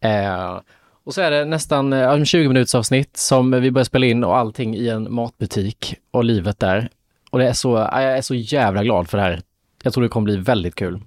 Eh, 0.00 0.60
och 1.04 1.14
så 1.14 1.20
är 1.20 1.30
det 1.30 1.44
nästan 1.44 1.92
eh, 1.92 2.24
20 2.24 2.48
minuters 2.48 2.74
avsnitt 2.74 3.16
som 3.16 3.50
vi 3.50 3.70
börjar 3.70 3.84
spela 3.84 4.06
in 4.06 4.24
och 4.24 4.36
allting 4.36 4.76
i 4.76 4.88
en 4.88 5.14
matbutik 5.14 5.94
och 6.10 6.24
livet 6.24 6.58
där. 6.58 6.88
Och 7.30 7.38
det 7.38 7.48
är 7.48 7.52
så, 7.52 7.76
jag 7.76 8.02
är 8.02 8.22
så 8.22 8.34
jävla 8.34 8.84
glad 8.84 9.08
för 9.08 9.18
det 9.18 9.24
här. 9.24 9.42
Jag 9.82 9.92
tror 9.92 10.02
det 10.02 10.08
kommer 10.08 10.24
bli 10.24 10.36
väldigt 10.36 10.74
kul. 10.74 11.00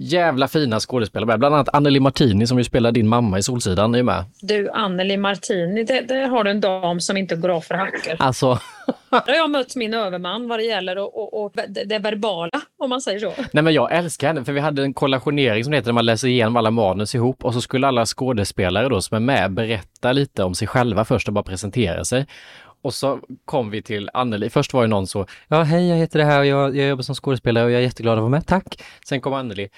Jävla 0.00 0.48
fina 0.48 0.80
skådespelare 0.80 1.26
med, 1.26 1.38
bland 1.38 1.54
annat 1.54 1.68
Anneli 1.72 2.00
Martini 2.00 2.46
som 2.46 2.58
ju 2.58 2.64
spelar 2.64 2.92
din 2.92 3.08
mamma 3.08 3.38
i 3.38 3.42
Solsidan 3.42 3.94
är 3.94 4.02
med. 4.02 4.24
Du 4.40 4.70
Anneli 4.70 5.16
Martini, 5.16 5.84
där 5.84 6.28
har 6.28 6.44
du 6.44 6.50
en 6.50 6.60
dam 6.60 7.00
som 7.00 7.16
inte 7.16 7.36
går 7.36 7.48
av 7.48 7.60
för 7.60 7.74
hacker. 7.74 8.16
Alltså, 8.18 8.58
Där 9.10 9.26
har 9.26 9.34
jag 9.34 9.50
mött 9.50 9.76
min 9.76 9.94
överman 9.94 10.48
vad 10.48 10.58
det 10.58 10.64
gäller 10.64 10.98
och, 10.98 11.18
och, 11.18 11.44
och 11.44 11.52
det, 11.68 11.84
det 11.84 11.98
verbala, 11.98 12.60
om 12.78 12.90
man 12.90 13.00
säger 13.00 13.18
så. 13.18 13.32
nej 13.52 13.64
men 13.64 13.74
jag 13.74 13.92
älskar 13.92 14.26
henne 14.26 14.44
för 14.44 14.52
vi 14.52 14.60
hade 14.60 14.82
en 14.82 14.94
kollationering 14.94 15.64
som 15.64 15.70
det 15.70 15.76
heter, 15.76 15.88
där 15.88 15.92
man 15.92 16.06
läser 16.06 16.28
igenom 16.28 16.56
alla 16.56 16.70
manus 16.70 17.14
ihop 17.14 17.44
och 17.44 17.54
så 17.54 17.60
skulle 17.60 17.86
alla 17.86 18.06
skådespelare 18.06 18.88
då 18.88 19.00
som 19.00 19.16
är 19.16 19.20
med 19.20 19.52
berätta 19.52 20.12
lite 20.12 20.44
om 20.44 20.54
sig 20.54 20.68
själva 20.68 21.04
först 21.04 21.28
och 21.28 21.34
bara 21.34 21.44
presentera 21.44 22.04
sig. 22.04 22.26
Och 22.82 22.94
så 22.94 23.20
kom 23.44 23.70
vi 23.70 23.82
till 23.82 24.10
Anneli. 24.12 24.50
Först 24.50 24.72
var 24.72 24.82
det 24.82 24.88
någon 24.88 25.06
så, 25.06 25.26
ja 25.48 25.62
hej 25.62 25.88
jag 25.88 25.96
heter 25.96 26.18
det 26.18 26.24
här 26.24 26.38
och 26.38 26.46
jag, 26.46 26.76
jag 26.76 26.88
jobbar 26.88 27.02
som 27.02 27.14
skådespelare 27.14 27.64
och 27.64 27.70
jag 27.70 27.78
är 27.78 27.82
jätteglad 27.82 28.18
att 28.18 28.22
vara 28.22 28.30
med, 28.30 28.46
tack. 28.46 28.82
Sen 29.04 29.20
kom 29.20 29.32
Anneli. 29.32 29.68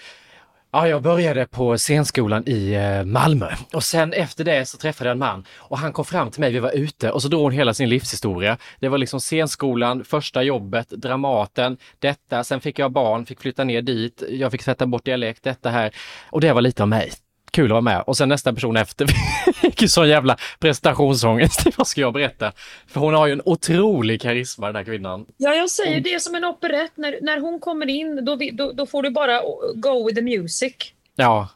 Ja, 0.72 0.88
jag 0.88 1.02
började 1.02 1.46
på 1.46 1.76
scenskolan 1.76 2.42
i 2.46 2.72
eh, 2.72 3.04
Malmö 3.04 3.52
och 3.72 3.84
sen 3.84 4.12
efter 4.12 4.44
det 4.44 4.66
så 4.66 4.78
träffade 4.78 5.10
jag 5.10 5.14
en 5.14 5.18
man 5.18 5.44
och 5.56 5.78
han 5.78 5.92
kom 5.92 6.04
fram 6.04 6.30
till 6.30 6.40
mig, 6.40 6.52
vi 6.52 6.58
var 6.58 6.70
ute 6.70 7.10
och 7.10 7.22
så 7.22 7.28
drog 7.28 7.42
hon 7.42 7.52
hela 7.52 7.74
sin 7.74 7.88
livshistoria. 7.88 8.56
Det 8.80 8.88
var 8.88 8.98
liksom 8.98 9.20
scenskolan, 9.20 10.04
första 10.04 10.42
jobbet, 10.42 10.88
Dramaten, 10.90 11.76
detta, 11.98 12.44
sen 12.44 12.60
fick 12.60 12.78
jag 12.78 12.92
barn, 12.92 13.26
fick 13.26 13.40
flytta 13.40 13.64
ner 13.64 13.82
dit, 13.82 14.22
jag 14.30 14.52
fick 14.52 14.62
sätta 14.62 14.86
bort 14.86 15.04
dialekt, 15.04 15.42
detta 15.42 15.70
här 15.70 15.94
och 16.30 16.40
det 16.40 16.52
var 16.52 16.60
lite 16.60 16.82
av 16.82 16.88
mig. 16.88 17.12
Kul 17.50 17.64
att 17.64 17.70
vara 17.70 17.80
med 17.80 18.02
och 18.06 18.16
sen 18.16 18.28
nästa 18.28 18.52
person 18.52 18.76
efter 18.76 19.06
fick 19.54 19.82
ju 19.82 19.88
sån 19.88 20.08
jävla 20.08 20.36
prestationsångest. 20.58 21.66
Vad 21.76 21.86
ska 21.86 22.00
jag 22.00 22.12
berätta? 22.12 22.52
För 22.86 23.00
hon 23.00 23.14
har 23.14 23.26
ju 23.26 23.32
en 23.32 23.42
otrolig 23.44 24.20
karisma 24.20 24.66
den 24.66 24.76
här 24.76 24.84
kvinnan. 24.84 25.26
Ja, 25.36 25.54
jag 25.54 25.70
säger 25.70 26.00
det 26.00 26.14
är 26.14 26.18
som 26.18 26.34
en 26.34 26.44
operett. 26.44 26.92
När, 26.94 27.18
när 27.22 27.40
hon 27.40 27.60
kommer 27.60 27.86
in, 27.88 28.24
då, 28.24 28.36
vi- 28.36 28.50
då, 28.50 28.72
då 28.72 28.86
får 28.86 29.02
du 29.02 29.10
bara 29.10 29.40
go 29.74 30.06
with 30.06 30.14
the 30.18 30.22
music. 30.38 30.74
Ja, 31.16 31.48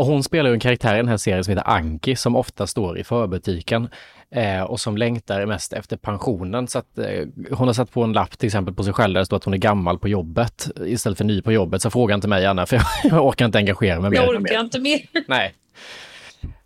och 0.00 0.06
hon 0.06 0.22
spelar 0.22 0.50
ju 0.50 0.54
en 0.54 0.60
karaktär 0.60 0.94
i 0.94 0.96
den 0.96 1.08
här 1.08 1.16
serien 1.16 1.44
som 1.44 1.50
heter 1.52 1.70
Anki 1.70 2.16
som 2.16 2.36
ofta 2.36 2.66
står 2.66 2.98
i 2.98 3.04
förbutiken 3.04 3.88
eh, 4.34 4.62
och 4.62 4.80
som 4.80 4.96
längtar 4.96 5.46
mest 5.46 5.72
efter 5.72 5.96
pensionen. 5.96 6.68
Så 6.68 6.78
att 6.78 6.98
eh, 6.98 7.26
hon 7.50 7.66
har 7.66 7.72
satt 7.72 7.92
på 7.92 8.02
en 8.02 8.12
lapp 8.12 8.38
till 8.38 8.46
exempel 8.46 8.74
på 8.74 8.84
sig 8.84 8.92
själv 8.92 9.14
där 9.14 9.20
det 9.20 9.26
står 9.26 9.36
att 9.36 9.44
hon 9.44 9.54
är 9.54 9.58
gammal 9.58 9.98
på 9.98 10.08
jobbet 10.08 10.70
istället 10.86 11.18
för 11.18 11.24
ny 11.24 11.42
på 11.42 11.52
jobbet. 11.52 11.82
Så 11.82 11.90
fråga 11.90 12.14
inte 12.14 12.28
mig 12.28 12.46
Anna 12.46 12.66
för 12.66 12.76
jag, 12.76 12.84
jag 13.02 13.26
orkar 13.26 13.44
inte 13.44 13.58
engagera 13.58 14.00
mig 14.00 14.10
mer. 14.10 14.16
Jag 14.16 14.28
orkar 14.28 14.60
inte 14.60 14.80
mer. 14.80 15.00
Nej. 15.28 15.54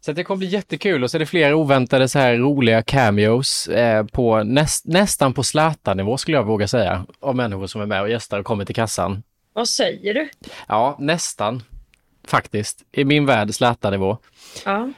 Så 0.00 0.12
det 0.12 0.24
kommer 0.24 0.38
bli 0.38 0.46
jättekul 0.46 1.04
och 1.04 1.10
så 1.10 1.16
är 1.16 1.18
det 1.18 1.26
flera 1.26 1.56
oväntade 1.56 2.08
så 2.08 2.18
här 2.18 2.36
roliga 2.36 2.82
cameos 2.82 3.68
eh, 3.68 4.06
på 4.06 4.42
näst, 4.42 4.86
nästan 4.86 5.34
på 5.34 5.42
Zlatan-nivå 5.42 6.16
skulle 6.16 6.36
jag 6.36 6.44
våga 6.44 6.68
säga 6.68 7.06
av 7.20 7.36
människor 7.36 7.66
som 7.66 7.80
är 7.80 7.86
med 7.86 8.02
och 8.02 8.10
gästar 8.10 8.38
och 8.38 8.46
kommer 8.46 8.64
till 8.64 8.74
kassan. 8.74 9.22
Vad 9.52 9.68
säger 9.68 10.14
du? 10.14 10.28
Ja, 10.68 10.96
nästan 10.98 11.62
faktiskt. 12.26 12.82
I 12.92 13.04
min 13.04 13.26
värld 13.26 13.54
Zlatan-nivå. 13.54 14.18
Ja. 14.64 14.92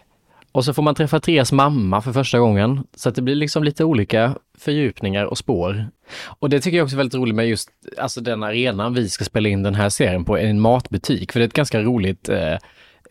Och 0.53 0.64
så 0.64 0.74
får 0.74 0.83
man 0.83 0.95
träffa 0.95 1.20
Therese 1.20 1.53
mamma 1.53 2.03
för 2.03 2.12
första 2.12 2.39
gången. 2.39 2.85
Så 2.97 3.09
att 3.09 3.14
det 3.14 3.22
blir 3.22 3.35
liksom 3.35 3.64
lite 3.64 3.85
olika 3.85 4.37
fördjupningar 4.59 5.24
och 5.24 5.39
spår. 5.39 5.87
Och 6.24 6.51
det 6.51 6.61
tycker 6.61 6.77
jag 6.77 6.85
också 6.85 6.97
är 6.97 6.99
väldigt 6.99 7.14
roligt 7.14 7.35
med 7.35 7.49
just 7.49 7.70
alltså 7.99 8.20
den 8.20 8.43
arenan 8.43 8.95
vi 8.95 9.09
ska 9.09 9.24
spela 9.24 9.49
in 9.49 9.62
den 9.62 9.74
här 9.74 9.89
serien 9.89 10.24
på, 10.24 10.39
en 10.39 10.61
matbutik. 10.61 11.33
För 11.33 11.41
det 11.41 11.45
är 11.45 11.49
ett 11.49 11.55
ganska 11.55 11.83
roligt 11.83 12.29
eh, 12.29 12.55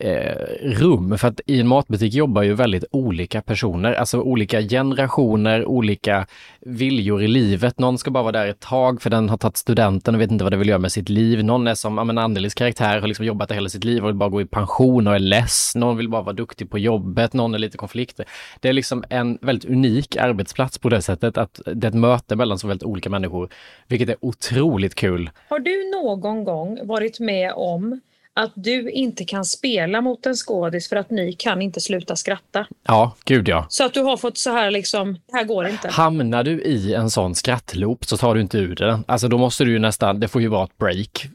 eh, 0.00 0.34
rum. 0.62 1.18
För 1.18 1.28
att 1.28 1.40
i 1.46 1.60
en 1.60 1.68
matbutik 1.68 2.14
jobbar 2.14 2.42
ju 2.42 2.54
väldigt 2.54 2.84
olika 2.90 3.42
personer, 3.42 3.92
alltså 3.92 4.20
olika 4.20 4.60
generationer, 4.62 5.64
olika 5.64 6.26
viljor 6.60 7.22
i 7.22 7.28
livet. 7.28 7.78
Någon 7.78 7.98
ska 7.98 8.10
bara 8.10 8.22
vara 8.22 8.32
där 8.32 8.46
ett 8.46 8.60
tag 8.60 9.02
för 9.02 9.10
den 9.10 9.28
har 9.28 9.36
tagit 9.36 9.56
studenten 9.56 10.14
och 10.14 10.20
vet 10.20 10.30
inte 10.30 10.44
vad 10.44 10.52
det 10.52 10.56
vill 10.56 10.68
göra 10.68 10.78
med 10.78 10.92
sitt 10.92 11.08
liv. 11.08 11.44
Någon 11.44 11.66
är 11.66 11.74
som, 11.74 11.98
ja 11.98 12.04
men 12.04 12.18
Annelis 12.18 12.54
karaktär 12.54 13.00
har 13.00 13.08
liksom 13.08 13.26
jobbat 13.26 13.48
där 13.48 13.54
hela 13.54 13.68
sitt 13.68 13.84
liv 13.84 14.02
och 14.02 14.08
vill 14.08 14.16
bara 14.16 14.30
gå 14.30 14.40
i 14.40 14.46
pension 14.46 15.06
och 15.06 15.14
är 15.14 15.18
less. 15.18 15.72
Någon 15.76 15.96
vill 15.96 16.08
bara 16.08 16.22
vara 16.22 16.32
duktig 16.32 16.70
på 16.70 16.78
jobbet, 16.78 17.32
någon 17.32 17.54
är 17.54 17.58
lite 17.58 17.78
konflikter. 17.78 18.26
Det 18.60 18.68
är 18.68 18.72
liksom 18.72 19.04
en 19.10 19.38
väldigt 19.42 19.70
unik 19.70 20.16
arbetsplats 20.16 20.78
på 20.78 20.88
det 20.88 21.02
sättet 21.02 21.38
att 21.38 21.60
det 21.66 21.86
är 21.86 21.88
ett 21.88 21.94
möte 21.94 22.36
mellan 22.36 22.58
så 22.58 22.68
väldigt 22.68 22.86
olika 22.86 23.10
människor, 23.10 23.48
vilket 23.88 24.08
är 24.08 24.16
otroligt 24.20 24.94
kul. 24.94 25.30
Har 25.48 25.58
du 25.58 25.90
någon 26.02 26.44
gång 26.44 26.86
varit 26.86 27.20
med 27.20 27.52
om 27.52 28.00
att 28.36 28.52
du 28.54 28.90
inte 28.90 29.24
kan 29.24 29.44
spela 29.44 30.00
mot 30.00 30.26
en 30.26 30.34
skådis 30.34 30.88
för 30.88 30.96
att 30.96 31.10
ni 31.10 31.32
kan 31.32 31.62
inte 31.62 31.80
sluta 31.80 32.16
skratta? 32.16 32.66
Ja, 32.86 33.16
gud 33.24 33.48
ja. 33.48 33.66
Så 33.68 33.84
att 33.84 33.94
du 33.94 34.02
har 34.02 34.16
fått 34.16 34.38
så 34.38 34.50
här 34.50 34.70
liksom, 34.70 35.12
det 35.12 35.36
här 35.36 35.44
går 35.44 35.68
inte. 35.68 35.88
Hamnar 35.88 36.44
du 36.44 36.62
i 36.62 36.94
en 36.94 37.10
sån 37.10 37.34
skrattloop 37.34 38.04
så 38.04 38.16
tar 38.16 38.34
du 38.34 38.40
inte 38.40 38.58
ur 38.58 38.74
det. 38.74 39.00
Alltså 39.06 39.28
då 39.28 39.38
måste 39.38 39.64
du 39.64 39.72
ju 39.72 39.78
nästan, 39.78 40.20
det 40.20 40.28
får 40.28 40.42
ju 40.42 40.48
vara 40.48 40.64
ett 40.64 40.78
break. 40.78 41.26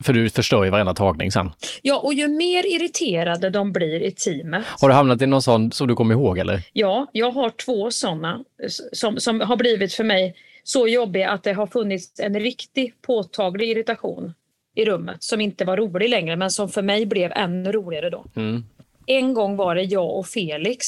För 0.00 0.12
du 0.12 0.30
förstör 0.30 0.64
ju 0.64 0.70
varenda 0.70 0.94
tagning 0.94 1.32
sen. 1.32 1.50
Ja, 1.82 1.98
och 1.98 2.14
ju 2.14 2.28
mer 2.28 2.66
irriterade 2.76 3.50
de 3.50 3.72
blir 3.72 4.02
i 4.02 4.10
teamet. 4.10 4.64
Har 4.80 4.88
du 4.88 4.94
hamnat 4.94 5.22
i 5.22 5.26
någon 5.26 5.42
sån 5.42 5.72
som 5.72 5.88
du 5.88 5.94
kommer 5.94 6.14
ihåg 6.14 6.38
eller? 6.38 6.62
Ja, 6.72 7.06
jag 7.12 7.30
har 7.30 7.50
två 7.50 7.90
sådana 7.90 8.44
som, 8.92 9.20
som 9.20 9.40
har 9.40 9.56
blivit 9.56 9.94
för 9.94 10.04
mig 10.04 10.34
så 10.64 10.88
jobbiga 10.88 11.30
att 11.30 11.42
det 11.42 11.52
har 11.52 11.66
funnits 11.66 12.20
en 12.20 12.40
riktig 12.40 12.94
påtaglig 13.02 13.70
irritation 13.70 14.34
i 14.74 14.84
rummet 14.84 15.22
som 15.22 15.40
inte 15.40 15.64
var 15.64 15.76
rolig 15.76 16.08
längre 16.08 16.36
men 16.36 16.50
som 16.50 16.68
för 16.68 16.82
mig 16.82 17.06
blev 17.06 17.32
ännu 17.32 17.72
roligare 17.72 18.10
då. 18.10 18.24
Mm. 18.36 18.64
En 19.06 19.34
gång 19.34 19.56
var 19.56 19.74
det 19.74 19.82
jag 19.82 20.16
och 20.16 20.26
Felix. 20.26 20.86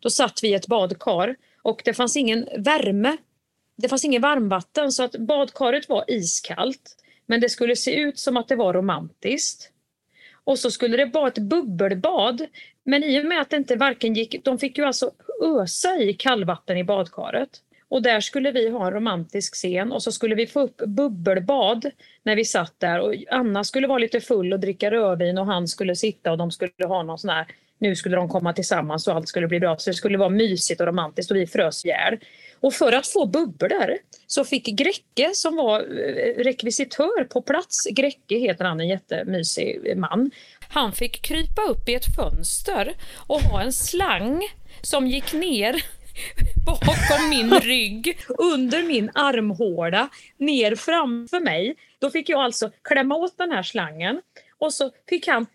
Då 0.00 0.10
satt 0.10 0.40
vi 0.42 0.48
i 0.48 0.54
ett 0.54 0.66
badkar 0.66 1.36
och 1.62 1.82
det 1.84 1.94
fanns 1.94 2.16
ingen 2.16 2.48
värme. 2.58 3.16
Det 3.76 3.88
fanns 3.88 4.04
ingen 4.04 4.22
varmvatten 4.22 4.92
så 4.92 5.02
att 5.02 5.12
badkaret 5.12 5.88
var 5.88 6.04
iskallt. 6.08 6.96
Men 7.26 7.40
det 7.40 7.48
skulle 7.48 7.76
se 7.76 7.94
ut 7.94 8.18
som 8.18 8.36
att 8.36 8.48
det 8.48 8.56
var 8.56 8.72
romantiskt. 8.72 9.70
Och 10.44 10.58
så 10.58 10.70
skulle 10.70 10.96
det 10.96 11.04
vara 11.04 11.28
ett 11.28 11.38
bubbelbad. 11.38 12.46
Men 12.84 13.04
i 13.04 13.20
och 13.20 13.24
med 13.26 13.40
att 13.40 13.50
det 13.50 13.56
inte 13.56 13.76
varken 13.76 14.14
gick, 14.14 14.44
de 14.44 14.58
fick 14.58 14.78
ju 14.78 14.84
alltså 14.84 15.10
ösa 15.42 15.96
i 15.96 16.12
kallvatten 16.12 16.76
i 16.76 16.84
badkaret. 16.84 17.48
Och 17.94 18.02
där 18.02 18.20
skulle 18.20 18.50
vi 18.50 18.68
ha 18.68 18.86
en 18.86 18.92
romantisk 18.92 19.54
scen 19.54 19.92
och 19.92 20.02
så 20.02 20.12
skulle 20.12 20.34
vi 20.34 20.46
få 20.46 20.60
upp 20.60 20.76
bubbelbad 20.76 21.90
när 22.22 22.36
vi 22.36 22.44
satt 22.44 22.80
där 22.80 23.00
och 23.00 23.14
Anna 23.30 23.64
skulle 23.64 23.86
vara 23.86 23.98
lite 23.98 24.20
full 24.20 24.52
och 24.52 24.60
dricka 24.60 24.90
rödvin 24.90 25.38
och 25.38 25.46
han 25.46 25.68
skulle 25.68 25.96
sitta 25.96 26.32
och 26.32 26.38
de 26.38 26.50
skulle 26.50 26.72
ha 26.86 27.02
någon 27.02 27.18
sån 27.18 27.30
här 27.30 27.46
nu 27.78 27.96
skulle 27.96 28.16
de 28.16 28.28
komma 28.28 28.52
tillsammans 28.52 29.08
och 29.08 29.14
allt 29.14 29.28
skulle 29.28 29.48
bli 29.48 29.60
bra. 29.60 29.78
Så 29.78 29.90
det 29.90 29.94
skulle 29.94 30.18
vara 30.18 30.28
mysigt 30.28 30.80
och 30.80 30.86
romantiskt 30.86 31.30
och 31.30 31.36
vi 31.36 31.46
frös 31.46 31.84
ihjäl. 31.84 32.18
Och 32.60 32.74
för 32.74 32.92
att 32.92 33.06
få 33.06 33.26
bubblor 33.26 33.98
så 34.26 34.44
fick 34.44 34.66
Grecke 34.66 35.30
som 35.34 35.56
var 35.56 35.80
eh, 35.80 36.44
rekvisitör 36.44 37.24
på 37.24 37.42
plats, 37.42 37.86
Grecke 37.90 38.38
heter 38.38 38.64
han, 38.64 38.80
en 38.80 38.88
jättemysig 38.88 39.96
man. 39.96 40.30
Han 40.68 40.92
fick 40.92 41.22
krypa 41.22 41.62
upp 41.62 41.88
i 41.88 41.94
ett 41.94 42.16
fönster 42.16 42.94
och 43.26 43.40
ha 43.40 43.62
en 43.62 43.72
slang 43.72 44.42
som 44.82 45.06
gick 45.06 45.32
ner 45.32 45.82
bakom 46.66 47.28
min 47.28 47.60
rygg, 47.60 48.18
under 48.28 48.82
min 48.82 49.10
armhåla, 49.14 50.08
ner 50.38 50.74
framför 50.74 51.40
mig. 51.40 51.76
Då 51.98 52.10
fick 52.10 52.28
jag 52.28 52.40
alltså 52.40 52.70
klämma 52.84 53.14
åt 53.14 53.38
den 53.38 53.50
här 53.50 53.62
slangen 53.62 54.20
och 54.58 54.74
så 54.74 54.90
fick 55.08 55.28
han 55.28 55.46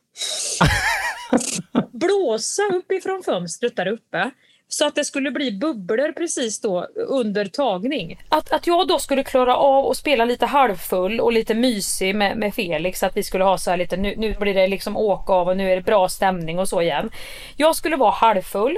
blåsa 1.92 2.64
uppifrån 2.74 3.24
fönstret 3.24 3.76
där 3.76 3.88
uppe 3.88 4.32
så 4.72 4.88
att 4.88 4.96
det 4.96 5.06
skulle 5.06 5.32
bli 5.32 5.52
bubblor 5.52 6.12
precis 6.12 6.62
då 6.62 6.88
under 6.96 7.46
tagning. 7.46 8.20
Att, 8.30 8.52
att 8.52 8.68
jag 8.68 8.88
då 8.88 9.00
skulle 9.00 9.24
klara 9.24 9.56
av 9.56 9.86
att 9.86 9.98
spela 9.98 10.26
lite 10.26 10.46
halvfull 10.46 11.20
och 11.20 11.34
lite 11.34 11.54
mysig 11.54 12.16
med, 12.16 12.38
med 12.38 12.56
Felix, 12.56 13.04
att 13.04 13.18
vi 13.18 13.24
skulle 13.24 13.44
ha 13.44 13.58
så 13.58 13.70
här 13.70 13.78
lite, 13.78 13.98
nu, 13.98 14.16
nu 14.18 14.34
blir 14.34 14.54
det 14.54 14.68
liksom 14.68 14.98
åka 14.98 15.34
av 15.34 15.48
och 15.48 15.58
nu 15.58 15.72
är 15.72 15.76
det 15.76 15.82
bra 15.82 16.10
stämning 16.10 16.60
och 16.60 16.70
så 16.70 16.82
igen. 16.82 17.10
Jag 17.56 17.76
skulle 17.76 17.96
vara 17.96 18.12
halvfull, 18.12 18.78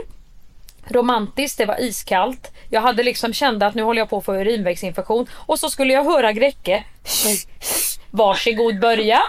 romantiskt, 0.87 1.57
det 1.57 1.65
var 1.65 1.81
iskallt. 1.81 2.51
Jag 2.69 2.81
hade 2.81 3.03
liksom 3.03 3.33
kände 3.33 3.67
att 3.67 3.75
nu 3.75 3.83
håller 3.83 4.01
jag 4.01 4.09
på 4.09 4.17
att 4.17 4.25
få 4.25 4.35
urinvägsinfektion 4.35 5.27
och 5.33 5.59
så 5.59 5.69
skulle 5.69 5.93
jag 5.93 6.03
höra 6.03 6.31
Gräcke 6.31 6.83
Varsågod 8.11 8.79
börja. 8.79 9.21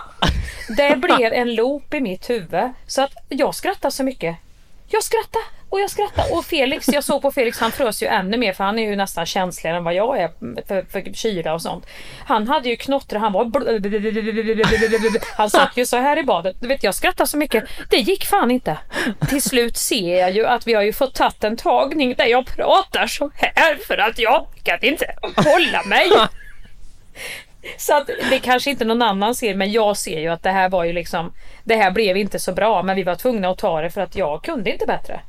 Det 0.76 0.96
blev 0.96 1.32
en 1.32 1.54
loop 1.54 1.94
i 1.94 2.00
mitt 2.00 2.30
huvud 2.30 2.70
så 2.86 3.02
att 3.02 3.12
jag 3.28 3.54
skrattade 3.54 3.92
så 3.92 4.04
mycket. 4.04 4.36
Jag 4.88 5.02
skrattade 5.02 5.44
och 5.72 5.80
jag 5.80 5.90
skrattade 5.90 6.32
och 6.32 6.44
Felix, 6.44 6.88
jag 6.88 7.04
såg 7.04 7.22
på 7.22 7.32
Felix, 7.32 7.60
han 7.60 7.72
frös 7.72 8.02
ju 8.02 8.06
ännu 8.06 8.36
mer 8.36 8.52
för 8.52 8.64
han 8.64 8.78
är 8.78 8.88
ju 8.88 8.96
nästan 8.96 9.26
känsligare 9.26 9.76
än 9.76 9.84
vad 9.84 9.94
jag 9.94 10.20
är 10.20 10.30
för, 10.66 10.82
för 10.82 11.12
kyla 11.14 11.54
och 11.54 11.62
sånt. 11.62 11.86
Han 12.26 12.48
hade 12.48 12.68
ju 12.68 12.76
knottrar, 12.76 13.20
han 13.20 13.32
var 13.32 13.44
Han 15.36 15.50
satt 15.50 15.76
ju 15.76 15.86
så 15.86 15.96
här 15.96 16.18
i 16.18 16.22
badet. 16.22 16.56
Du 16.60 16.68
vet 16.68 16.84
jag 16.84 16.94
skrattade 16.94 17.28
så 17.28 17.36
mycket. 17.36 17.64
Det 17.90 17.96
gick 17.96 18.24
fan 18.24 18.50
inte. 18.50 18.78
Till 19.28 19.42
slut 19.42 19.76
ser 19.76 20.20
jag 20.20 20.30
ju 20.30 20.46
att 20.46 20.66
vi 20.66 20.74
har 20.74 20.82
ju 20.82 20.92
fått 20.92 21.14
tagit 21.14 21.44
en 21.44 21.56
tagning 21.56 22.14
där 22.14 22.26
jag 22.26 22.46
pratar 22.46 23.06
så 23.06 23.30
här 23.34 23.76
för 23.86 23.98
att 23.98 24.18
jag 24.18 24.46
kan 24.62 24.84
inte 24.84 25.06
hålla 25.36 25.82
mig. 25.82 26.10
Så 27.78 27.96
att 27.96 28.10
det 28.30 28.38
kanske 28.38 28.70
inte 28.70 28.84
någon 28.84 29.02
annan 29.02 29.34
ser 29.34 29.54
men 29.54 29.72
jag 29.72 29.96
ser 29.96 30.20
ju 30.20 30.28
att 30.28 30.42
det 30.42 30.50
här 30.50 30.68
var 30.68 30.84
ju 30.84 30.92
liksom 30.92 31.32
Det 31.64 31.76
här 31.76 31.90
blev 31.90 32.16
inte 32.16 32.38
så 32.38 32.52
bra 32.52 32.82
men 32.82 32.96
vi 32.96 33.02
var 33.02 33.14
tvungna 33.14 33.48
att 33.48 33.58
ta 33.58 33.80
det 33.80 33.90
för 33.90 34.00
att 34.00 34.16
jag 34.16 34.44
kunde 34.44 34.72
inte 34.72 34.86
bättre. 34.86 35.20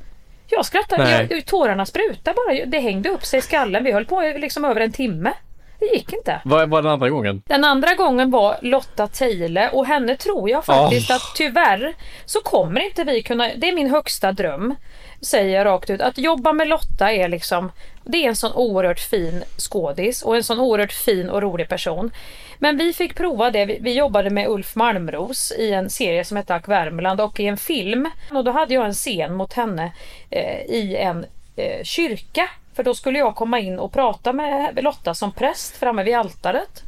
Jag 0.46 0.66
skrattade, 0.66 1.26
jag, 1.30 1.46
tårarna 1.46 1.86
sprutade 1.86 2.36
bara. 2.46 2.66
Det 2.66 2.78
hängde 2.78 3.08
upp 3.08 3.24
sig 3.24 3.38
i 3.38 3.42
skallen. 3.42 3.84
Vi 3.84 3.92
höll 3.92 4.04
på 4.04 4.20
liksom 4.20 4.64
över 4.64 4.80
en 4.80 4.92
timme. 4.92 5.32
Det 5.78 5.86
gick 5.86 6.12
inte. 6.12 6.40
Vad 6.44 6.70
var 6.70 6.82
den 6.82 6.92
andra 6.92 7.10
gången? 7.10 7.42
Den 7.46 7.64
andra 7.64 7.94
gången 7.94 8.30
var 8.30 8.56
Lotta 8.62 9.06
Teile 9.06 9.70
och 9.70 9.86
henne 9.86 10.16
tror 10.16 10.50
jag 10.50 10.64
faktiskt 10.64 11.10
oh. 11.10 11.16
att 11.16 11.22
tyvärr 11.36 11.94
så 12.24 12.40
kommer 12.40 12.80
inte 12.80 13.04
vi 13.04 13.22
kunna, 13.22 13.50
det 13.56 13.68
är 13.68 13.74
min 13.74 13.90
högsta 13.90 14.32
dröm, 14.32 14.74
säger 15.20 15.56
jag 15.56 15.64
rakt 15.64 15.90
ut, 15.90 16.00
att 16.00 16.18
jobba 16.18 16.52
med 16.52 16.68
Lotta 16.68 17.12
är 17.12 17.28
liksom, 17.28 17.72
det 18.04 18.24
är 18.24 18.28
en 18.28 18.36
sån 18.36 18.52
oerhört 18.52 19.00
fin 19.00 19.44
skådis 19.58 20.22
och 20.22 20.36
en 20.36 20.44
sån 20.44 20.60
oerhört 20.60 20.92
fin 20.92 21.30
och 21.30 21.42
rolig 21.42 21.68
person. 21.68 22.10
Men 22.58 22.76
vi 22.76 22.92
fick 22.92 23.14
prova 23.14 23.50
det. 23.50 23.64
Vi, 23.64 23.92
jobbade 23.92 24.30
med 24.30 24.48
Ulf 24.48 24.76
Malmros 24.76 25.52
i 25.58 25.72
en 25.72 25.90
serie 25.90 26.24
som 26.24 26.36
hette 26.36 26.54
Ack 26.54 26.68
Värmland 26.68 27.20
och 27.20 27.40
i 27.40 27.46
en 27.46 27.56
film. 27.56 28.10
Och 28.32 28.44
då 28.44 28.50
hade 28.50 28.74
jag 28.74 28.86
en 28.86 28.94
scen 28.94 29.34
mot 29.34 29.52
henne 29.52 29.92
eh, 30.30 30.60
i 30.60 30.96
en 30.96 31.26
eh, 31.56 31.82
kyrka. 31.82 32.48
För 32.74 32.82
då 32.82 32.94
skulle 32.94 33.18
jag 33.18 33.34
komma 33.34 33.58
in 33.58 33.78
och 33.78 33.92
prata 33.92 34.32
med 34.32 34.78
Lotta 34.82 35.14
som 35.14 35.32
präst 35.32 35.76
framme 35.76 36.02
vid 36.02 36.14
altaret. 36.14 36.82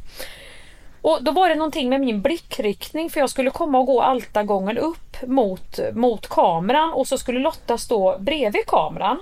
Och 1.01 1.23
då 1.23 1.31
var 1.31 1.49
det 1.49 1.55
någonting 1.55 1.89
med 1.89 2.01
min 2.01 2.21
blickriktning 2.21 3.09
för 3.09 3.19
jag 3.19 3.29
skulle 3.29 3.49
komma 3.49 3.79
och 3.79 3.85
gå 3.85 4.01
altargången 4.01 4.77
upp 4.77 5.21
mot, 5.27 5.79
mot 5.93 6.27
kameran 6.27 6.93
och 6.93 7.07
så 7.07 7.17
skulle 7.17 7.39
Lotta 7.39 7.77
stå 7.77 8.17
bredvid 8.19 8.65
kameran. 8.67 9.19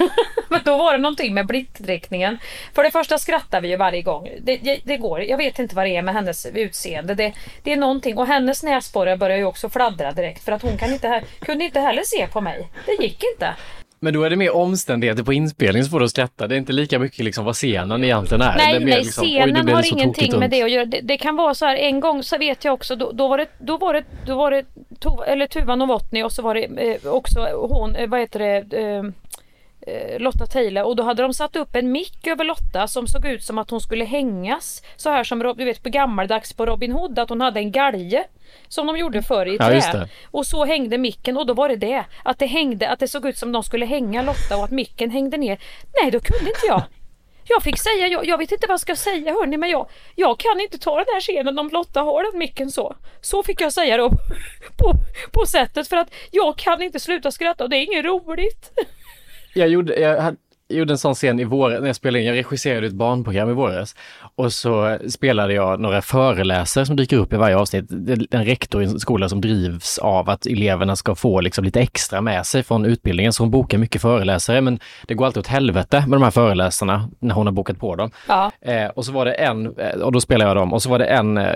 Men 0.48 0.60
då 0.64 0.76
var 0.76 0.92
det 0.92 0.98
någonting 0.98 1.34
med 1.34 1.46
blickriktningen. 1.46 2.38
För 2.74 2.82
det 2.82 2.90
första 2.90 3.18
skrattar 3.18 3.60
vi 3.60 3.68
ju 3.68 3.76
varje 3.76 4.02
gång. 4.02 4.28
Det, 4.40 4.56
det, 4.56 4.80
det, 4.84 4.96
går, 4.96 5.22
jag 5.22 5.36
vet 5.36 5.58
inte 5.58 5.74
vad 5.74 5.86
det 5.86 5.96
är 5.96 6.02
med 6.02 6.14
hennes 6.14 6.46
utseende. 6.46 7.14
Det, 7.14 7.32
det 7.62 7.72
är 7.72 7.76
någonting 7.76 8.18
och 8.18 8.26
hennes 8.26 8.62
näsborrar 8.62 9.16
börjar 9.16 9.36
ju 9.36 9.44
också 9.44 9.68
fladdra 9.68 10.12
direkt 10.12 10.44
för 10.44 10.52
att 10.52 10.62
hon 10.62 10.78
kan 10.78 10.92
inte, 10.92 11.22
kunde 11.40 11.64
inte 11.64 11.80
heller 11.80 12.02
se 12.02 12.26
på 12.26 12.40
mig. 12.40 12.68
Det 12.86 13.02
gick 13.02 13.22
inte. 13.34 13.54
Men 14.00 14.14
då 14.14 14.22
är 14.22 14.30
det 14.30 14.36
mer 14.36 14.54
omständigheter 14.54 15.22
på 15.22 15.32
inspelningen 15.32 15.84
som 15.84 15.90
får 15.90 16.02
att 16.02 16.10
skratta. 16.10 16.46
Det 16.46 16.54
är 16.54 16.58
inte 16.58 16.72
lika 16.72 16.98
mycket 16.98 17.24
liksom 17.24 17.44
vad 17.44 17.54
scenen 17.54 18.04
egentligen 18.04 18.42
är. 18.42 18.56
Nej, 18.56 18.84
nej 18.84 18.98
liksom, 18.98 19.24
scenen 19.24 19.68
har 19.68 19.92
ingenting 19.92 20.38
med 20.38 20.50
det 20.50 20.62
att 20.62 20.70
göra. 20.70 20.84
Det, 20.84 21.00
det, 21.00 21.16
kan 21.16 21.36
vara 21.36 21.54
så 21.54 21.66
här, 21.66 21.76
en 21.76 22.00
gång 22.00 22.22
så 22.22 22.38
vet 22.38 22.64
jag 22.64 22.74
också, 22.74 22.96
då, 22.96 23.12
då 23.12 23.28
var 23.28 23.38
det, 23.38 23.46
då 23.58 23.76
var 23.76 23.94
det, 23.94 24.04
då 24.26 24.36
var 24.36 24.50
det 24.50 24.64
to, 24.98 25.22
eller 25.22 25.46
Tuva 25.46 25.76
Novotny 25.76 26.22
och 26.22 26.32
så 26.32 26.42
var 26.42 26.54
det 26.54 26.64
eh, 26.64 27.12
också 27.12 27.40
hon, 27.70 27.96
eh, 27.96 28.08
vad 28.08 28.20
heter 28.20 28.38
det, 28.38 28.78
eh, 28.78 29.02
eh, 29.86 30.18
Lotta 30.18 30.46
Teile 30.46 30.82
och 30.82 30.96
då 30.96 31.02
hade 31.02 31.22
de 31.22 31.34
satt 31.34 31.56
upp 31.56 31.76
en 31.76 31.92
mick 31.92 32.26
över 32.26 32.44
Lotta 32.44 32.88
som 32.88 33.06
såg 33.06 33.26
ut 33.26 33.44
som 33.44 33.58
att 33.58 33.70
hon 33.70 33.80
skulle 33.80 34.04
hängas 34.04 34.82
så 34.96 35.10
här 35.10 35.24
som 35.24 35.38
du 35.38 35.64
vet 35.64 35.82
på 35.82 35.88
gammaldags 35.88 36.52
på 36.52 36.66
Robin 36.66 36.92
Hood 36.92 37.18
att 37.18 37.28
hon 37.28 37.40
hade 37.40 37.60
en 37.60 37.72
galge 37.72 38.24
som 38.68 38.86
de 38.86 38.98
gjorde 38.98 39.22
förr 39.22 39.46
i 39.46 39.58
trä. 39.58 39.80
Ja, 39.92 40.06
och 40.30 40.46
så 40.46 40.64
hängde 40.64 40.98
micken 40.98 41.36
och 41.36 41.46
då 41.46 41.54
var 41.54 41.68
det 41.68 41.76
det. 41.76 42.04
Att 42.24 42.38
det 42.38 42.46
hängde, 42.46 42.88
att 42.88 42.98
det 42.98 43.08
såg 43.08 43.26
ut 43.26 43.38
som 43.38 43.52
de 43.52 43.62
skulle 43.62 43.86
hänga 43.86 44.22
Lotta 44.22 44.56
och 44.56 44.64
att 44.64 44.70
micken 44.70 45.10
hängde 45.10 45.36
ner. 45.36 45.58
Nej, 46.02 46.10
då 46.10 46.20
kunde 46.20 46.50
inte 46.50 46.66
jag. 46.66 46.82
Jag 47.48 47.62
fick 47.62 47.78
säga, 47.78 48.08
jag, 48.08 48.26
jag 48.26 48.38
vet 48.38 48.52
inte 48.52 48.66
vad 48.66 48.72
jag 48.72 48.80
ska 48.80 48.96
säga 48.96 49.32
hörni, 49.32 49.56
men 49.56 49.70
jag, 49.70 49.88
jag 50.14 50.38
kan 50.38 50.60
inte 50.60 50.78
ta 50.78 50.96
den 50.96 51.06
här 51.14 51.20
scenen 51.20 51.58
om 51.58 51.68
Lotta 51.68 52.00
har 52.00 52.32
den 52.32 52.38
micken 52.38 52.70
så. 52.70 52.96
Så 53.20 53.42
fick 53.42 53.60
jag 53.60 53.72
säga 53.72 53.96
då 53.96 54.10
på, 54.76 54.92
på 55.32 55.46
sättet 55.46 55.88
för 55.88 55.96
att 55.96 56.14
jag 56.30 56.56
kan 56.56 56.82
inte 56.82 57.00
sluta 57.00 57.30
skratta 57.30 57.64
och 57.64 57.70
det 57.70 57.76
är 57.76 57.84
inget 57.84 58.04
roligt. 58.04 58.72
Jag 59.56 59.68
gjorde, 59.68 60.00
jag 60.00 60.20
hade 60.20 60.36
gjorde 60.68 60.92
en 60.92 60.98
sån 60.98 61.14
scen 61.14 61.40
i 61.40 61.44
våras, 61.44 61.80
när 61.80 61.86
jag 61.86 61.96
spelade 61.96 62.20
in, 62.20 62.26
jag 62.26 62.36
regisserade 62.36 62.86
ett 62.86 62.92
barnprogram 62.92 63.50
i 63.50 63.52
våras. 63.52 63.96
Och 64.36 64.52
så 64.52 64.98
spelade 65.08 65.54
jag 65.54 65.80
några 65.80 66.02
föreläsare 66.02 66.86
som 66.86 66.96
dyker 66.96 67.16
upp 67.16 67.32
i 67.32 67.36
varje 67.36 67.56
avsnitt. 67.56 67.90
En 68.30 68.44
rektor 68.44 68.82
i 68.82 68.84
en 68.84 69.00
skola 69.00 69.28
som 69.28 69.40
drivs 69.40 69.98
av 69.98 70.30
att 70.30 70.46
eleverna 70.46 70.96
ska 70.96 71.14
få 71.14 71.40
liksom 71.40 71.64
lite 71.64 71.80
extra 71.80 72.20
med 72.20 72.46
sig 72.46 72.62
från 72.62 72.84
utbildningen. 72.84 73.32
Så 73.32 73.42
hon 73.42 73.50
bokar 73.50 73.78
mycket 73.78 74.02
föreläsare, 74.02 74.60
men 74.60 74.80
det 75.06 75.14
går 75.14 75.26
alltid 75.26 75.40
åt 75.40 75.46
helvete 75.46 76.04
med 76.08 76.18
de 76.18 76.22
här 76.22 76.30
föreläsarna 76.30 77.08
när 77.18 77.34
hon 77.34 77.46
har 77.46 77.52
bokat 77.52 77.78
på 77.78 77.96
dem. 77.96 78.10
Ja. 78.28 78.50
Eh, 78.60 78.86
och 78.86 79.04
så 79.04 79.12
var 79.12 79.24
det 79.24 79.32
en, 79.32 79.66
eh, 79.78 80.00
och 80.00 80.12
då 80.12 80.20
spelade 80.20 80.50
jag 80.50 80.56
dem, 80.56 80.72
och 80.72 80.82
så 80.82 80.90
var 80.90 80.98
det 80.98 81.06
en, 81.06 81.38
eh, 81.38 81.54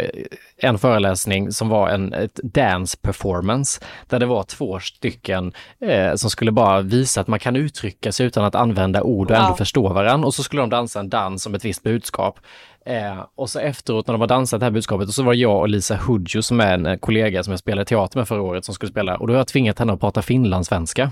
en 0.56 0.78
föreläsning 0.78 1.52
som 1.52 1.68
var 1.68 1.88
en 1.88 2.12
ett 2.12 2.40
dance 2.42 2.98
performance, 3.02 3.80
där 4.08 4.18
det 4.18 4.26
var 4.26 4.42
två 4.42 4.80
stycken 4.80 5.52
eh, 5.80 6.14
som 6.14 6.30
skulle 6.30 6.52
bara 6.52 6.80
visa 6.80 7.20
att 7.20 7.28
man 7.28 7.38
kan 7.38 7.56
uttrycka 7.56 8.12
sig 8.12 8.26
utan 8.26 8.44
att 8.44 8.54
använda 8.54 8.99
ord 9.02 9.30
och 9.30 9.36
ändå 9.36 9.48
ja. 9.48 9.56
förstå 9.56 9.88
varandra. 9.88 10.26
Och 10.26 10.34
så 10.34 10.42
skulle 10.42 10.62
de 10.62 10.70
dansa 10.70 11.00
en 11.00 11.08
dans 11.08 11.46
om 11.46 11.54
ett 11.54 11.64
visst 11.64 11.82
budskap. 11.82 12.38
Eh, 12.86 13.24
och 13.34 13.50
så 13.50 13.58
efteråt 13.58 14.06
när 14.06 14.14
de 14.14 14.20
har 14.20 14.28
dansat 14.28 14.60
det 14.60 14.66
här 14.66 14.70
budskapet, 14.70 15.08
och 15.08 15.14
så 15.14 15.22
var 15.22 15.34
jag 15.34 15.58
och 15.58 15.68
Lisa 15.68 15.96
Hudjo 15.96 16.42
som 16.42 16.60
är 16.60 16.72
en 16.72 16.98
kollega 16.98 17.42
som 17.42 17.50
jag 17.50 17.60
spelade 17.60 17.84
teater 17.84 18.18
med 18.18 18.28
förra 18.28 18.42
året 18.42 18.64
som 18.64 18.74
skulle 18.74 18.92
spela, 18.92 19.16
och 19.16 19.26
då 19.26 19.32
har 19.32 19.38
jag 19.38 19.46
tvingat 19.46 19.78
henne 19.78 19.92
att 19.92 20.00
prata 20.00 20.22
finlandssvenska. 20.22 21.10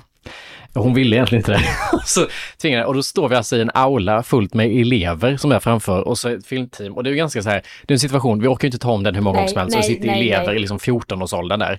Hon 0.75 0.95
ville 0.95 1.17
egentligen 1.17 1.41
inte 1.41 1.53
det. 1.53 1.65
så 2.05 2.27
tvingade, 2.63 2.85
och 2.85 2.95
då 2.95 3.03
står 3.03 3.29
vi 3.29 3.37
alltså 3.37 3.57
i 3.57 3.61
en 3.61 3.71
aula 3.75 4.23
fullt 4.23 4.55
med 4.55 4.67
elever 4.81 5.37
som 5.37 5.53
är 5.53 5.59
framför 5.59 6.01
och 6.01 6.19
så 6.19 6.29
ett 6.29 6.47
filmteam. 6.47 6.93
Och 6.93 7.05
det 7.05 7.09
är 7.09 7.13
ju 7.13 7.17
ganska 7.17 7.43
så 7.43 7.49
här, 7.49 7.63
det 7.87 7.93
är 7.93 7.95
en 7.95 8.01
situation, 8.01 8.41
vi 8.41 8.49
orkar 8.49 8.69
inte 8.69 8.79
ta 8.79 8.91
om 8.93 9.03
den 9.03 9.15
hur 9.15 9.23
många 9.23 9.37
gånger 9.37 9.49
som 9.49 9.61
helst, 9.61 9.77
så 9.77 9.83
sitter 9.83 10.07
nej, 10.07 10.31
elever 10.31 10.47
nej. 10.47 10.57
i 10.57 10.59
liksom 10.59 10.79
14-årsåldern 10.79 11.59
där 11.59 11.79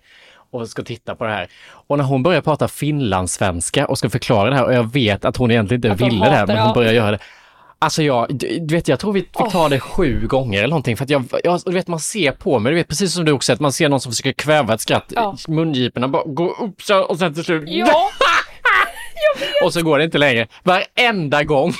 och 0.51 0.69
ska 0.69 0.83
titta 0.83 1.15
på 1.15 1.23
det 1.23 1.31
här. 1.31 1.47
Och 1.87 1.97
när 1.97 2.05
hon 2.05 2.23
börjar 2.23 2.41
prata 2.41 2.67
finlandssvenska 2.67 3.87
och 3.87 3.97
ska 3.97 4.09
förklara 4.09 4.49
det 4.49 4.55
här 4.55 4.65
och 4.65 4.73
jag 4.73 4.93
vet 4.93 5.25
att 5.25 5.37
hon 5.37 5.51
egentligen 5.51 5.91
inte 5.91 6.03
ville 6.03 6.25
det 6.25 6.31
här, 6.31 6.47
men 6.47 6.57
hon 6.57 6.73
börjar 6.73 6.93
göra 6.93 7.11
det. 7.11 7.19
Alltså 7.81 8.03
jag, 8.03 8.27
du 8.61 8.75
vet 8.75 8.87
jag 8.87 8.99
tror 8.99 9.13
vi 9.13 9.21
fick 9.21 9.51
ta 9.51 9.69
det 9.69 9.79
sju 9.79 10.27
gånger 10.27 10.57
eller 10.57 10.69
någonting 10.69 10.97
för 10.97 11.03
att 11.03 11.09
jag, 11.09 11.25
jag, 11.43 11.61
du 11.65 11.71
vet 11.71 11.87
man 11.87 11.99
ser 11.99 12.31
på 12.31 12.59
mig, 12.59 12.71
du 12.71 12.75
vet 12.75 12.87
precis 12.87 13.13
som 13.13 13.25
du 13.25 13.31
också 13.31 13.53
att 13.53 13.59
man 13.59 13.73
ser 13.73 13.89
någon 13.89 13.99
som 13.99 14.11
försöker 14.11 14.31
kväva 14.31 14.73
ett 14.73 14.81
skratt, 14.81 15.13
ja. 15.15 15.37
mungiporna 15.47 16.07
bara 16.07 16.23
går 16.23 16.61
upp 16.61 16.81
så 16.81 17.01
och 17.01 17.19
sen 17.19 17.33
till 17.33 17.43
slut 17.43 17.63
Ja! 17.67 18.09
och 19.63 19.73
så 19.73 19.81
går 19.81 19.97
det 19.97 20.03
inte 20.03 20.17
längre. 20.17 20.47
Varenda 20.63 21.43
gång. 21.43 21.73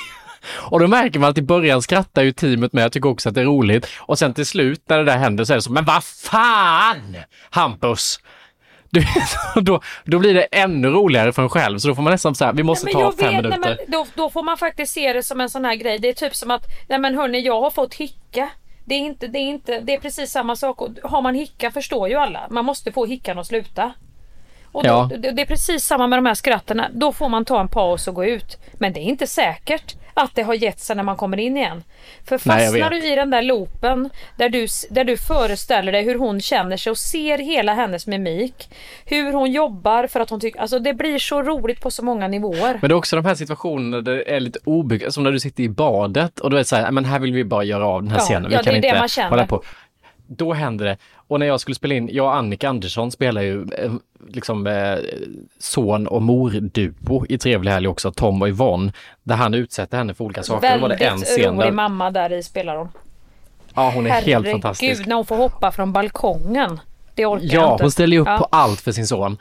Och 0.52 0.80
då 0.80 0.86
märker 0.86 1.18
man 1.18 1.30
att 1.30 1.38
i 1.38 1.42
början 1.42 1.82
skrattar 1.82 2.22
ju 2.22 2.32
teamet 2.32 2.72
med, 2.72 2.84
jag 2.84 2.92
tycker 2.92 3.08
också 3.08 3.28
att 3.28 3.34
det 3.34 3.40
är 3.40 3.44
roligt. 3.44 3.86
Och 3.98 4.18
sen 4.18 4.34
till 4.34 4.46
slut 4.46 4.82
när 4.86 4.98
det 4.98 5.04
där 5.04 5.18
händer 5.18 5.44
så 5.44 5.52
är 5.52 5.56
det 5.56 5.62
så, 5.62 5.72
men 5.72 5.84
vad 5.84 6.04
fan! 6.04 7.16
Hampus! 7.50 8.20
Du, 8.90 9.04
då, 9.60 9.80
då 10.04 10.18
blir 10.18 10.34
det 10.34 10.42
ännu 10.42 10.88
roligare 10.88 11.32
för 11.32 11.42
en 11.42 11.48
själv 11.48 11.78
så 11.78 11.88
då 11.88 11.94
får 11.94 12.02
man 12.02 12.10
nästan 12.10 12.34
säga 12.34 12.52
vi 12.52 12.62
måste 12.62 12.86
nej, 12.86 12.94
ta 12.94 13.12
fem 13.12 13.34
vet, 13.34 13.42
minuter. 13.42 13.58
Nej, 13.58 13.86
då, 13.88 14.06
då 14.14 14.30
får 14.30 14.42
man 14.42 14.56
faktiskt 14.56 14.92
se 14.92 15.12
det 15.12 15.22
som 15.22 15.40
en 15.40 15.50
sån 15.50 15.64
här 15.64 15.74
grej. 15.74 15.98
Det 15.98 16.08
är 16.08 16.12
typ 16.12 16.36
som 16.36 16.50
att, 16.50 16.66
nej 16.88 16.98
men 16.98 17.14
hörni 17.14 17.40
jag 17.40 17.60
har 17.60 17.70
fått 17.70 17.94
hicka. 17.94 18.48
Det 18.84 18.94
är, 18.94 18.98
inte, 18.98 19.26
det, 19.26 19.38
är 19.38 19.48
inte, 19.48 19.80
det 19.80 19.94
är 19.94 20.00
precis 20.00 20.30
samma 20.30 20.56
sak. 20.56 20.78
Har 21.02 21.22
man 21.22 21.34
hicka 21.34 21.70
förstår 21.70 22.08
ju 22.08 22.14
alla. 22.14 22.46
Man 22.50 22.64
måste 22.64 22.92
få 22.92 23.06
hickan 23.06 23.38
att 23.38 23.46
sluta. 23.46 23.92
Och 24.72 24.82
då, 24.82 24.88
ja. 24.88 25.10
det, 25.18 25.30
det 25.30 25.42
är 25.42 25.46
precis 25.46 25.84
samma 25.84 26.06
med 26.06 26.18
de 26.18 26.26
här 26.26 26.34
skratten. 26.34 26.82
Då 26.92 27.12
får 27.12 27.28
man 27.28 27.44
ta 27.44 27.60
en 27.60 27.68
paus 27.68 28.08
och 28.08 28.14
gå 28.14 28.24
ut. 28.24 28.58
Men 28.72 28.92
det 28.92 29.00
är 29.00 29.04
inte 29.04 29.26
säkert 29.26 29.94
att 30.22 30.34
det 30.34 30.42
har 30.42 30.54
gett 30.54 30.80
sig 30.80 30.96
när 30.96 31.02
man 31.02 31.16
kommer 31.16 31.36
in 31.36 31.56
igen. 31.56 31.82
För 32.24 32.38
fastnar 32.38 32.90
Nej, 32.90 33.00
du 33.00 33.12
i 33.12 33.16
den 33.16 33.30
där 33.30 33.42
loopen 33.42 34.10
där 34.36 34.48
du, 34.48 34.66
där 34.90 35.04
du 35.04 35.16
föreställer 35.16 35.92
dig 35.92 36.04
hur 36.04 36.18
hon 36.18 36.40
känner 36.40 36.76
sig 36.76 36.90
och 36.90 36.98
ser 36.98 37.38
hela 37.38 37.74
hennes 37.74 38.06
mimik. 38.06 38.68
Hur 39.04 39.32
hon 39.32 39.52
jobbar 39.52 40.06
för 40.06 40.20
att 40.20 40.30
hon 40.30 40.40
tycker, 40.40 40.60
alltså 40.60 40.78
det 40.78 40.94
blir 40.94 41.18
så 41.18 41.42
roligt 41.42 41.80
på 41.80 41.90
så 41.90 42.04
många 42.04 42.28
nivåer. 42.28 42.78
Men 42.80 42.88
det 42.88 42.94
är 42.94 42.98
också 42.98 43.16
de 43.16 43.24
här 43.24 43.34
situationerna 43.34 44.00
där 44.00 44.16
det 44.16 44.36
är 44.36 44.40
lite 44.40 44.58
obekvämt, 44.64 45.14
som 45.14 45.24
när 45.24 45.32
du 45.32 45.40
sitter 45.40 45.62
i 45.62 45.68
badet 45.68 46.40
och 46.40 46.50
du 46.50 46.58
är 46.58 46.62
så 46.62 46.76
här, 46.76 46.90
men 46.90 47.04
här 47.04 47.18
vill 47.18 47.32
vi 47.32 47.44
bara 47.44 47.64
göra 47.64 47.86
av 47.86 48.02
den 48.02 48.10
här 48.10 48.18
ja, 48.18 48.24
scenen. 48.24 48.48
Vi 48.48 48.54
ja, 48.54 48.62
kan 48.62 48.64
det 48.64 48.70
är 48.70 48.76
inte 48.76 48.88
det 48.88 48.98
man 48.98 49.08
känner. 49.08 49.30
Hålla 49.30 49.46
på 49.46 49.62
då 50.36 50.52
händer 50.52 50.84
det. 50.84 50.96
Och 51.14 51.40
när 51.40 51.46
jag 51.46 51.60
skulle 51.60 51.74
spela 51.74 51.94
in, 51.94 52.08
jag 52.12 52.26
och 52.26 52.34
Annika 52.34 52.68
Andersson 52.68 53.10
spelar 53.10 53.42
ju 53.42 53.62
eh, 53.62 53.92
liksom 54.32 54.66
eh, 54.66 54.96
son 55.58 56.06
och 56.06 56.22
mor-duo 56.22 57.26
i 57.28 57.38
Trevlig 57.38 57.70
helg 57.72 57.88
också, 57.88 58.12
Tom 58.12 58.42
och 58.42 58.48
Yvonne, 58.48 58.92
där 59.22 59.34
han 59.36 59.54
utsätter 59.54 59.98
henne 59.98 60.14
för 60.14 60.24
olika 60.24 60.42
saker. 60.42 60.74
Då 60.74 60.80
var 60.82 60.88
det 60.88 60.94
en 60.94 61.10
Väldigt 61.10 61.28
scen 61.28 61.54
rolig 61.54 61.66
där, 61.66 61.72
mamma 61.72 62.10
där 62.10 62.32
i 62.32 62.42
spelar 62.42 62.76
hon. 62.76 62.88
ja 63.74 63.90
hon 63.94 64.06
är 64.06 64.10
helt 64.10 64.50
fantastisk. 64.50 64.82
Herregud, 64.90 65.06
när 65.08 65.16
hon 65.16 65.24
får 65.26 65.36
hoppa 65.36 65.72
från 65.72 65.92
balkongen. 65.92 66.80
Det 67.14 67.26
orkar 67.26 67.44
jag 67.46 67.54
Ja, 67.62 67.72
inte. 67.72 67.84
hon 67.84 67.90
ställer 67.90 68.16
ju 68.16 68.20
upp 68.20 68.28
Ja. 68.28 68.38
på 68.38 68.44
allt 68.50 68.80
för 68.80 68.92
sin 68.92 69.06
son. 69.06 69.38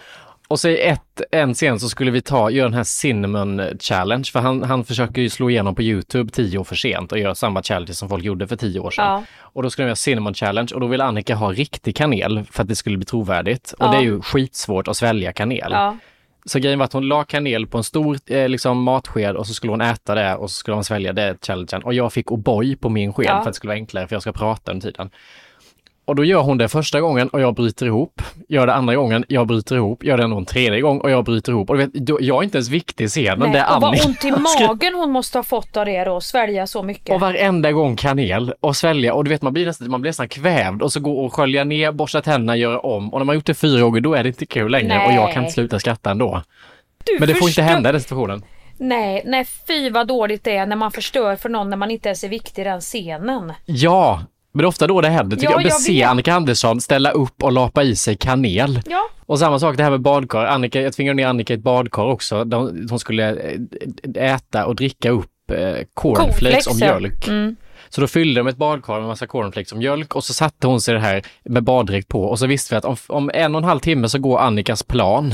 Och 0.50 0.66
i 0.66 0.80
ett, 0.80 1.22
en 1.32 1.54
scen 1.54 1.80
så 1.80 1.90
skulle 1.90 2.12
vi 2.12 2.22
ta, 2.22 2.50
göra 2.50 2.68
den 2.68 2.78
här 2.78 2.84
Cinnamon 2.84 3.62
Challenge, 3.80 4.26
för 4.34 4.40
han, 4.40 4.64
han 4.64 4.84
försöker 4.86 5.22
ju 5.22 5.30
slå 5.30 5.50
igenom 5.50 5.76
på 5.76 5.82
Youtube 5.82 6.32
tio 6.32 6.58
år 6.58 6.64
för 6.64 6.76
sent 6.76 7.12
och 7.12 7.20
göra 7.20 7.36
samma 7.36 7.64
challenge 7.64 7.94
som 7.94 8.10
folk 8.10 8.24
gjorde 8.24 8.48
för 8.48 8.56
tio 8.56 8.80
år 8.80 8.92
sedan. 8.92 9.06
Ja. 9.06 9.24
Och 9.40 9.64
då 9.64 9.70
skulle 9.70 9.86
vi 9.86 9.90
göra 9.90 9.96
Cinnamon 9.96 10.34
Challenge 10.34 10.72
och 10.74 10.80
då 10.82 10.88
vill 10.88 11.02
Annika 11.02 11.36
ha 11.36 11.52
riktig 11.52 11.96
kanel 11.96 12.44
för 12.52 12.64
att 12.64 12.70
det 12.70 12.76
skulle 12.76 12.98
bli 12.98 13.06
trovärdigt. 13.06 13.72
Och 13.72 13.86
Ja. 13.86 13.92
det 13.92 13.98
är 13.98 14.02
ju 14.02 14.22
skitsvårt 14.22 14.88
att 14.88 14.98
svälja 14.98 15.34
kanel. 15.34 15.70
Ja. 15.72 15.98
Så 16.46 16.60
grejen 16.60 16.80
var 16.80 16.86
att 16.86 16.94
hon 16.94 17.08
la 17.08 17.24
kanel 17.24 17.68
på 17.68 17.78
en 17.78 17.84
stor 17.84 18.18
eh, 18.26 18.50
liksom, 18.50 18.84
matsked 18.84 19.36
och 19.36 19.48
så 19.48 19.54
skulle 19.54 19.74
hon 19.74 19.82
äta 19.82 20.16
det 20.16 20.36
och 20.36 20.52
så 20.52 20.56
skulle 20.56 20.76
hon 20.76 20.84
svälja 20.84 21.14
det 21.14 21.46
challengen. 21.46 21.84
Och 21.84 21.94
jag 21.94 22.14
fick 22.14 22.28
O'boy 22.28 22.76
på 22.76 22.90
min 22.90 23.14
sked 23.14 23.28
för 23.28 23.36
att 23.38 23.46
det 23.46 23.54
skulle 23.54 23.70
vara 23.70 23.78
enklare 23.78 24.08
för 24.08 24.16
jag 24.16 24.22
ska 24.22 24.32
prata 24.32 24.72
under 24.72 24.92
tiden. 24.92 25.10
Och 26.10 26.16
då 26.16 26.24
gör 26.24 26.42
hon 26.42 26.58
det 26.58 26.68
första 26.68 27.02
gången 27.02 27.30
och 27.30 27.42
jag 27.42 27.56
bryter 27.56 27.86
ihop. 27.86 28.22
Gör 28.48 28.68
det 28.68 28.74
andra 28.74 28.96
gången, 28.96 29.26
jag 29.28 29.48
bryter 29.48 29.76
ihop. 29.76 30.04
Gör 30.04 30.18
det 30.18 30.24
en 30.24 30.46
tredje 30.46 30.82
gång 30.82 31.00
och 31.00 31.12
jag 31.12 31.26
bryter 31.26 31.52
ihop. 31.52 31.70
Och 31.70 31.78
du 31.78 31.86
vet, 31.86 32.10
jag 32.20 32.38
är 32.38 32.44
inte 32.44 32.58
ens 32.58 32.70
viktig 32.70 33.04
i 33.04 33.08
scenen. 33.08 33.40
Nej, 33.40 33.52
det 33.52 33.60
är 33.60 33.76
och 33.76 33.82
vad 33.82 34.06
ont 34.06 34.26
i 34.26 34.32
magen 34.60 34.96
hon 34.96 35.12
måste 35.12 35.38
ha 35.38 35.44
fått 35.44 35.78
av 35.78 35.86
det 35.86 36.04
då, 36.04 36.22
svälja 36.22 36.68
så 36.68 36.84
mycket. 36.84 37.16
Och 37.16 37.20
varenda 37.20 37.72
gång 37.72 37.96
kanel 37.96 38.54
och 38.60 38.76
svälja 38.76 39.14
och 39.14 39.24
du 39.24 39.30
vet 39.30 39.42
man 39.42 39.54
blir 39.54 39.66
nästan, 39.66 39.92
man 39.92 40.02
blir 40.02 40.10
nästan 40.10 40.30
kvävd 40.30 40.82
och 40.82 40.94
så 40.94 41.00
gå 41.00 41.26
och 41.26 41.34
skölja 41.34 41.64
ner, 41.64 41.92
borsta 41.92 42.22
tänderna, 42.22 42.58
göra 42.58 42.80
om. 42.80 43.14
Och 43.14 43.20
när 43.20 43.26
man 43.26 43.36
gjort 43.36 43.46
det 43.46 43.54
fyra 43.54 43.82
gånger 43.82 44.02
då 44.02 44.14
är 44.14 44.24
det 44.24 44.30
inte 44.30 44.46
kul 44.46 44.72
längre 44.72 45.06
och 45.06 45.12
jag 45.12 45.34
kan 45.34 45.36
Nej. 45.36 45.38
inte 45.38 45.54
sluta 45.54 45.80
skratta 45.80 46.12
ändå. 46.12 46.44
Du 47.06 47.18
Men 47.20 47.28
det 47.28 47.36
får 47.36 47.48
inte 47.48 47.62
hända 47.62 47.90
i 47.90 47.92
den 47.92 48.02
situationen. 48.02 48.44
Nej, 48.78 49.22
nej 49.26 49.46
fy 49.68 49.90
vad 49.90 50.08
dåligt 50.08 50.44
det 50.44 50.56
är 50.56 50.66
när 50.66 50.76
man 50.76 50.92
förstör 50.92 51.36
för 51.36 51.50
någon 51.50 51.70
när 51.70 51.78
man 51.78 51.92
inte 51.92 52.10
ens 52.10 52.24
är 52.24 52.30
viktig 52.30 52.62
i 52.62 52.66
den 52.66 52.82
scenen. 52.82 53.54
Ja, 53.66 54.22
men 54.52 54.62
det 54.62 54.66
är 54.66 54.68
ofta 54.68 54.88
då 54.88 55.02
det 55.02 55.10
händer. 55.10 55.38
Tycker 55.38 55.54
Ja, 55.54 55.62
jag. 55.62 55.72
jag 55.72 55.94
vet. 55.94 56.08
Annika 56.08 56.34
Andersson 56.34 56.82
ställa 56.82 57.12
upp 57.12 57.44
och 57.44 57.52
lapa 57.52 57.84
i 57.84 57.96
sig 57.96 58.16
kanel. 58.18 58.82
Ja. 58.90 59.10
Och 59.26 59.40
samma 59.40 59.60
sak 59.60 59.78
det 59.78 59.84
här 59.84 59.92
med 59.92 60.02
badkar. 60.02 60.46
Annika, 60.46 60.82
jag 60.82 60.94
tvingade 60.94 61.16
ner 61.16 61.28
Annika 61.28 61.54
i 61.54 61.58
ett 61.58 61.64
badkar 61.64 62.04
också. 62.04 62.44
De, 62.44 62.88
hon 62.90 63.00
skulle 63.00 63.30
eh, 64.16 64.34
äta 64.34 64.66
och 64.66 64.76
dricka 64.76 65.10
upp 65.10 65.52
eh, 65.52 65.78
cornflakes 65.94 66.68
och 66.68 66.76
ja. 66.80 66.86
mjölk. 66.86 67.28
Mm. 67.28 67.56
Så 67.90 68.02
då 68.02 68.08
fyllde 68.08 68.40
de 68.40 68.48
ett 68.48 68.58
badkar 68.58 69.00
med 69.00 69.08
massa 69.08 69.28
cornflakes 69.28 69.72
och 69.72 69.78
mjölk 69.78 70.16
och 70.16 70.24
så 70.24 70.34
satte 70.34 70.68
hon 70.68 70.82
sig 70.82 70.94
det 70.94 71.00
här 71.00 71.22
med 71.44 71.64
baddräkt 71.64 72.08
på 72.08 72.24
och 72.24 72.40
så 72.40 72.48
visste 72.48 72.74
vi 72.74 72.78
att 72.78 72.86
om, 72.86 72.96
om 73.08 73.32
en 73.34 73.56
och 73.56 73.62
en 73.62 73.68
halv 73.68 73.80
timme 73.80 74.10
så 74.10 74.20
går 74.20 74.40
Annikas 74.40 74.84
plan. 74.84 75.34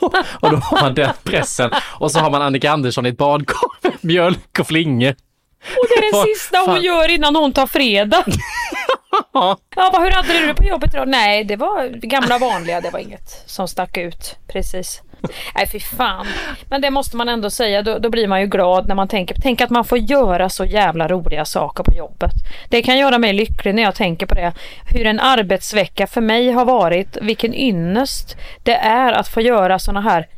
och 0.40 0.50
då 0.50 0.56
har 0.56 0.80
man 0.80 0.94
den 0.94 1.10
pressen 1.24 1.70
och 1.98 2.10
så 2.10 2.18
har 2.18 2.30
man 2.30 2.42
Annika 2.42 2.70
Andersson 2.70 3.06
i 3.06 3.08
ett 3.08 3.16
badkar 3.16 3.58
med 3.82 3.92
mjölk 4.00 4.58
och 4.58 4.66
flingor. 4.66 5.14
Och 5.60 5.86
det 5.88 5.94
är 5.94 6.12
det 6.12 6.12
Vad 6.16 6.26
sista 6.26 6.58
hon 6.66 6.82
gör 6.82 7.10
innan 7.10 7.36
hon 7.36 7.52
tar 7.52 7.66
fredag. 7.66 8.24
ja, 9.32 9.58
vad, 9.76 10.02
hur 10.02 10.10
hade 10.10 10.40
du 10.40 10.46
det 10.46 10.54
på 10.54 10.64
jobbet 10.64 10.94
idag? 10.94 11.08
Nej, 11.08 11.44
det 11.44 11.56
var 11.56 11.88
gamla 11.88 12.38
vanliga. 12.38 12.80
Det 12.80 12.90
var 12.90 12.98
inget 12.98 13.42
som 13.46 13.68
stack 13.68 13.96
ut. 13.96 14.36
Precis. 14.46 15.02
Nej, 15.54 15.68
fy 15.72 15.80
fan. 15.80 16.26
Men 16.70 16.80
det 16.80 16.90
måste 16.90 17.16
man 17.16 17.28
ändå 17.28 17.50
säga. 17.50 17.82
Då, 17.82 17.98
då 17.98 18.10
blir 18.10 18.28
man 18.28 18.40
ju 18.40 18.46
glad 18.46 18.88
när 18.88 18.94
man 18.94 19.08
tänker. 19.08 19.36
Tänk 19.42 19.60
att 19.60 19.70
man 19.70 19.84
får 19.84 19.98
göra 19.98 20.48
så 20.48 20.64
jävla 20.64 21.08
roliga 21.08 21.44
saker 21.44 21.84
på 21.84 21.94
jobbet. 21.94 22.32
Det 22.68 22.82
kan 22.82 22.98
göra 22.98 23.18
mig 23.18 23.32
lycklig 23.32 23.74
när 23.74 23.82
jag 23.82 23.94
tänker 23.94 24.26
på 24.26 24.34
det. 24.34 24.52
Hur 24.90 25.06
en 25.06 25.20
arbetsvecka 25.20 26.06
för 26.06 26.20
mig 26.20 26.50
har 26.50 26.64
varit. 26.64 27.16
Vilken 27.20 27.54
ynnest 27.54 28.36
det 28.62 28.74
är 28.74 29.12
att 29.12 29.28
få 29.28 29.40
göra 29.40 29.78
såna 29.78 30.00
här 30.00 30.28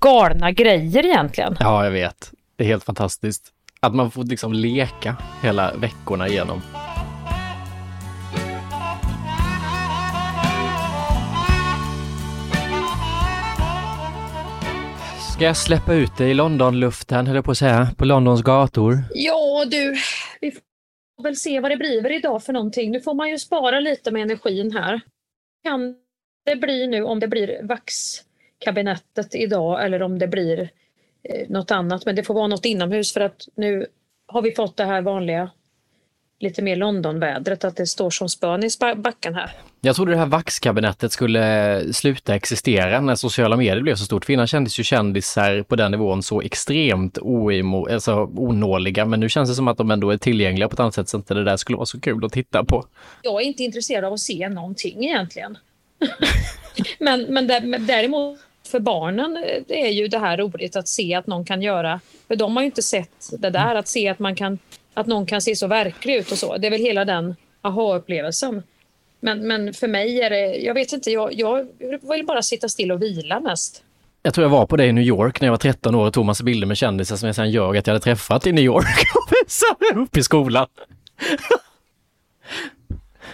galna 0.00 0.50
grejer 0.50 1.06
egentligen. 1.06 1.56
Ja, 1.60 1.84
jag 1.84 1.90
vet. 1.90 2.30
Det 2.58 2.64
är 2.64 2.68
helt 2.68 2.84
fantastiskt. 2.84 3.52
Att 3.80 3.94
man 3.94 4.10
får 4.10 4.24
liksom 4.24 4.52
leka 4.52 5.16
hela 5.42 5.74
veckorna 5.74 6.28
igenom. 6.28 6.62
Ska 15.36 15.44
jag 15.44 15.56
släppa 15.56 15.94
ut 15.94 16.16
dig 16.16 16.30
i 16.30 16.34
Londonluften, 16.34 17.26
höll 17.26 17.36
jag 17.36 17.44
på 17.44 17.50
att 17.50 17.58
säga, 17.58 17.88
på 17.96 18.04
Londons 18.04 18.42
gator? 18.42 18.98
Ja 19.14 19.64
du, 19.70 19.96
vi 20.40 20.50
får 20.50 21.22
väl 21.22 21.36
se 21.36 21.60
vad 21.60 21.70
det 21.70 21.76
blir 21.76 22.12
idag 22.12 22.42
för 22.42 22.52
någonting. 22.52 22.90
Nu 22.90 23.00
får 23.00 23.14
man 23.14 23.30
ju 23.30 23.38
spara 23.38 23.80
lite 23.80 24.10
med 24.10 24.22
energin 24.22 24.72
här. 24.72 25.00
Kan 25.64 25.94
det 26.46 26.56
bli 26.56 26.86
nu 26.86 27.02
om 27.02 27.20
det 27.20 27.28
blir 27.28 27.60
vaxkabinettet 27.62 29.34
idag 29.34 29.84
eller 29.84 30.02
om 30.02 30.18
det 30.18 30.28
blir 30.28 30.70
eh, 31.28 31.48
något 31.48 31.70
annat. 31.70 32.06
Men 32.06 32.16
det 32.16 32.22
får 32.22 32.34
vara 32.34 32.46
något 32.46 32.64
inomhus 32.64 33.12
för 33.12 33.20
att 33.20 33.48
nu 33.54 33.86
har 34.26 34.42
vi 34.42 34.52
fått 34.52 34.76
det 34.76 34.84
här 34.84 35.02
vanliga 35.02 35.50
lite 36.38 36.62
mer 36.62 36.76
Londonvädret 36.76 37.64
att 37.64 37.76
det 37.76 37.86
står 37.86 38.10
som 38.10 38.28
spön 38.28 38.64
i 38.64 38.68
backen 38.96 39.34
här. 39.34 39.50
Jag 39.80 39.96
trodde 39.96 40.12
det 40.12 40.18
här 40.18 40.26
vaxkabinettet 40.26 41.12
skulle 41.12 41.80
sluta 41.92 42.34
existera 42.34 43.00
när 43.00 43.14
sociala 43.14 43.56
medier 43.56 43.80
blev 43.80 43.94
så 43.94 44.04
stort. 44.04 44.24
För 44.24 44.32
innan 44.32 44.46
kändes 44.46 44.78
ju 44.80 44.84
kändisar 44.84 45.62
på 45.62 45.76
den 45.76 45.90
nivån 45.90 46.22
så 46.22 46.40
extremt 46.40 47.18
oimo, 47.18 47.88
alltså 47.88 48.30
onåliga, 48.36 49.04
men 49.04 49.20
nu 49.20 49.28
känns 49.28 49.48
det 49.48 49.54
som 49.54 49.68
att 49.68 49.78
de 49.78 49.90
ändå 49.90 50.10
är 50.10 50.16
tillgängliga 50.16 50.68
på 50.68 50.74
ett 50.74 50.80
annat 50.80 50.94
sätt 50.94 51.08
så 51.08 51.16
inte 51.16 51.34
det 51.34 51.44
där 51.44 51.56
skulle 51.56 51.76
vara 51.76 51.86
så 51.86 52.00
kul 52.00 52.24
att 52.24 52.32
titta 52.32 52.64
på. 52.64 52.84
Jag 53.22 53.42
är 53.42 53.46
inte 53.46 53.62
intresserad 53.64 54.04
av 54.04 54.12
att 54.12 54.20
se 54.20 54.48
någonting 54.48 55.04
egentligen. 55.04 55.58
men, 56.98 57.22
men 57.22 57.46
däremot 57.86 58.38
för 58.66 58.80
barnen 58.80 59.36
eh, 59.36 59.84
är 59.86 59.90
ju 59.90 60.08
det 60.08 60.18
här 60.18 60.36
roligt 60.36 60.76
att 60.76 60.88
se 60.88 61.14
att 61.14 61.26
någon 61.26 61.44
kan 61.44 61.62
göra, 61.62 62.00
för 62.28 62.36
de 62.36 62.56
har 62.56 62.62
ju 62.62 62.66
inte 62.66 62.82
sett 62.82 63.30
det 63.38 63.50
där, 63.50 63.74
att 63.74 63.88
se 63.88 64.08
att, 64.08 64.18
man 64.18 64.36
kan, 64.36 64.58
att 64.94 65.06
någon 65.06 65.26
kan 65.26 65.40
se 65.40 65.56
så 65.56 65.66
verklig 65.66 66.14
ut 66.14 66.32
och 66.32 66.38
så. 66.38 66.56
Det 66.56 66.66
är 66.66 66.70
väl 66.70 66.80
hela 66.80 67.04
den 67.04 67.36
aha-upplevelsen. 67.62 68.62
Men, 69.20 69.46
men 69.48 69.74
för 69.74 69.88
mig 69.88 70.20
är 70.20 70.30
det, 70.30 70.56
jag 70.56 70.74
vet 70.74 70.92
inte, 70.92 71.10
jag, 71.10 71.32
jag 71.32 71.68
vill 72.02 72.26
bara 72.26 72.42
sitta 72.42 72.68
still 72.68 72.92
och 72.92 73.02
vila 73.02 73.40
mest. 73.40 73.82
Jag 74.22 74.34
tror 74.34 74.44
jag 74.44 74.50
var 74.50 74.66
på 74.66 74.76
det 74.76 74.86
i 74.86 74.92
New 74.92 75.04
York 75.04 75.40
när 75.40 75.48
jag 75.48 75.52
var 75.52 75.58
13 75.58 75.94
år 75.94 76.06
och 76.06 76.12
tog 76.12 76.24
massa 76.24 76.44
bilder 76.44 76.66
med 76.66 76.76
kändisar 76.76 77.16
som 77.16 77.26
jag 77.26 77.36
sen 77.36 77.50
ljög 77.50 77.76
att 77.76 77.86
jag 77.86 77.94
hade 77.94 78.04
träffat 78.04 78.46
i 78.46 78.52
New 78.52 78.64
York 78.64 79.04
och 79.14 79.32
visade 79.44 80.00
upp 80.00 80.16
i 80.16 80.22
skolan. 80.22 80.66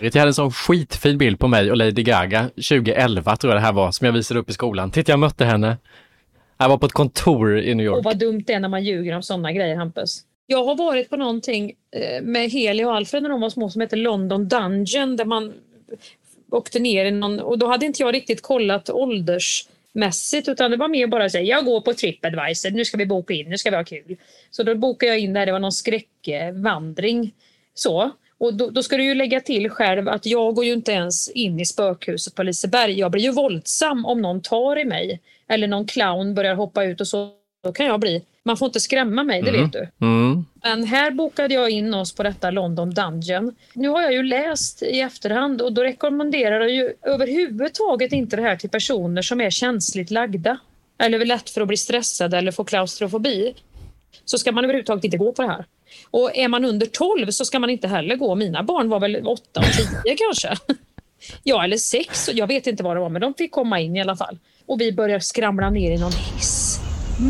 Jag 0.02 0.14
hade 0.14 0.28
en 0.28 0.34
sån 0.34 0.52
skitfin 0.52 1.18
bild 1.18 1.38
på 1.38 1.48
mig 1.48 1.70
och 1.70 1.76
Lady 1.76 2.02
Gaga 2.02 2.48
2011 2.48 3.36
tror 3.36 3.52
jag 3.52 3.62
det 3.62 3.66
här 3.66 3.72
var 3.72 3.92
som 3.92 4.04
jag 4.04 4.12
visade 4.12 4.40
upp 4.40 4.50
i 4.50 4.52
skolan. 4.52 4.90
Titta 4.90 5.12
jag 5.12 5.18
mötte 5.18 5.44
henne. 5.44 5.76
Jag 6.58 6.68
var 6.68 6.78
på 6.78 6.86
ett 6.86 6.92
kontor 6.92 7.58
i 7.58 7.74
New 7.74 7.92
Och 7.92 8.04
vad 8.04 8.18
dumt 8.18 8.44
det 8.46 8.52
är 8.52 8.60
när 8.60 8.68
man 8.68 8.84
ljuger 8.84 9.16
om 9.16 9.22
sådana 9.22 9.52
grejer, 9.52 9.76
Hampus. 9.76 10.22
Jag 10.46 10.64
har 10.64 10.74
varit 10.74 11.10
på 11.10 11.16
någonting 11.16 11.72
eh, 11.96 12.22
med 12.22 12.50
Heli 12.50 12.84
och 12.84 12.94
Alfred 12.94 13.22
när 13.22 13.30
de 13.30 13.40
var 13.40 13.50
små 13.50 13.70
som 13.70 13.80
heter 13.80 13.96
London 13.96 14.48
Dungeon 14.48 15.16
där 15.16 15.24
man 15.24 15.52
åkte 16.50 16.78
ner 16.78 17.04
i 17.04 17.10
någon 17.10 17.40
och 17.40 17.58
då 17.58 17.66
hade 17.66 17.86
inte 17.86 18.02
jag 18.02 18.14
riktigt 18.14 18.42
kollat 18.42 18.90
åldersmässigt 18.90 20.48
utan 20.48 20.70
det 20.70 20.76
var 20.76 20.88
mer 20.88 21.06
bara 21.06 21.24
att 21.24 21.32
säga 21.32 21.44
jag 21.44 21.64
går 21.64 21.80
på 21.80 21.94
Tripadvisor, 21.94 22.70
nu 22.70 22.84
ska 22.84 22.96
vi 22.96 23.06
boka 23.06 23.34
in, 23.34 23.50
nu 23.50 23.58
ska 23.58 23.70
vi 23.70 23.76
ha 23.76 23.84
kul. 23.84 24.16
Så 24.50 24.62
då 24.62 24.74
bokade 24.74 25.12
jag 25.12 25.18
in 25.18 25.32
där, 25.32 25.46
det 25.46 25.52
var 25.52 25.58
någon 25.58 25.72
skräckvandring. 25.72 27.32
Så. 27.74 28.10
Och 28.42 28.54
då, 28.54 28.70
då 28.70 28.82
ska 28.82 28.96
du 28.96 29.04
ju 29.04 29.14
lägga 29.14 29.40
till 29.40 29.70
själv 29.70 30.08
att 30.08 30.26
jag 30.26 30.54
går 30.54 30.64
ju 30.64 30.72
inte 30.72 30.92
ens 30.92 31.28
in 31.28 31.60
i 31.60 31.66
spökhuset 31.66 32.34
på 32.34 32.42
Liseberg. 32.42 32.98
Jag 32.98 33.10
blir 33.10 33.22
ju 33.22 33.32
våldsam 33.32 34.06
om 34.06 34.22
någon 34.22 34.42
tar 34.42 34.78
i 34.78 34.84
mig. 34.84 35.20
Eller 35.48 35.66
någon 35.66 35.86
clown 35.86 36.34
börjar 36.34 36.54
hoppa 36.54 36.84
ut 36.84 37.00
och 37.00 37.08
så. 37.08 37.30
Då 37.64 37.72
kan 37.72 37.86
jag 37.86 38.00
bli. 38.00 38.22
Man 38.44 38.56
får 38.56 38.66
inte 38.66 38.80
skrämma 38.80 39.24
mig, 39.24 39.42
det 39.42 39.48
Mm. 39.48 39.62
vet 39.62 39.72
du. 39.72 40.06
Mm. 40.06 40.44
Men 40.62 40.84
här 40.84 41.10
bokade 41.10 41.54
jag 41.54 41.70
in 41.70 41.94
oss 41.94 42.14
på 42.14 42.22
detta 42.22 42.50
London 42.50 42.90
Dungeon. 42.90 43.54
Nu 43.74 43.88
har 43.88 44.02
jag 44.02 44.12
ju 44.12 44.22
läst 44.22 44.82
i 44.82 45.00
efterhand 45.00 45.62
och 45.62 45.72
då 45.72 45.82
rekommenderar 45.82 46.60
jag 46.60 46.70
ju 46.70 46.92
överhuvudtaget 47.02 48.12
inte 48.12 48.36
det 48.36 48.42
här 48.42 48.56
till 48.56 48.70
personer 48.70 49.22
som 49.22 49.40
är 49.40 49.50
känsligt 49.50 50.10
lagda. 50.10 50.58
Eller 50.98 51.20
är 51.20 51.24
lätt 51.24 51.50
för 51.50 51.60
att 51.60 51.68
bli 51.68 51.76
stressade 51.76 52.38
eller 52.38 52.52
få 52.52 52.64
klaustrofobi. 52.64 53.54
Så 54.24 54.38
ska 54.38 54.52
man 54.52 54.64
överhuvudtaget 54.64 55.04
inte 55.04 55.16
gå 55.16 55.32
på 55.32 55.42
det 55.42 55.48
här. 55.48 55.64
Och 56.10 56.36
är 56.36 56.48
man 56.48 56.64
under 56.64 56.86
12 56.86 57.30
så 57.30 57.44
ska 57.44 57.58
man 57.58 57.70
inte 57.70 57.88
heller 57.88 58.16
gå. 58.16 58.34
Mina 58.34 58.62
barn 58.62 58.88
var 58.88 59.00
väl 59.00 59.26
8 59.26 59.60
och 59.60 59.66
10 60.04 60.16
kanske. 60.16 60.56
Ja, 61.42 61.64
eller 61.64 61.76
6. 61.76 62.30
Jag 62.32 62.46
vet 62.46 62.66
inte 62.66 62.82
vad 62.82 62.96
det 62.96 63.00
var, 63.00 63.08
men 63.08 63.20
de 63.20 63.34
fick 63.34 63.52
komma 63.52 63.80
in 63.80 63.96
i 63.96 64.00
alla 64.00 64.16
fall. 64.16 64.38
Och 64.66 64.80
vi 64.80 64.92
börjar 64.92 65.18
skramla 65.18 65.70
ner 65.70 65.90
i 65.90 65.98
någon 65.98 66.12
hiss. 66.12 66.80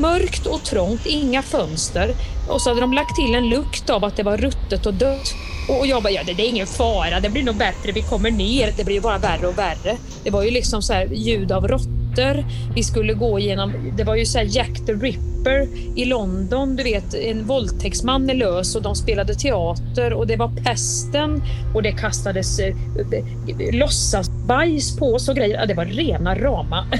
Mörkt 0.00 0.46
och 0.46 0.64
trångt, 0.64 1.06
inga 1.06 1.42
fönster. 1.42 2.14
Och 2.48 2.60
så 2.60 2.70
hade 2.70 2.80
de 2.80 2.92
lagt 2.92 3.16
till 3.16 3.34
en 3.34 3.48
lukt 3.48 3.90
av 3.90 4.04
att 4.04 4.16
det 4.16 4.22
var 4.22 4.36
ruttet 4.36 4.86
och 4.86 4.94
dött. 4.94 5.34
Och 5.68 5.86
jag 5.86 6.02
bara, 6.02 6.10
ja 6.12 6.20
det, 6.26 6.32
det 6.32 6.42
är 6.42 6.48
ingen 6.48 6.66
fara, 6.66 7.20
det 7.20 7.28
blir 7.28 7.42
nog 7.42 7.56
bättre, 7.56 7.92
vi 7.92 8.02
kommer 8.02 8.30
ner. 8.30 8.72
Det 8.76 8.84
blir 8.84 8.94
ju 8.94 9.00
bara 9.00 9.18
värre 9.18 9.46
och 9.46 9.58
värre. 9.58 9.96
Det 10.24 10.30
var 10.30 10.42
ju 10.42 10.50
liksom 10.50 10.82
så 10.82 10.92
här 10.92 11.06
ljud 11.12 11.52
av 11.52 11.68
råttor. 11.68 12.44
Vi 12.74 12.82
skulle 12.82 13.14
gå 13.14 13.38
igenom, 13.38 13.92
det 13.96 14.04
var 14.04 14.16
ju 14.16 14.26
så 14.26 14.40
Jack 14.40 14.86
the 14.86 14.92
Ripper 14.92 15.68
i 15.96 16.04
London, 16.04 16.76
du 16.76 16.82
vet 16.82 17.14
en 17.14 17.46
våldtäktsman 17.46 18.30
är 18.30 18.34
lös 18.34 18.76
och 18.76 18.82
de 18.82 18.94
spelade 18.94 19.34
teater 19.34 20.12
och 20.12 20.26
det 20.26 20.36
var 20.36 20.48
pesten 20.64 21.42
och 21.74 21.82
det 21.82 21.92
kastades 21.92 22.58
eh, 22.58 22.66
eh 22.68 23.74
låtsasbajs 23.74 24.96
på 24.96 25.14
oss 25.14 25.28
och 25.28 25.36
grejer. 25.36 25.58
Ja, 25.58 25.66
det 25.66 25.74
var 25.74 25.84
rena 25.84 26.34
rama. 26.34 26.86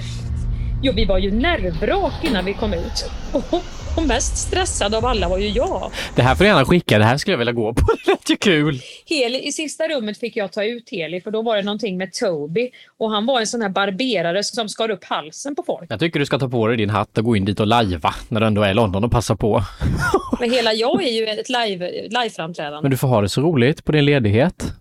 Jo, 0.85 0.93
vi 0.97 1.05
var 1.05 1.19
ju 1.19 1.31
nervrak 1.31 2.13
innan 2.23 2.45
vi 2.45 2.55
kom 2.55 2.75
ut. 2.75 3.11
Och 3.97 4.03
mest 4.03 4.37
stressad 4.37 4.95
av 4.95 5.07
alla 5.07 5.29
var 5.29 5.39
ju 5.39 5.49
jag. 5.49 5.91
Det 6.15 6.23
här 6.23 6.35
får 6.35 6.45
du 6.45 6.51
gärna 6.51 6.65
skicka, 6.65 6.99
det 6.99 7.05
här 7.05 7.17
skulle 7.17 7.33
jag 7.33 7.39
vilja 7.39 7.53
gå 7.53 7.75
på. 7.75 7.83
Det 8.05 8.11
lät 8.11 8.31
ju 8.31 8.37
kul. 8.37 8.81
Heli, 9.07 9.49
I 9.49 9.53
sista 9.53 9.89
rummet 9.89 10.19
fick 10.19 10.37
jag 10.37 10.53
ta 10.53 10.65
ut 10.65 10.91
Heli 10.91 11.21
för 11.21 11.31
då 11.31 11.43
var 11.43 11.57
det 11.57 11.63
någonting 11.63 11.97
med 11.97 12.13
Toby 12.13 12.71
och 12.99 13.11
han 13.11 13.27
var 13.27 13.41
en 13.41 13.47
sån 13.47 13.63
här 13.63 13.69
barberare 13.69 14.45
som 14.45 14.69
skar 14.69 14.91
upp 14.91 15.05
halsen 15.05 15.55
på 15.55 15.63
folk. 15.63 15.91
Jag 15.91 16.01
tycker 16.01 16.21
du 16.21 16.27
ska 16.27 16.39
ta 16.39 16.49
på 16.49 16.67
dig 16.67 16.77
din 16.77 16.91
hatt 16.91 17.19
och 17.19 17.25
gå 17.25 17.37
in 17.37 17.45
dit 17.45 17.61
och 17.61 17.67
lajva 17.67 18.15
när 18.29 18.41
du 18.41 18.47
ändå 18.47 18.63
är 18.63 18.71
i 18.71 18.75
London 18.75 19.05
och 19.05 19.11
passa 19.11 19.37
på. 19.37 19.63
Men 20.41 20.51
hela 20.51 20.73
jag 20.73 21.03
är 21.03 21.13
ju 21.13 21.27
ett 21.27 21.49
live, 21.49 21.91
liveframträdande. 22.09 22.83
Men 22.83 22.91
du 22.91 22.97
får 22.97 23.09
ha 23.09 23.21
det 23.21 23.29
så 23.29 23.41
roligt 23.41 23.85
på 23.85 23.93
din 23.93 24.05
ledighet. 24.05 24.73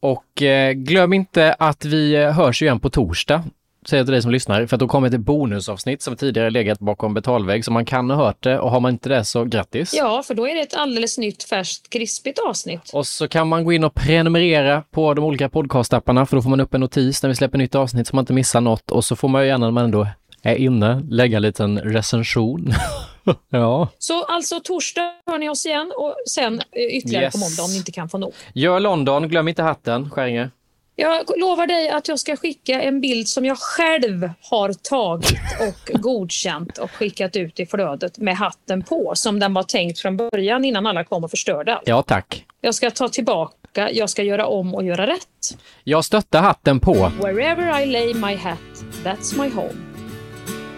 Och 0.00 0.42
eh, 0.42 0.72
glöm 0.72 1.12
inte 1.12 1.52
att 1.58 1.84
vi 1.84 2.14
eh, 2.14 2.32
hörs 2.32 2.62
igen 2.62 2.80
på 2.80 2.90
torsdag 2.90 3.44
säger 3.88 4.00
jag 4.00 4.06
till 4.06 4.12
dig 4.12 4.22
som 4.22 4.30
lyssnar, 4.30 4.66
för 4.66 4.76
att 4.76 4.80
då 4.80 4.88
kommer 4.88 5.08
ett 5.08 5.20
bonusavsnitt 5.20 6.02
som 6.02 6.16
tidigare 6.16 6.50
legat 6.50 6.78
bakom 6.78 7.14
betalvägg, 7.14 7.64
så 7.64 7.72
man 7.72 7.84
kan 7.84 8.10
ha 8.10 8.16
hört 8.16 8.42
det 8.42 8.58
och 8.58 8.70
har 8.70 8.80
man 8.80 8.92
inte 8.92 9.08
det 9.08 9.24
så 9.24 9.44
grattis. 9.44 9.94
Ja, 9.94 10.22
för 10.22 10.34
då 10.34 10.48
är 10.48 10.54
det 10.54 10.60
ett 10.60 10.74
alldeles 10.74 11.18
nytt, 11.18 11.42
färskt, 11.42 11.90
krispigt 11.90 12.38
avsnitt. 12.38 12.90
Och 12.92 13.06
så 13.06 13.28
kan 13.28 13.48
man 13.48 13.64
gå 13.64 13.72
in 13.72 13.84
och 13.84 13.94
prenumerera 13.94 14.82
på 14.90 15.14
de 15.14 15.24
olika 15.24 15.48
podcastapparna, 15.48 16.26
för 16.26 16.36
då 16.36 16.42
får 16.42 16.50
man 16.50 16.60
upp 16.60 16.74
en 16.74 16.80
notis 16.80 17.22
när 17.22 17.28
vi 17.28 17.36
släpper 17.36 17.58
nytt 17.58 17.74
avsnitt 17.74 18.06
så 18.06 18.16
man 18.16 18.22
inte 18.22 18.32
missar 18.32 18.60
något 18.60 18.90
och 18.90 19.04
så 19.04 19.16
får 19.16 19.28
man 19.28 19.42
ju 19.42 19.48
gärna 19.48 19.66
när 19.66 19.72
man 19.72 19.84
ändå 19.84 20.06
är 20.42 20.54
inne 20.54 21.02
lägga 21.10 21.36
en 21.36 21.42
liten 21.42 21.78
recension. 21.78 22.72
ja. 23.50 23.88
Så 23.98 24.24
alltså 24.24 24.60
torsdag 24.60 25.12
hör 25.26 25.38
ni 25.38 25.48
oss 25.48 25.66
igen 25.66 25.92
och 25.96 26.14
sen 26.28 26.54
eh, 26.54 26.96
ytterligare 26.96 27.24
yes. 27.24 27.32
på 27.32 27.38
måndag 27.38 27.62
om 27.62 27.70
ni 27.70 27.76
inte 27.76 27.92
kan 27.92 28.08
få 28.08 28.18
nog. 28.18 28.32
Gör 28.54 28.80
London, 28.80 29.28
glöm 29.28 29.48
inte 29.48 29.62
hatten, 29.62 30.10
Skäringe. 30.10 30.50
Jag 30.98 31.38
lovar 31.38 31.66
dig 31.66 31.88
att 31.88 32.08
jag 32.08 32.18
ska 32.18 32.36
skicka 32.36 32.82
en 32.82 33.00
bild 33.00 33.28
som 33.28 33.44
jag 33.44 33.58
själv 33.58 34.30
har 34.50 34.72
tagit 34.72 35.40
och 35.60 35.90
godkänt 36.00 36.78
och 36.78 36.90
skickat 36.90 37.36
ut 37.36 37.60
i 37.60 37.66
flödet 37.66 38.18
med 38.18 38.36
hatten 38.36 38.82
på 38.82 39.12
som 39.14 39.38
den 39.38 39.54
var 39.54 39.62
tänkt 39.62 39.98
från 39.98 40.16
början 40.16 40.64
innan 40.64 40.86
alla 40.86 41.04
kom 41.04 41.24
och 41.24 41.30
förstörde 41.30 41.74
allt. 41.74 41.88
Ja, 41.88 42.02
tack. 42.02 42.44
Jag 42.60 42.74
ska 42.74 42.90
ta 42.90 43.08
tillbaka, 43.08 43.90
jag 43.90 44.10
ska 44.10 44.22
göra 44.22 44.46
om 44.46 44.74
och 44.74 44.84
göra 44.84 45.06
rätt. 45.06 45.58
Jag 45.84 46.04
stöttar 46.04 46.42
hatten 46.42 46.80
på. 46.80 47.12
Wherever 47.22 47.80
I 47.82 47.86
lay 47.86 48.14
my 48.14 48.36
hat, 48.36 48.58
that's 49.04 49.42
my 49.42 49.48
home. 49.48 49.74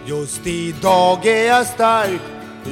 Just 0.05 0.47
idag 0.47 1.25
är 1.25 1.47
jag 1.47 1.67
stark, 1.67 2.21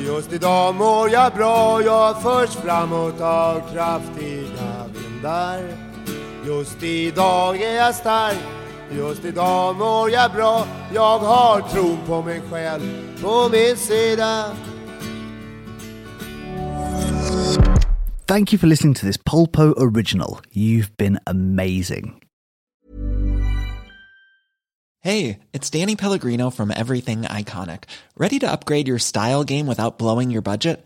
just 0.08 0.34
idag 0.34 0.76
mår 0.76 1.10
jag 1.10 1.34
bra. 1.34 1.82
Jag 1.82 2.22
förs 2.22 2.50
framåt 2.50 3.22
av 3.22 3.62
kraftiga 3.74 4.86
vindar. 4.94 5.87
Just 6.48 6.84
idag 6.84 7.62
är 7.62 7.76
jag 7.76 7.96
stark, 7.96 8.38
just 8.92 9.26
idag 9.26 9.76
mår 9.76 10.12
jag 10.12 10.32
bra. 10.32 10.68
Jag 10.94 11.20
har 11.20 11.62
tron 11.62 11.98
på 12.06 12.22
mig 12.22 12.42
själv 12.52 12.82
på 13.22 13.50
min 13.52 13.78
sida. 13.78 14.56
Thank 18.26 18.54
you 18.54 18.60
for 18.60 18.68
listening 18.68 18.94
to 18.94 19.06
this 19.06 19.18
Polpo 19.18 19.74
original. 19.78 20.40
You've 20.54 20.96
been 20.98 21.20
amazing. 21.26 22.14
Hey, 25.04 25.40
it's 25.54 25.70
Danny 25.70 25.96
Pellegrino 25.96 26.50
from 26.50 26.72
Everything 26.72 27.22
Iconic. 27.24 27.84
Ready 28.18 28.40
to 28.40 28.52
upgrade 28.52 28.88
your 28.88 29.00
style 29.00 29.44
game 29.44 29.68
without 29.68 29.98
blowing 29.98 30.32
your 30.32 30.42
budget? 30.42 30.86